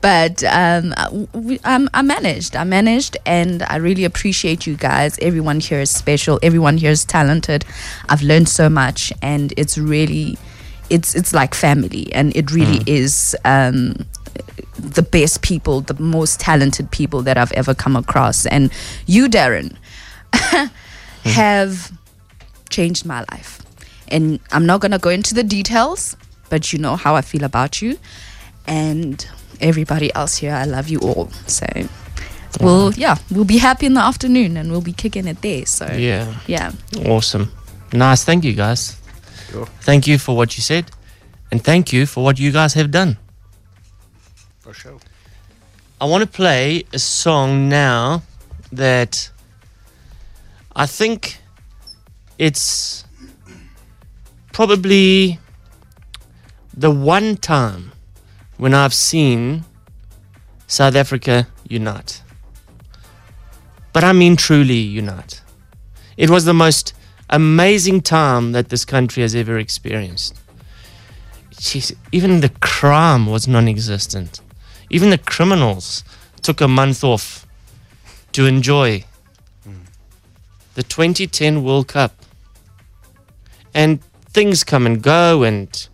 [0.02, 0.94] but um,
[1.34, 2.56] we, um, I managed.
[2.56, 5.20] I managed, and I really appreciate you guys.
[5.22, 6.40] Everyone here is special.
[6.42, 7.66] Everyone here is talented.
[8.08, 10.38] I've learned so much, and it's really,
[10.90, 14.06] it's it's like family, and it really is um,
[14.78, 18.46] the best people, the most talented people that I've ever come across.
[18.46, 18.72] And
[19.06, 19.76] you, Darren,
[21.24, 21.92] have
[22.70, 23.62] changed my life.
[24.08, 26.16] And I'm not going to go into the details,
[26.50, 28.00] but you know how I feel about you.
[28.66, 29.28] And
[29.61, 31.30] everybody else here, I love you all.
[31.48, 31.65] So
[32.60, 35.65] we'll, yeah, we'll be happy in the afternoon and we'll be kicking it there.
[35.65, 36.34] So, Yeah.
[36.48, 36.72] yeah.
[37.06, 37.52] Awesome.
[37.94, 38.23] Nice.
[38.23, 38.98] Thank you, guys.
[39.52, 39.65] Sure.
[39.81, 40.91] Thank you for what you said.
[41.52, 43.18] And thank you for what you guys have done.
[44.60, 44.99] For sure.
[45.99, 48.22] I want to play a song now
[48.72, 49.31] that
[50.76, 51.40] I think
[52.38, 53.03] it's
[54.53, 55.40] probably
[56.73, 57.91] the one time
[58.60, 59.64] when I've seen
[60.68, 62.22] South Africa unite.
[63.94, 65.41] But I mean truly unite.
[66.18, 66.94] It was the most
[67.30, 70.38] amazing time that this country has ever experienced.
[71.52, 74.41] Jeez, even the crime was non existent.
[74.90, 76.03] Even the criminals
[76.41, 77.48] took a month off
[78.34, 79.06] to enjoy
[80.76, 82.14] the 2010 World Cup.
[83.73, 85.88] And things come and go, and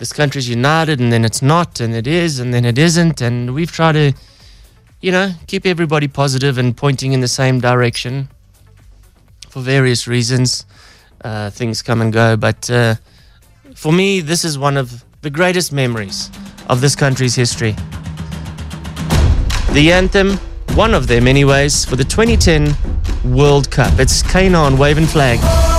[0.00, 3.20] this country's united, and then it's not, and it is, and then it isn't.
[3.20, 4.14] And we've tried to,
[5.02, 8.30] you know, keep everybody positive and pointing in the same direction
[9.50, 10.64] for various reasons.
[11.22, 12.94] Uh, things come and go, but uh,
[13.74, 16.30] for me, this is one of the greatest memories
[16.70, 17.72] of this country's history.
[19.72, 20.38] The anthem,
[20.74, 22.74] one of them, anyways, for the 2010
[23.36, 24.00] World Cup.
[24.00, 25.69] It's K'naan waving flag.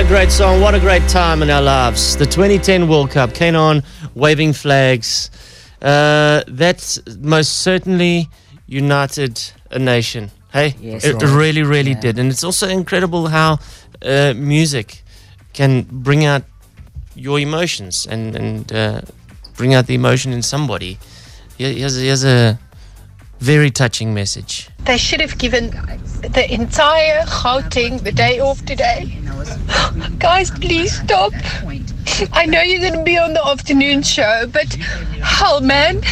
[0.00, 0.62] A great song.
[0.62, 2.16] What a great time in our lives.
[2.16, 3.30] The 2010 World Cup.
[3.34, 5.30] K'naan waving flags.
[5.82, 8.28] Uh, that's most certainly
[8.66, 9.38] united
[9.70, 10.30] a nation.
[10.54, 11.24] Hey, Yes, it, Lord.
[11.24, 12.18] really, really did.
[12.18, 13.58] And it's also incredible how
[14.02, 15.02] uh, music
[15.52, 16.44] can bring out
[17.14, 19.02] your emotions and, and uh,
[19.54, 20.98] bring out the emotion in somebody.
[21.58, 22.58] Here's, here's a
[23.40, 24.68] very touching message.
[24.84, 25.70] They should have given
[26.20, 29.18] the entire Gauteng the day off today.
[30.18, 31.32] Guys, please stop.
[32.32, 34.72] I know you're going to be on the afternoon show, but
[35.22, 36.02] hell, man,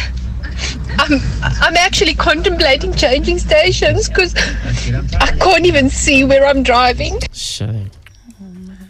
[0.97, 1.19] I'm
[1.61, 7.19] I'm actually contemplating changing stations because I can't even see where I'm driving.
[7.31, 7.91] Shame.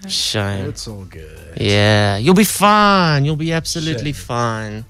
[0.07, 0.65] Shame.
[0.67, 1.57] It's all good.
[1.57, 3.25] Yeah, you'll be fine.
[3.25, 4.85] You'll be absolutely fine.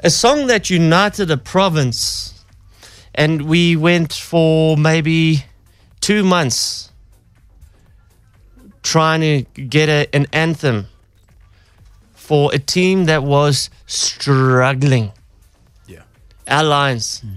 [0.00, 2.33] A song that united a province,
[3.14, 5.44] and we went for maybe
[6.00, 6.90] two months
[8.82, 10.86] trying to get a, an anthem
[12.14, 15.12] for a team that was struggling.
[15.86, 16.02] Yeah.
[16.48, 17.22] Our Lions.
[17.24, 17.34] Mm.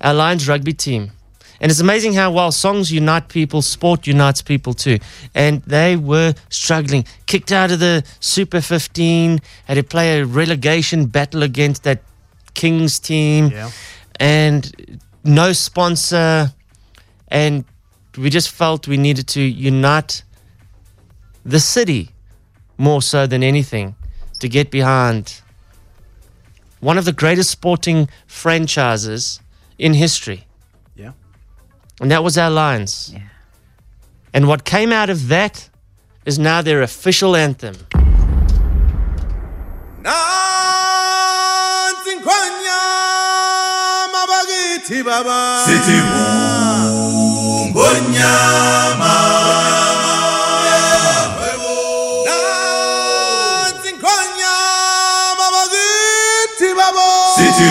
[0.00, 1.12] Our Lions rugby team.
[1.60, 4.98] And it's amazing how while songs unite people, sport unites people too.
[5.34, 7.06] And they were struggling.
[7.26, 12.02] Kicked out of the Super 15, had to play a relegation battle against that
[12.54, 13.48] Kings team.
[13.48, 13.70] Yeah.
[14.20, 16.52] And no sponsor.
[17.28, 17.64] And
[18.16, 20.22] we just felt we needed to unite
[21.44, 22.10] the city
[22.78, 23.94] more so than anything
[24.40, 25.40] to get behind
[26.80, 29.40] one of the greatest sporting franchises
[29.78, 30.46] in history.
[30.94, 31.12] Yeah.
[32.00, 33.10] And that was our Lions.
[33.12, 33.22] Yeah.
[34.32, 35.70] And what came out of that
[36.26, 37.76] is now their official anthem.
[44.76, 45.96] Sithi
[47.72, 49.14] ngonyama
[52.26, 57.08] Nansi ngonyama bakithi babo.
[57.36, 57.68] Sithi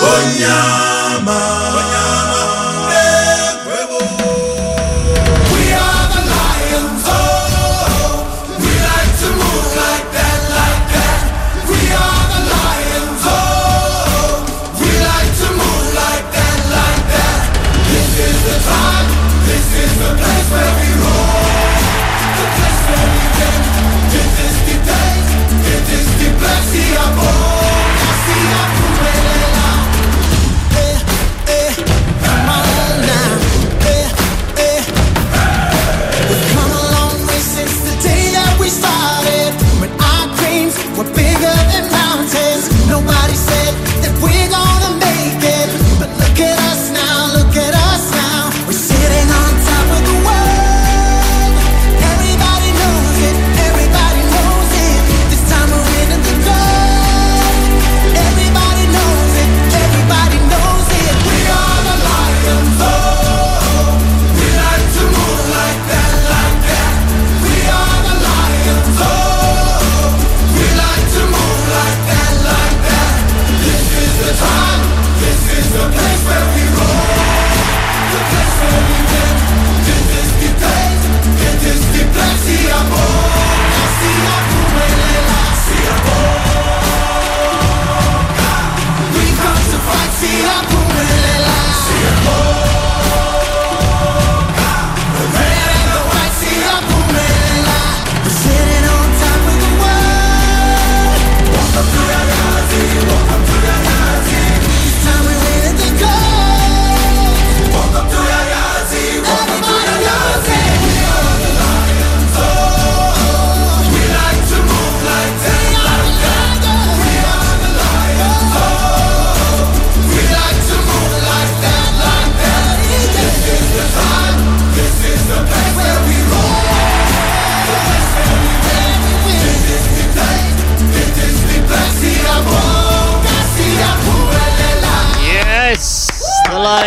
[0.00, 0.89] ngonyama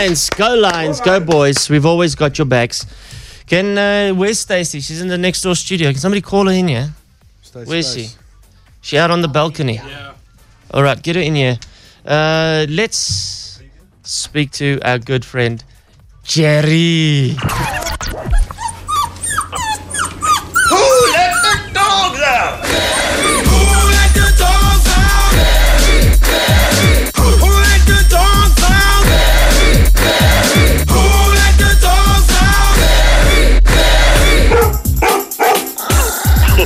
[0.04, 0.30] Lions.
[0.32, 1.70] Go Lions, go boys.
[1.70, 2.86] We've always got your backs.
[3.48, 4.82] Can uh, where's Stacy?
[4.82, 5.92] She's in the next door studio.
[5.92, 6.90] Can somebody call her in here?
[7.54, 8.10] Where's she?
[8.82, 9.76] She out on the balcony.
[9.76, 10.14] Yeah.
[10.72, 11.58] All right, get her in here.
[12.06, 13.62] Uh, let's
[14.04, 15.64] speak to our good friend
[16.26, 17.38] Jerry.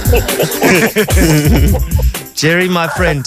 [2.34, 3.26] Jerry, my friend.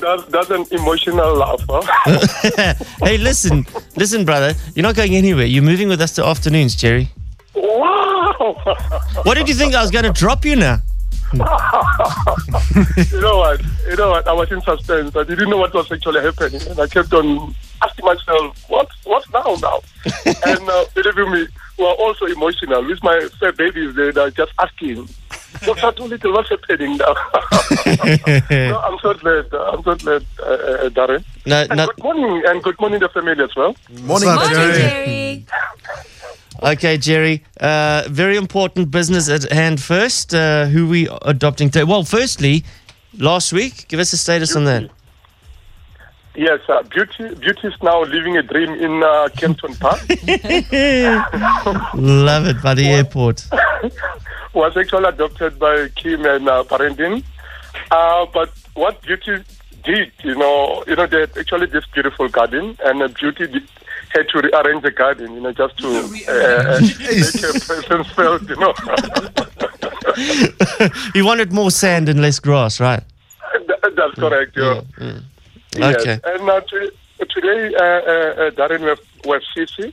[0.00, 2.74] That's, that's an emotional laugh, huh?
[3.04, 3.64] hey, listen,
[3.94, 4.54] listen, brother.
[4.74, 5.44] You're not going anywhere.
[5.44, 7.08] You're moving with us to afternoons, Jerry.
[7.54, 8.56] Wow!
[9.22, 10.78] What did you think I was going to drop you now?
[11.32, 13.62] you know what?
[13.88, 14.26] You know what?
[14.26, 15.14] I was in suspense.
[15.14, 18.88] I didn't know what was actually happening, and I kept on asking myself, "What?
[19.04, 19.54] What now?
[19.62, 19.80] Now?"
[20.26, 21.46] and uh, believe me,
[21.78, 22.84] we are also emotional.
[22.84, 25.08] With my fair babies, they are just asking,
[25.64, 25.92] Dr.
[25.92, 27.14] Doolittle, what's happening now?
[28.50, 29.52] no, I'm so glad.
[29.52, 31.24] uh, I'm so glad, uh, uh, Darren.
[31.46, 31.86] No, and no.
[31.86, 33.74] Good morning, and good morning, the family as well.
[33.90, 35.46] Morning, What's up, Morning, Jerry?
[36.62, 37.42] Okay, Jerry.
[37.60, 40.34] Uh, very important business at hand first.
[40.34, 41.84] Uh, who we adopting today?
[41.84, 42.64] Well, firstly,
[43.18, 44.90] last week, give us a status on that.
[46.34, 50.00] Yes, uh, Beauty Beauty is now living a dream in uh, Kempton Park.
[51.94, 53.46] Love it by the airport.
[54.54, 57.22] was actually adopted by Kim and uh, Parendin.
[57.90, 59.44] Uh, but what Beauty
[59.84, 63.68] did, you know, you know, they had actually this beautiful garden, and uh, Beauty did,
[64.14, 68.56] had to rearrange the garden, you know, just to uh, make her presence felt, you
[68.56, 68.72] know.
[71.14, 73.02] you wanted more sand and less grass, right?
[73.66, 74.80] That- That's correct, yeah.
[74.98, 75.20] Yes.
[75.76, 76.20] Okay.
[76.24, 76.92] And uh, to,
[77.30, 79.92] today, uh, uh, uh, Darren, we have, we have Sissy.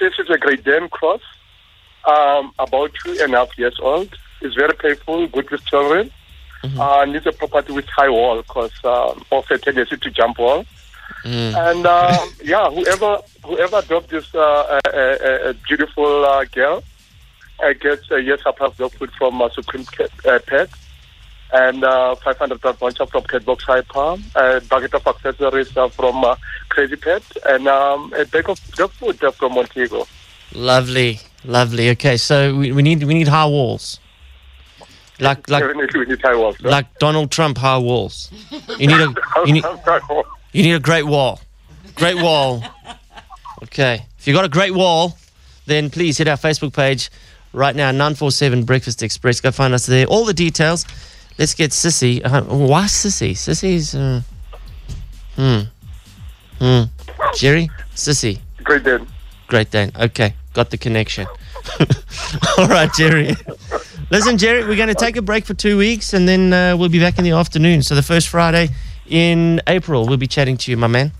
[0.00, 1.22] Sissy is a Great Dane cross,
[2.06, 4.16] um, about two and a half years old.
[4.40, 6.10] Is very playful, good with children.
[6.78, 10.64] Uh, needs a property with high wall because um, of a tendency to jump wall.
[11.24, 16.82] And um, yeah, whoever whoever adopts this uh, uh, uh, uh, beautiful uh, girl
[17.62, 19.86] uh, gets a yes up dog food from uh, Supreme
[20.24, 20.68] uh, Pet
[21.52, 26.36] and uh, 500 pound voucher from Catbox Hyper, a bucket of accessories uh, from uh,
[26.68, 30.06] Crazy Pet, and um, a bag of dog food uh, from Montego.
[30.54, 31.90] Lovely, lovely.
[31.90, 33.98] Okay, so we, we need we need high walls,
[35.20, 36.60] like like Definitely we need high walls.
[36.60, 38.30] like Donald Trump high walls.
[38.78, 39.14] You need a
[39.46, 39.64] you need
[40.52, 41.40] you need a great wall,
[41.96, 42.62] great wall.
[43.64, 45.18] Okay, if you got a great wall,
[45.66, 47.10] then please hit our Facebook page
[47.52, 49.42] right now, nine four seven Breakfast Xpress.
[49.42, 50.06] Go find us there.
[50.06, 50.86] All the details.
[51.38, 52.20] Let's get Sissy.
[52.24, 53.32] Uh, why Sissy?
[53.32, 53.94] Sissy's.
[53.94, 54.22] Uh,
[55.36, 55.60] hmm.
[56.58, 56.82] Hmm.
[57.36, 57.70] Jerry.
[57.94, 58.40] Sissy.
[58.64, 59.06] Great Dane.
[59.46, 59.92] Great Dane.
[59.98, 61.26] Okay, got the connection.
[62.58, 63.34] All right, Jerry.
[64.10, 66.88] Listen, Jerry, we're going to take a break for two weeks and then uh, we'll
[66.88, 67.82] be back in the afternoon.
[67.82, 68.68] So the first Friday
[69.06, 71.12] in April, we'll be chatting to you, my man.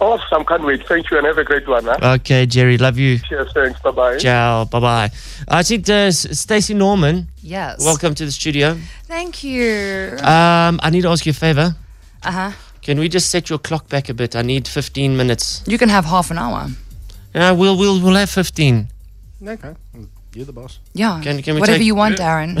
[0.00, 0.86] Awesome, can't wait.
[0.86, 1.84] Thank you and have a great one.
[1.84, 2.14] Huh?
[2.20, 3.18] Okay, Jerry, love you.
[3.20, 3.80] Cheers, thanks.
[3.80, 4.18] Bye bye.
[4.18, 5.10] Ciao, bye bye.
[5.48, 7.28] I think uh, Stacey Norman.
[7.42, 7.84] Yes.
[7.84, 8.76] Welcome to the studio.
[9.04, 10.16] Thank you.
[10.20, 11.74] Um, I need to ask you a favor.
[12.22, 12.50] Uh huh.
[12.82, 14.34] Can we just set your clock back a bit?
[14.36, 15.62] I need 15 minutes.
[15.66, 16.66] You can have half an hour.
[17.34, 18.88] Yeah, we'll we'll we'll have 15.
[19.46, 19.74] Okay.
[20.34, 20.80] You're the boss.
[20.94, 21.20] Yeah.
[21.22, 22.58] Can, can we Whatever take- you want, Darren.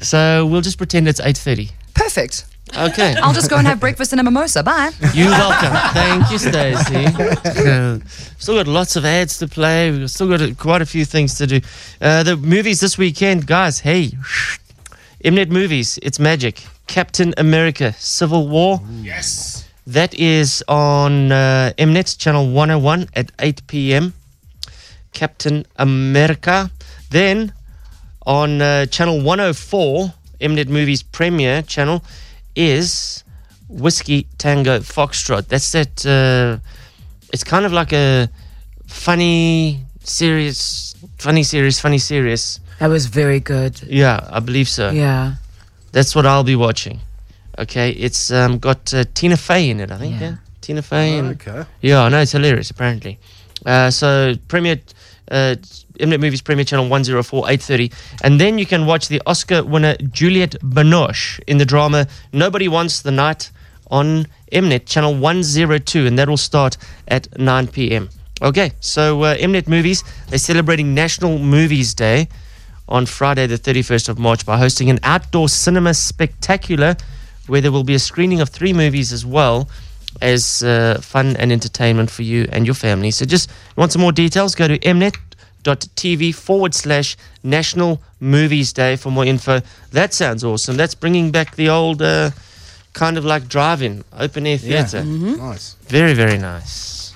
[0.02, 1.70] so we'll just pretend it's 8:30.
[1.94, 2.44] Perfect.
[2.76, 3.14] Okay.
[3.22, 4.62] I'll just go and have breakfast and a mimosa.
[4.62, 4.90] Bye.
[5.12, 5.72] You're welcome.
[5.92, 7.06] Thank you, Stacey.
[7.70, 7.98] Uh,
[8.38, 9.90] still got lots of ads to play.
[9.90, 11.60] We've still got a, quite a few things to do.
[12.00, 13.80] Uh, the movies this weekend, guys.
[13.80, 14.12] Hey,
[15.24, 15.98] Mnet movies.
[16.02, 16.62] It's magic.
[16.86, 18.80] Captain America: Civil War.
[19.02, 19.68] Yes.
[19.86, 24.14] That is on uh, Mnet channel 101 at 8 p.m.
[25.12, 26.70] Captain America.
[27.10, 27.52] Then
[28.26, 32.02] on uh, channel 104, Mnet Movies premiere channel,
[32.54, 33.24] is
[33.68, 35.48] Whiskey Tango Foxtrot.
[35.48, 36.06] That's that.
[36.06, 36.58] Uh,
[37.32, 38.28] it's kind of like a
[38.86, 42.60] funny, serious, funny, serious, funny, serious.
[42.78, 43.80] That was very good.
[43.82, 44.90] Yeah, I believe so.
[44.90, 45.34] Yeah.
[45.92, 47.00] That's what I'll be watching.
[47.58, 50.20] Okay, it's um, got uh, Tina Fey in it, I think.
[50.20, 51.18] Yeah, Tina Fey.
[51.18, 51.64] and- okay.
[51.82, 52.70] Yeah, I know it's hilarious.
[52.70, 53.18] Apparently,
[53.66, 54.80] uh, so premiere,
[55.30, 55.56] uh,
[55.98, 57.92] Mnet Movies premiere channel 104, 8.30.
[58.22, 63.02] and then you can watch the Oscar winner Juliette Binoche in the drama Nobody Wants
[63.02, 63.50] the Night
[63.90, 66.76] on Mnet channel one zero two, and that will start
[67.08, 68.08] at nine p.m.
[68.42, 72.28] Okay, so uh, Mnet Movies they're celebrating National Movies Day
[72.88, 76.96] on Friday, the 31st of March, by hosting an outdoor cinema spectacular
[77.46, 79.68] where there will be a screening of three movies as well
[80.20, 83.10] as uh, fun and entertainment for you and your family.
[83.10, 84.54] So, just want some more details?
[84.54, 89.60] Go to mnet.tv forward slash National Movies Day for more info.
[89.92, 90.76] That sounds awesome.
[90.76, 92.30] That's bringing back the old uh,
[92.92, 94.84] kind of like drive in, open air Yeah.
[94.84, 95.02] theatre.
[95.06, 95.38] Mhm.
[95.38, 95.76] Nice.
[95.88, 97.14] Very, very nice.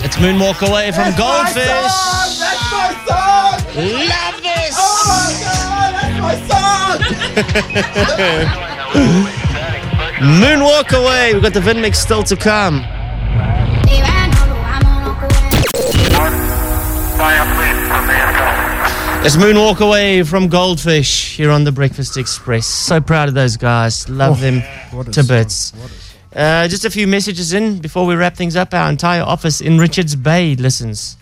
[0.00, 1.66] It's Moonwalk Away from Goldfish.
[1.66, 3.60] That's my song!
[3.76, 4.74] Love this!
[4.78, 6.34] Oh my god, that's my
[9.28, 9.44] song!
[10.20, 11.32] Moonwalk Away.
[11.34, 12.84] We've got the Vin mix still to come.
[19.20, 22.62] It's Moonwalk Away from Goldfish here on the Breakfast Xpress.
[22.64, 24.08] So proud of those guys.
[24.08, 25.72] Love Oh, them to bits.
[26.34, 28.72] Uh, just a few messages in before we wrap things up.
[28.72, 31.16] Our entire office in Richards Bay listens.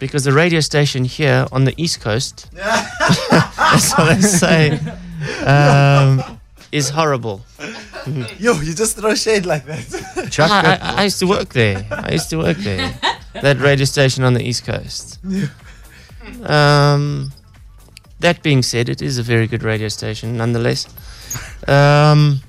[0.00, 4.70] Because the radio station here on the East Coast, that's what they say,
[5.46, 6.37] um,
[6.72, 7.42] is horrible.
[8.38, 10.38] Yo, you just throw shade like that.
[10.38, 11.86] I, I, I used to work there.
[11.90, 12.94] I used to work there.
[13.34, 15.18] that radio station on the East Coast.
[16.42, 17.32] Um,
[18.20, 20.86] that being said, it is a very good radio station nonetheless.
[21.66, 22.40] Um,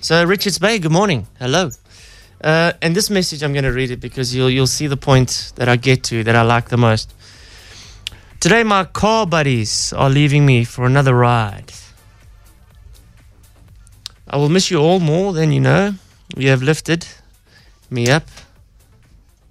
[0.00, 1.26] so, Richards Bay, good morning.
[1.38, 1.70] Hello.
[2.40, 5.52] Uh, and this message, I'm going to read it because you'll, you'll see the point
[5.56, 7.14] that I get to that I like the most.
[8.40, 11.72] Today, my car buddies are leaving me for another ride.
[14.30, 15.94] I will miss you all more than you know.
[16.36, 17.06] You have lifted
[17.88, 18.24] me up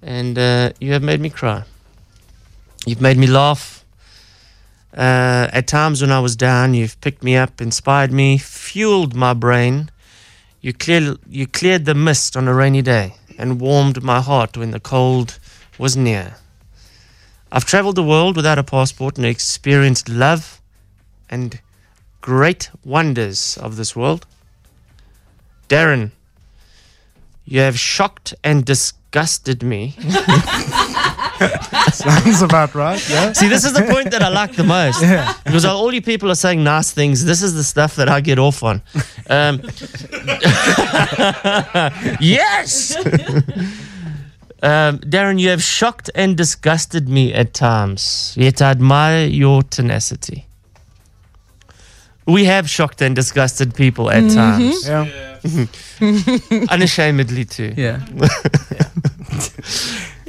[0.04, 1.64] and uh, you have made me cry.
[2.86, 3.84] You've made me laugh.
[4.95, 9.34] Uh, at times when I was down, you've picked me up, inspired me, fueled my
[9.34, 9.90] brain.
[10.62, 14.72] You, clear, you cleared the mist on a rainy day and warmed my heart when
[14.72, 15.40] the cold
[15.80, 16.36] was near.
[17.52, 20.62] I've traveled the world without a passport and experienced love
[21.30, 21.60] and
[22.22, 24.28] great wonders of this world.
[25.69, 26.11] Darren,
[27.45, 29.91] you have shocked and disgusted me.
[31.91, 33.31] Sounds about right, yeah.
[33.34, 35.02] See, this is the point that I like the most.
[35.02, 35.34] Yeah.
[35.45, 37.26] Because all you people are saying nice things.
[37.26, 38.81] This is the stuff that I get off on.
[39.30, 39.61] Um,
[42.19, 42.95] yes!
[44.64, 50.45] um, Darren, you have shocked and disgusted me at times, yet I admire your tenacity.
[52.26, 54.34] We have shocked and disgusted people at Mhm.
[54.35, 54.88] times.
[54.88, 55.06] Yeah.
[56.69, 57.74] Unashamedly, too.
[57.78, 58.06] Yeah.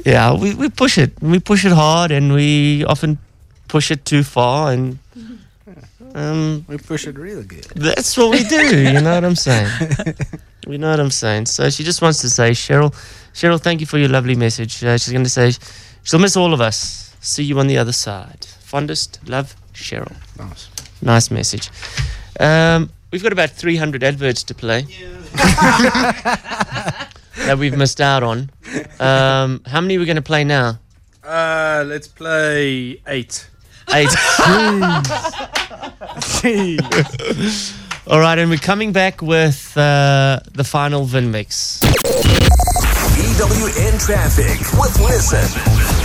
[0.05, 1.11] yeah, we, we push it.
[1.21, 3.17] We push it hard and we often
[3.67, 4.99] push it too far and
[6.15, 7.65] um, We push it real good.
[7.75, 9.69] that's what we do, you know what I'm saying?
[10.67, 11.45] we know what I'm saying?
[11.47, 12.91] So she just wants to say, Cheryl,
[13.33, 14.83] Cheryl, thank you for your lovely message.
[14.83, 15.51] Uh, she's going to say
[16.03, 17.15] she'll miss all of us.
[17.21, 18.45] See you on the other side.
[18.61, 20.15] Fondest love, Cheryl.
[20.37, 20.69] Nice.
[21.01, 21.69] Nice message.
[22.39, 24.85] Um, we've got about 300 adverts to play
[27.35, 28.49] that we've missed out on.
[28.99, 30.79] Um, how many are we going to play now?
[31.23, 33.49] Uh, let's play eight.
[33.93, 34.09] Eight.
[38.07, 41.79] All right, and we're coming back with uh, the final Vin mix.
[43.19, 45.98] EWN Traffic with Nissan.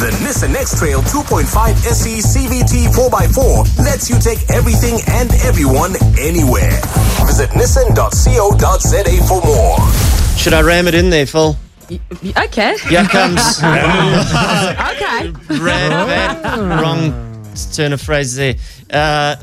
[0.00, 1.44] The Nissan X-Trail 2.5
[1.84, 6.80] SE CVT 4x4 lets you take everything and everyone anywhere.
[7.26, 9.76] Visit nissan.co.za for more.
[10.38, 11.54] Should I ram it in there, Phil?
[11.90, 12.78] Okay.
[12.88, 13.58] Here comes.
[13.58, 15.32] okay.
[15.60, 16.80] Ram that.
[16.80, 18.54] Wrong turn of phrase there.
[18.90, 19.36] Uh,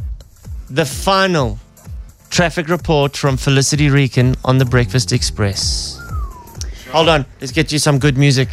[0.71, 1.59] the final
[2.31, 5.99] traffic report from Felicity Reekin on the Breakfast Xpress.
[6.89, 8.49] Hold on, let's get you some good music.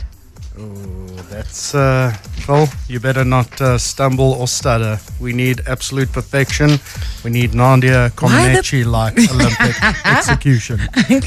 [1.34, 2.12] That's uh,
[2.46, 2.68] Phil.
[2.88, 4.98] You better not uh, stumble or stutter.
[5.20, 6.78] We need absolute perfection.
[7.24, 9.74] We need Nadia Why Comaneci like Olympic
[10.04, 10.78] execution.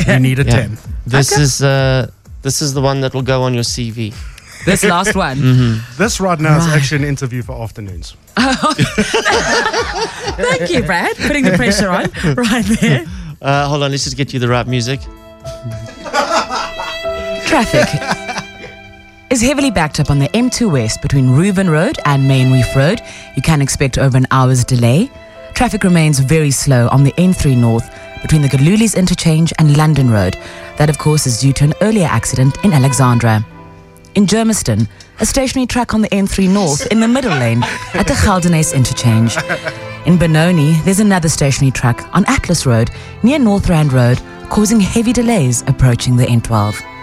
[0.07, 0.51] We need a Yeah.
[0.55, 0.77] ten.
[1.05, 1.41] This Okay.
[1.41, 2.07] is uh,
[2.41, 4.13] this is the one that will go on your CV.
[4.65, 5.37] This last one.
[5.37, 5.81] Mhm.
[5.97, 8.15] This right now is actually an interview for afternoons.
[10.37, 11.17] Thank you, Brad.
[11.17, 13.05] Putting the pressure on right there.
[13.41, 14.99] Uh, hold on, let's just get you the right music.
[17.45, 17.87] Traffic
[19.29, 23.01] is heavily backed up on the M2 West between Reuven Road and Main Reef Road.
[23.35, 25.11] You can expect over an hour's delay.
[25.53, 27.89] Traffic remains very slow on the N3 North
[28.21, 30.37] between the Gillooly's Interchange and London Road.
[30.77, 33.45] That, of course, is due to an earlier accident in Alexandra.
[34.15, 34.87] In Germiston,
[35.19, 37.63] a stationary truck on the N3 North in the middle lane
[37.93, 39.35] at the Geldenhuys Interchange.
[40.05, 42.91] In Benoni, there's another stationary truck on Atlas Road
[43.23, 46.96] near North Rand Road, causing heavy delays approaching the N12.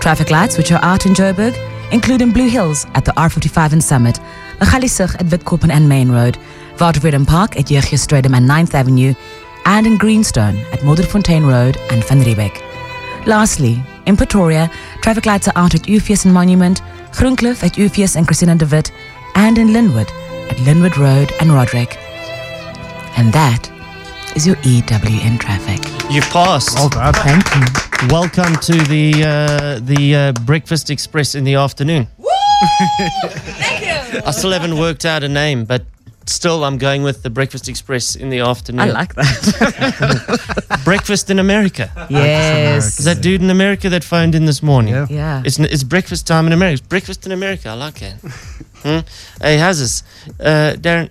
[0.00, 1.56] Traffic lights which are out in Joburg
[1.92, 4.20] include in Blue Hills at the R55 in Summit,
[4.60, 6.38] Magaliessig at Witkoppen and Main Road,
[6.76, 9.14] Weltevreden Park at Jeugjestrydom and 9th Avenue,
[9.64, 12.62] and in Greenstone at Modderfontein Road and Van Riebeek.
[13.26, 14.70] Lastly, in Pretoria,
[15.02, 16.80] traffic lights are out at Eeufees and Monument,
[17.12, 18.92] Groenkloof at Eeufees and Christina de Wit,
[19.34, 20.10] and in Lynnwood
[20.50, 21.96] at Lynnwood Road and Roderick.
[23.16, 23.70] And that
[24.36, 25.80] is your EWN traffic.
[26.12, 26.74] You've passed.
[26.74, 27.14] Well done.
[27.14, 28.08] Thank you.
[28.08, 32.06] Welcome to the uh, the uh, Breakfast Xpress in the afternoon.
[33.28, 34.20] Thank you.
[34.26, 35.86] I still haven't worked out a name, but
[36.26, 38.80] still I'm going with the Breakfast Xpress in the afternoon.
[38.80, 40.80] I like that.
[40.84, 41.90] Breakfast in America.
[42.10, 42.98] yes.
[42.98, 44.92] Is that dude in America that phoned in this morning?
[44.92, 45.06] Yeah.
[45.08, 45.42] Yeah.
[45.46, 46.74] It's, it's breakfast time in America.
[46.74, 47.70] It's breakfast in America.
[47.70, 48.12] I like it.
[48.82, 48.98] hmm?
[49.40, 50.02] Hey, how's this?
[50.38, 51.08] Uh, Darren,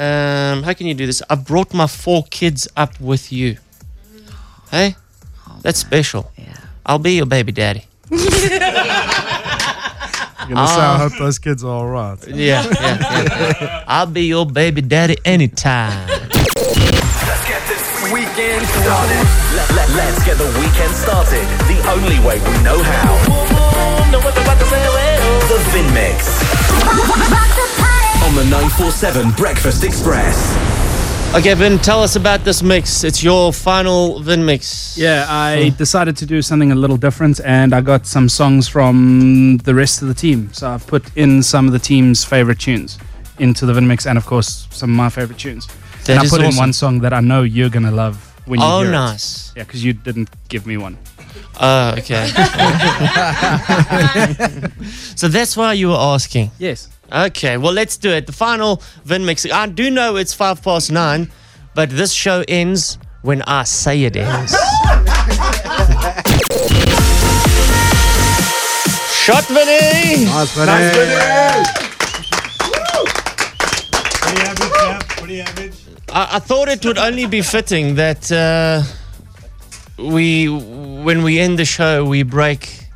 [0.00, 1.22] um, how can you do this?
[1.28, 3.56] I brought my four kids up with you.
[4.70, 4.96] Hey?
[5.62, 6.30] That's special.
[6.38, 6.56] Yeah.
[6.86, 7.84] I'll be your baby daddy.
[8.10, 8.18] You're
[10.56, 10.98] gonna say, I Ah.
[10.98, 12.18] hope those kids are all right.
[12.28, 13.84] Yeah, yeah, yeah, yeah.
[13.86, 16.08] I'll be your baby daddy anytime.
[16.08, 19.24] Let's get this weekend started.
[19.54, 23.12] Let, let, let's get the weekend started the only way we know how.
[24.10, 26.40] The Vin Mix.
[28.30, 31.34] On the 947 Breakfast Xpress.
[31.36, 33.02] Okay, Vin, tell us about this mix.
[33.02, 34.96] It's your final Vin mix.
[34.96, 39.56] Yeah, I decided to do something a little different, and I got some songs from
[39.64, 40.52] the rest of the team.
[40.52, 43.00] So I've put in some of the team's favorite tunes
[43.40, 45.66] into the Vin mix, and of course some of my favorite tunes.
[46.04, 48.16] That and I is put in one song that I know you're gonna love
[48.46, 48.92] when you Oh, hear it.
[48.92, 49.52] nice.
[49.56, 50.96] Yeah, because you didn't give me one.
[51.60, 52.28] Oh, okay.
[55.16, 56.52] so that's why you were asking.
[56.60, 56.88] Yes.
[57.12, 58.26] Okay, well, let's do it.
[58.26, 59.44] The final Vin mix.
[59.50, 61.30] I do know it's five past nine,
[61.74, 64.52] but this show ends when I say it ends.
[69.20, 70.24] Shot, Vinny!
[70.24, 70.66] Nice, Vinny!
[70.66, 71.80] Nice, Vinny!
[74.20, 75.74] Pretty average, yeah, pretty average.
[76.10, 78.82] I, I thought it would only be fitting that uh,
[80.02, 82.86] we, when we end the show, we break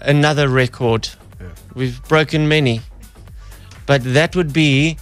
[0.00, 1.08] another record.
[1.74, 2.80] We've broken many,
[3.88, 4.96] but that would be,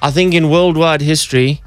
[0.00, 1.60] I think, in worldwide history,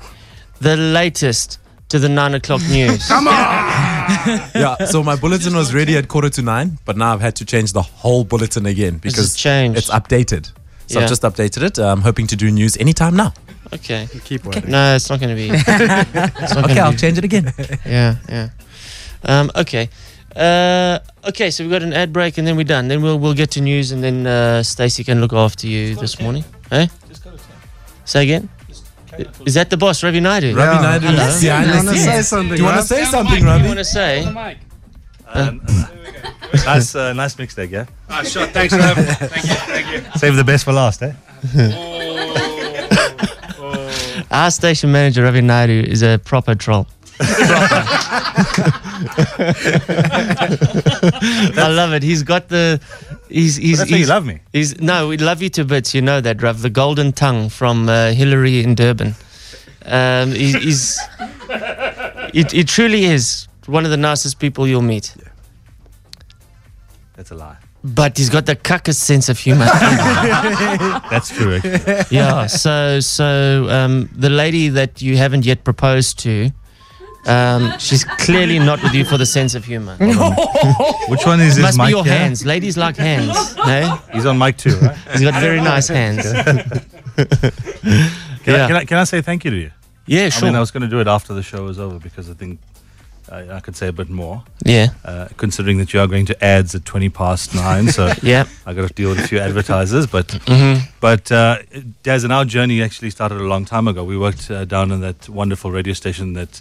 [0.61, 1.59] the latest
[1.89, 3.07] to the nine o'clock news.
[3.13, 3.33] Come on!
[4.55, 7.45] yeah, so my bulletin was ready at quarter to nine, but now I've had to
[7.45, 9.77] change the whole bulletin again because changed.
[9.77, 10.51] it's updated.
[10.87, 11.03] So Yeah.
[11.03, 11.77] I've just updated it.
[11.79, 13.33] I'm hoping to do news anytime now.
[13.73, 14.07] Okay.
[14.25, 14.69] Keep waiting.
[14.69, 15.49] No, it's not going to be.
[16.43, 17.51] It's not Okay, gonna I'll be- change it again.
[17.85, 18.49] Yeah, yeah.
[19.23, 19.89] Um, okay.
[20.35, 20.99] Uh,
[21.29, 22.87] okay, so we've got an ad break and then we're done.
[22.87, 26.19] Then we'll we'll get to news and then uh, Stacey can look after you this
[26.19, 26.43] morning.
[26.69, 26.89] Hey?
[28.05, 28.49] Say again?
[29.45, 30.55] Is that the boss, Ravi Naidu?
[30.55, 31.27] Ravi Naidu Hello.
[31.27, 33.57] is behind the You wanna say something, Do you want to say What something, do
[33.59, 34.25] you want to say?
[35.27, 35.61] Um,
[36.65, 37.85] nice, uh, nice mix there, yeah.
[38.09, 38.47] Ah, sure.
[38.47, 39.11] Thanks for having me.
[39.13, 39.53] Thank you.
[39.53, 40.19] Thank you.
[40.19, 41.13] Save the best for last, eh?
[44.31, 46.87] Our station manager, Ravi Naidu, is a proper troll.
[51.55, 52.03] I love it.
[52.03, 52.79] He's got the.
[53.29, 54.39] He's, he's, he's- love me.
[54.51, 55.93] He's no, we love you to bits.
[55.93, 56.61] You know that, Rav.
[56.61, 59.15] The golden tongue from uh, Hillary in Durban.
[59.85, 60.99] Um, he, he's.
[62.33, 65.15] It, it truly is one of the nicest people you'll meet.
[65.17, 65.29] Yeah.
[67.15, 67.57] That's a lie.
[67.85, 69.65] But he's got the cuckest sense of humor.
[69.65, 71.55] That's true.
[71.57, 72.05] Actually.
[72.15, 72.47] yeah.
[72.47, 76.49] So so um, the lady that you haven't yet proposed to,
[77.25, 79.95] um, she's clearly not with you for the sense of humor.
[79.99, 82.45] Which one is this Must be your hands.
[82.45, 83.53] Ladies like hands.
[83.55, 83.89] Hey?
[84.11, 84.97] He's on mic too, right?
[85.11, 86.23] He's got very nice hands.
[88.43, 88.65] Can, Yeah.
[88.65, 89.71] I, can, I, can I say thank you to you?
[90.05, 90.47] Yeah, I sure.
[90.47, 92.59] mean, I was going to do it after the show was over because I think
[93.31, 94.43] I, I could say a bit more.
[94.65, 94.87] Yeah.
[95.05, 97.87] Uh, considering that you are going to ads at 20 past nine.
[97.87, 98.45] So Yeah.
[98.65, 100.07] I got to deal with a few advertisers.
[100.07, 100.81] But, Mhm.
[100.99, 101.59] but uh,
[102.03, 104.03] Daz, and our journey actually started a long time ago.
[104.03, 106.59] We worked uh, down in that wonderful radio station that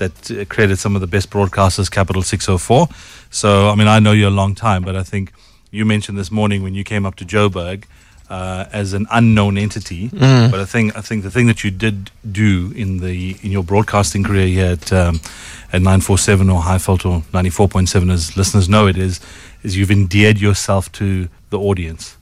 [0.00, 2.88] that created some of the best broadcasters, Capital 604.
[3.30, 5.32] So, I mean, I know you a long time, but I think
[5.70, 7.84] you mentioned this morning when you came up to Joburg
[8.30, 10.08] uh, as an unknown entity.
[10.08, 10.50] Mm.
[10.50, 13.62] But I think I think the thing that you did do in the in your
[13.62, 15.20] broadcasting career here at um,
[15.72, 19.20] at 947 or Highveld or 94.7, as listeners know it is,
[19.62, 22.16] is you've endeared yourself to the audience.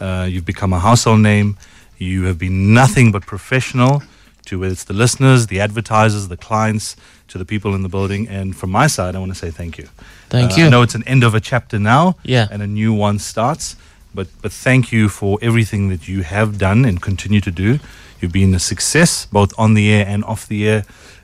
[0.00, 1.56] Uh, you've become a household name.
[1.98, 4.02] You have been nothing but professional
[4.46, 6.96] to whether it's the listeners, the advertisers, the clients,
[7.38, 8.28] to the people in the building.
[8.28, 9.88] And from my side, I want to say thank you.
[10.28, 10.66] Thank Uh, you.
[10.66, 12.48] I know it's an end of a chapter now, Yeah.
[12.52, 13.76] and a new one starts.
[14.14, 17.78] But but thank you for everything that you have done and continue to do.
[18.20, 20.82] You've been a success both on the air and off the air.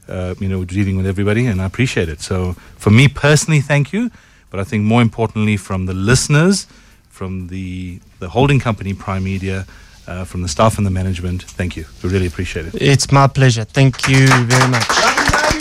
[0.08, 2.20] Uh, you know, dealing with everybody, and I appreciate it.
[2.20, 4.10] So for me personally, thank you.
[4.50, 6.66] But I think more importantly, from the listeners,
[7.08, 9.64] from the the holding company Primedia,
[10.08, 11.84] uh, from the staff and the management, thank you.
[12.02, 12.74] We really appreciate it.
[12.74, 13.64] It's my pleasure.
[13.64, 15.51] Thank you very much.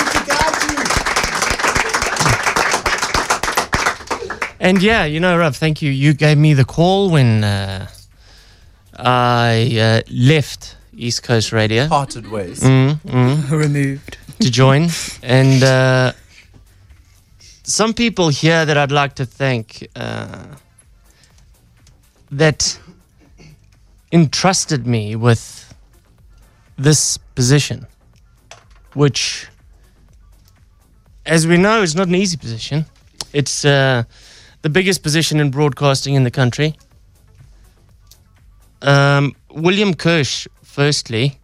[4.62, 5.90] And yeah, you know, Rav, thank you.
[5.90, 7.88] You gave me the call when uh,
[8.96, 11.88] I uh, left East Coast Radio.
[11.88, 12.60] Parted ways.
[12.60, 13.50] Mm, mm.
[13.66, 14.20] Removed.
[14.40, 14.90] To join.
[15.24, 16.14] and uh,
[17.64, 20.46] some people here that I'd like to thank uh,
[22.30, 22.80] that
[24.12, 25.74] entrusted me with
[26.78, 27.88] this position,
[28.94, 29.48] which,
[31.26, 32.86] as we know, is not an easy position.
[33.34, 34.04] It's uh,
[34.62, 36.76] the biggest position in broadcasting in the country.
[38.82, 41.38] Um, William Kirsh, firstly,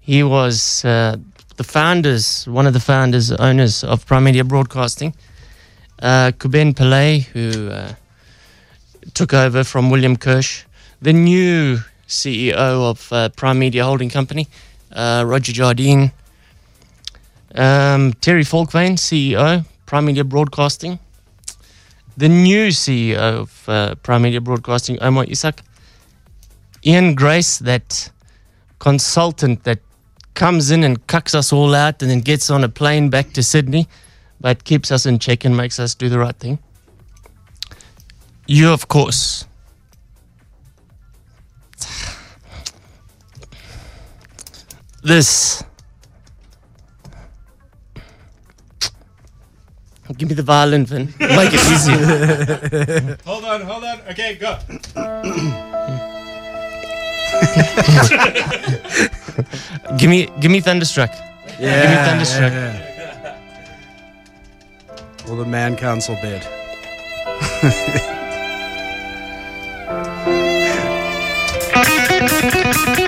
[0.00, 1.16] he was uh,
[1.56, 5.14] the founders, one of the founders, owners of Primedia Broadcasting.
[6.02, 6.74] Uh, Kuben
[7.32, 7.94] who uh,
[9.14, 10.64] took over from William Kirsh,
[11.00, 11.78] the new
[12.08, 14.48] CEO of uh, Primedia Holding Company,
[14.92, 16.12] uh, Roger Jardine,
[17.56, 20.98] Um, Terry Volkwyn, CEO, Primedia Broadcasting.
[22.16, 25.60] The new CEO of uh, Primedia Broadcasting, Omar Essack.
[26.86, 28.10] Ian Grace, that
[28.78, 29.80] consultant that
[30.34, 33.42] comes in and cucks us all out and then gets on a plane back to
[33.42, 33.88] Sydney,
[34.40, 36.58] but keeps us in check and makes us do the right thing.
[38.46, 39.46] You, of course.
[45.02, 45.64] This.
[50.16, 51.12] Give me the violin, Vin.
[51.18, 51.92] Make it easy.
[53.24, 54.00] hold on, hold on.
[54.10, 54.58] Okay, go.
[59.98, 61.10] give me, give me Thunderstruck.
[61.10, 62.52] Yeah, give me Yeah, Thunderstruck.
[62.52, 63.36] yeah,
[65.28, 66.42] Or the man council bed.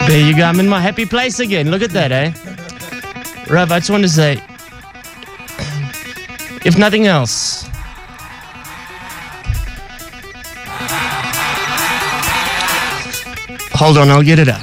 [0.08, 0.44] There you go.
[0.44, 1.70] I'm in my happy place again.
[1.70, 2.32] Look at that, eh?
[3.52, 4.40] Rav, I just want to say,
[6.66, 7.62] if nothing else,
[13.72, 14.60] hold on, I'll get it up.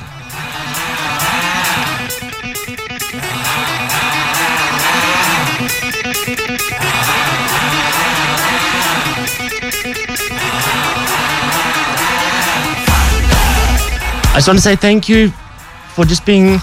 [14.25, 15.29] I just want to say thank you
[15.95, 16.59] for just being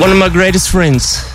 [0.00, 1.26] one of my greatest friends.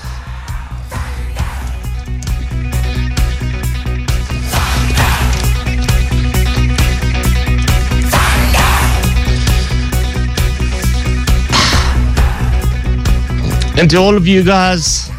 [13.77, 15.11] And to all of you guys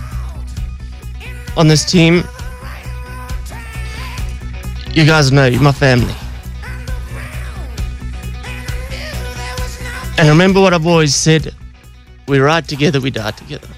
[1.57, 2.25] on this team,
[4.91, 6.15] you guys know you're my family.
[10.19, 11.55] And remember what I've always said
[12.29, 13.69] we ride together, we die together.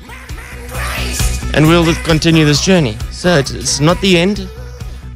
[1.54, 2.96] And we'll continue this journey.
[3.10, 4.48] So it's, not the end,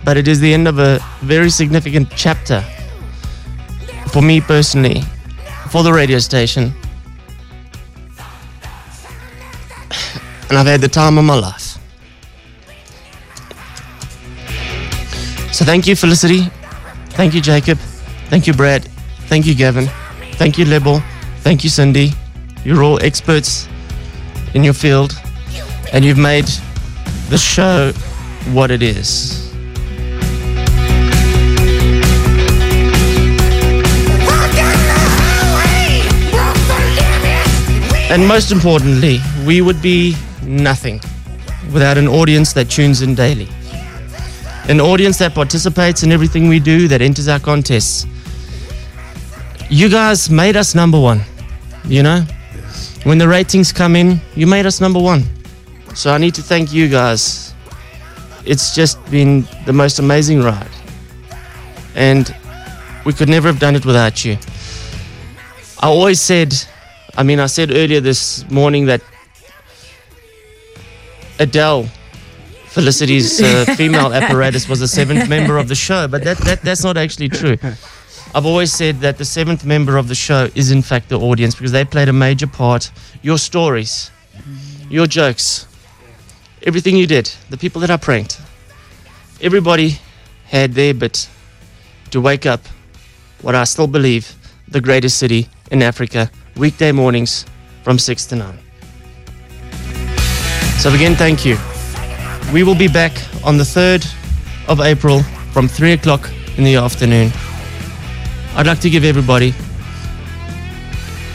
[0.05, 2.65] but it is the end of a very significant chapter
[4.13, 5.03] for me personally,
[5.71, 6.65] for the radio station,
[10.51, 11.79] and I've had the time of my life.
[15.53, 16.51] So thank you, Felicity.
[17.11, 17.79] Thank you, Jacob.
[18.29, 18.85] Thank you, Brad.
[19.29, 19.87] Thank you, Gavin.
[20.33, 21.01] Thank you, Lebo.
[21.43, 22.13] Thank you, Cindy.
[22.65, 23.69] You're all experts
[24.55, 25.13] in your field,
[25.93, 26.47] and you've made
[27.29, 27.93] the show
[28.53, 29.53] what it is.
[38.13, 41.01] And most importantly, we would be nothing
[41.73, 43.49] without an audience that tunes in daily.
[44.69, 48.07] An audience that participates in everything we do, that enters our contests.
[49.69, 51.23] You guys made us number one,
[51.85, 52.25] you know?
[53.05, 55.25] When the ratings come in, you made us number one.
[55.95, 57.53] So I need to thank you guys.
[58.45, 60.71] It's just been the most amazing ride.
[61.97, 62.35] And
[63.05, 64.39] we could never have done it without you.
[65.81, 66.55] I always said,
[67.17, 69.03] I mean, I said earlier this morning that
[71.41, 71.89] Adele,
[72.67, 76.85] Felicity's uh, female apparatus, was the seventh member of the show, but that, that that's
[76.85, 77.57] not actually true.
[78.35, 81.55] I've always said that the seventh member of the show is in fact the audience
[81.55, 82.91] because they played a major part.
[83.21, 84.11] Your stories,
[84.89, 85.67] your jokes,
[86.63, 88.41] everything you did, the people that I pranked,
[89.43, 89.99] everybody
[90.47, 91.29] had their bit
[92.11, 92.61] to wake up
[93.43, 94.35] what I still believe
[94.67, 97.45] the greatest city in Africa, weekday mornings
[97.83, 98.59] from 6 to 9.
[100.79, 101.59] So, again, thank you.
[102.51, 103.13] We will be back
[103.45, 104.11] on the 3rd
[104.69, 105.23] of April
[105.53, 107.31] from 3 o'clock in the afternoon.
[108.55, 109.55] I'd like to give everybody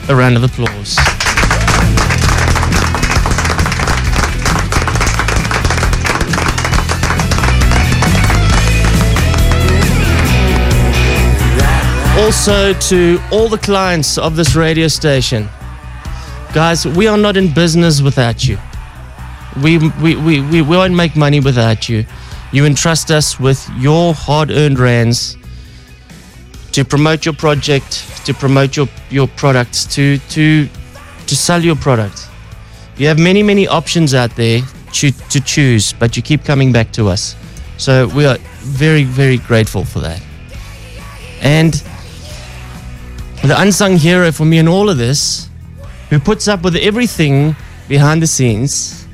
[0.07, 0.95] a round of applause.
[12.19, 15.49] Also, to all the clients of this radio station,
[16.53, 18.59] guys, we are not in business without you.
[19.63, 22.05] We, we, we, we won't make money without you.
[22.51, 25.35] You entrust us with your hard earned rands
[26.77, 30.69] to promote your project, to promote your, your products, to, to,
[31.25, 32.27] to sell your product.
[32.97, 34.61] You have many, many options out there
[34.93, 37.35] to, to choose, but you keep coming back to us.
[37.77, 40.21] So we are very, very grateful for that.
[41.41, 41.73] And
[43.41, 45.49] the unsung hero for me in all of this,
[46.11, 47.55] who puts up with everything
[47.87, 49.07] behind the scenes,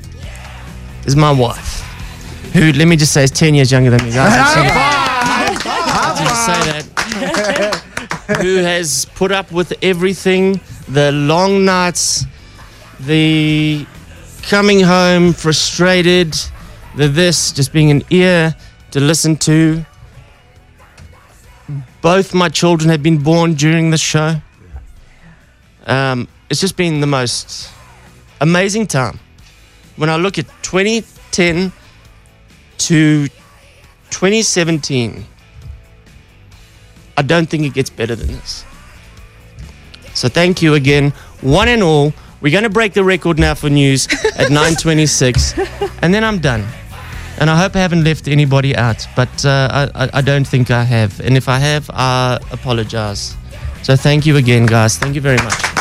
[1.06, 1.80] is my wife,
[2.52, 4.12] who, let me just say, is 10 years younger than me.
[4.12, 4.34] Guys,
[5.96, 6.93] I'll just say that.
[8.26, 12.24] Who has put up with everything the long nights,
[13.00, 13.86] the
[14.42, 16.34] coming home frustrated,
[16.96, 18.54] the this, just being an ear
[18.92, 19.84] to listen to.
[22.00, 24.36] Both my children have been born during the show.
[25.86, 27.70] Um, it's just been the most
[28.40, 29.18] amazing time.
[29.96, 31.72] When I look at 2010
[32.78, 33.28] to
[34.10, 35.24] 2017,
[37.16, 38.64] I don't think it gets better than this.
[40.14, 42.12] So thank you again, one and all.
[42.40, 46.64] We're going to break the record now for news at 9:26, and then I'm done.
[47.38, 50.70] And I hope I haven't left anybody out, but uh, I, I, I don't think
[50.70, 51.20] I have.
[51.20, 53.34] And if I have, I apologize.
[53.82, 54.98] So thank you again, guys.
[54.98, 55.73] Thank you very much.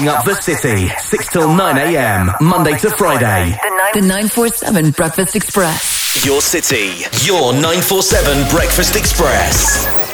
[0.00, 3.54] Waking up the city, 6 till 9 a.m., Monday to Friday.
[3.92, 6.24] The 947 Breakfast Xpress.
[6.24, 10.09] Your city, your 947 Breakfast Xpress.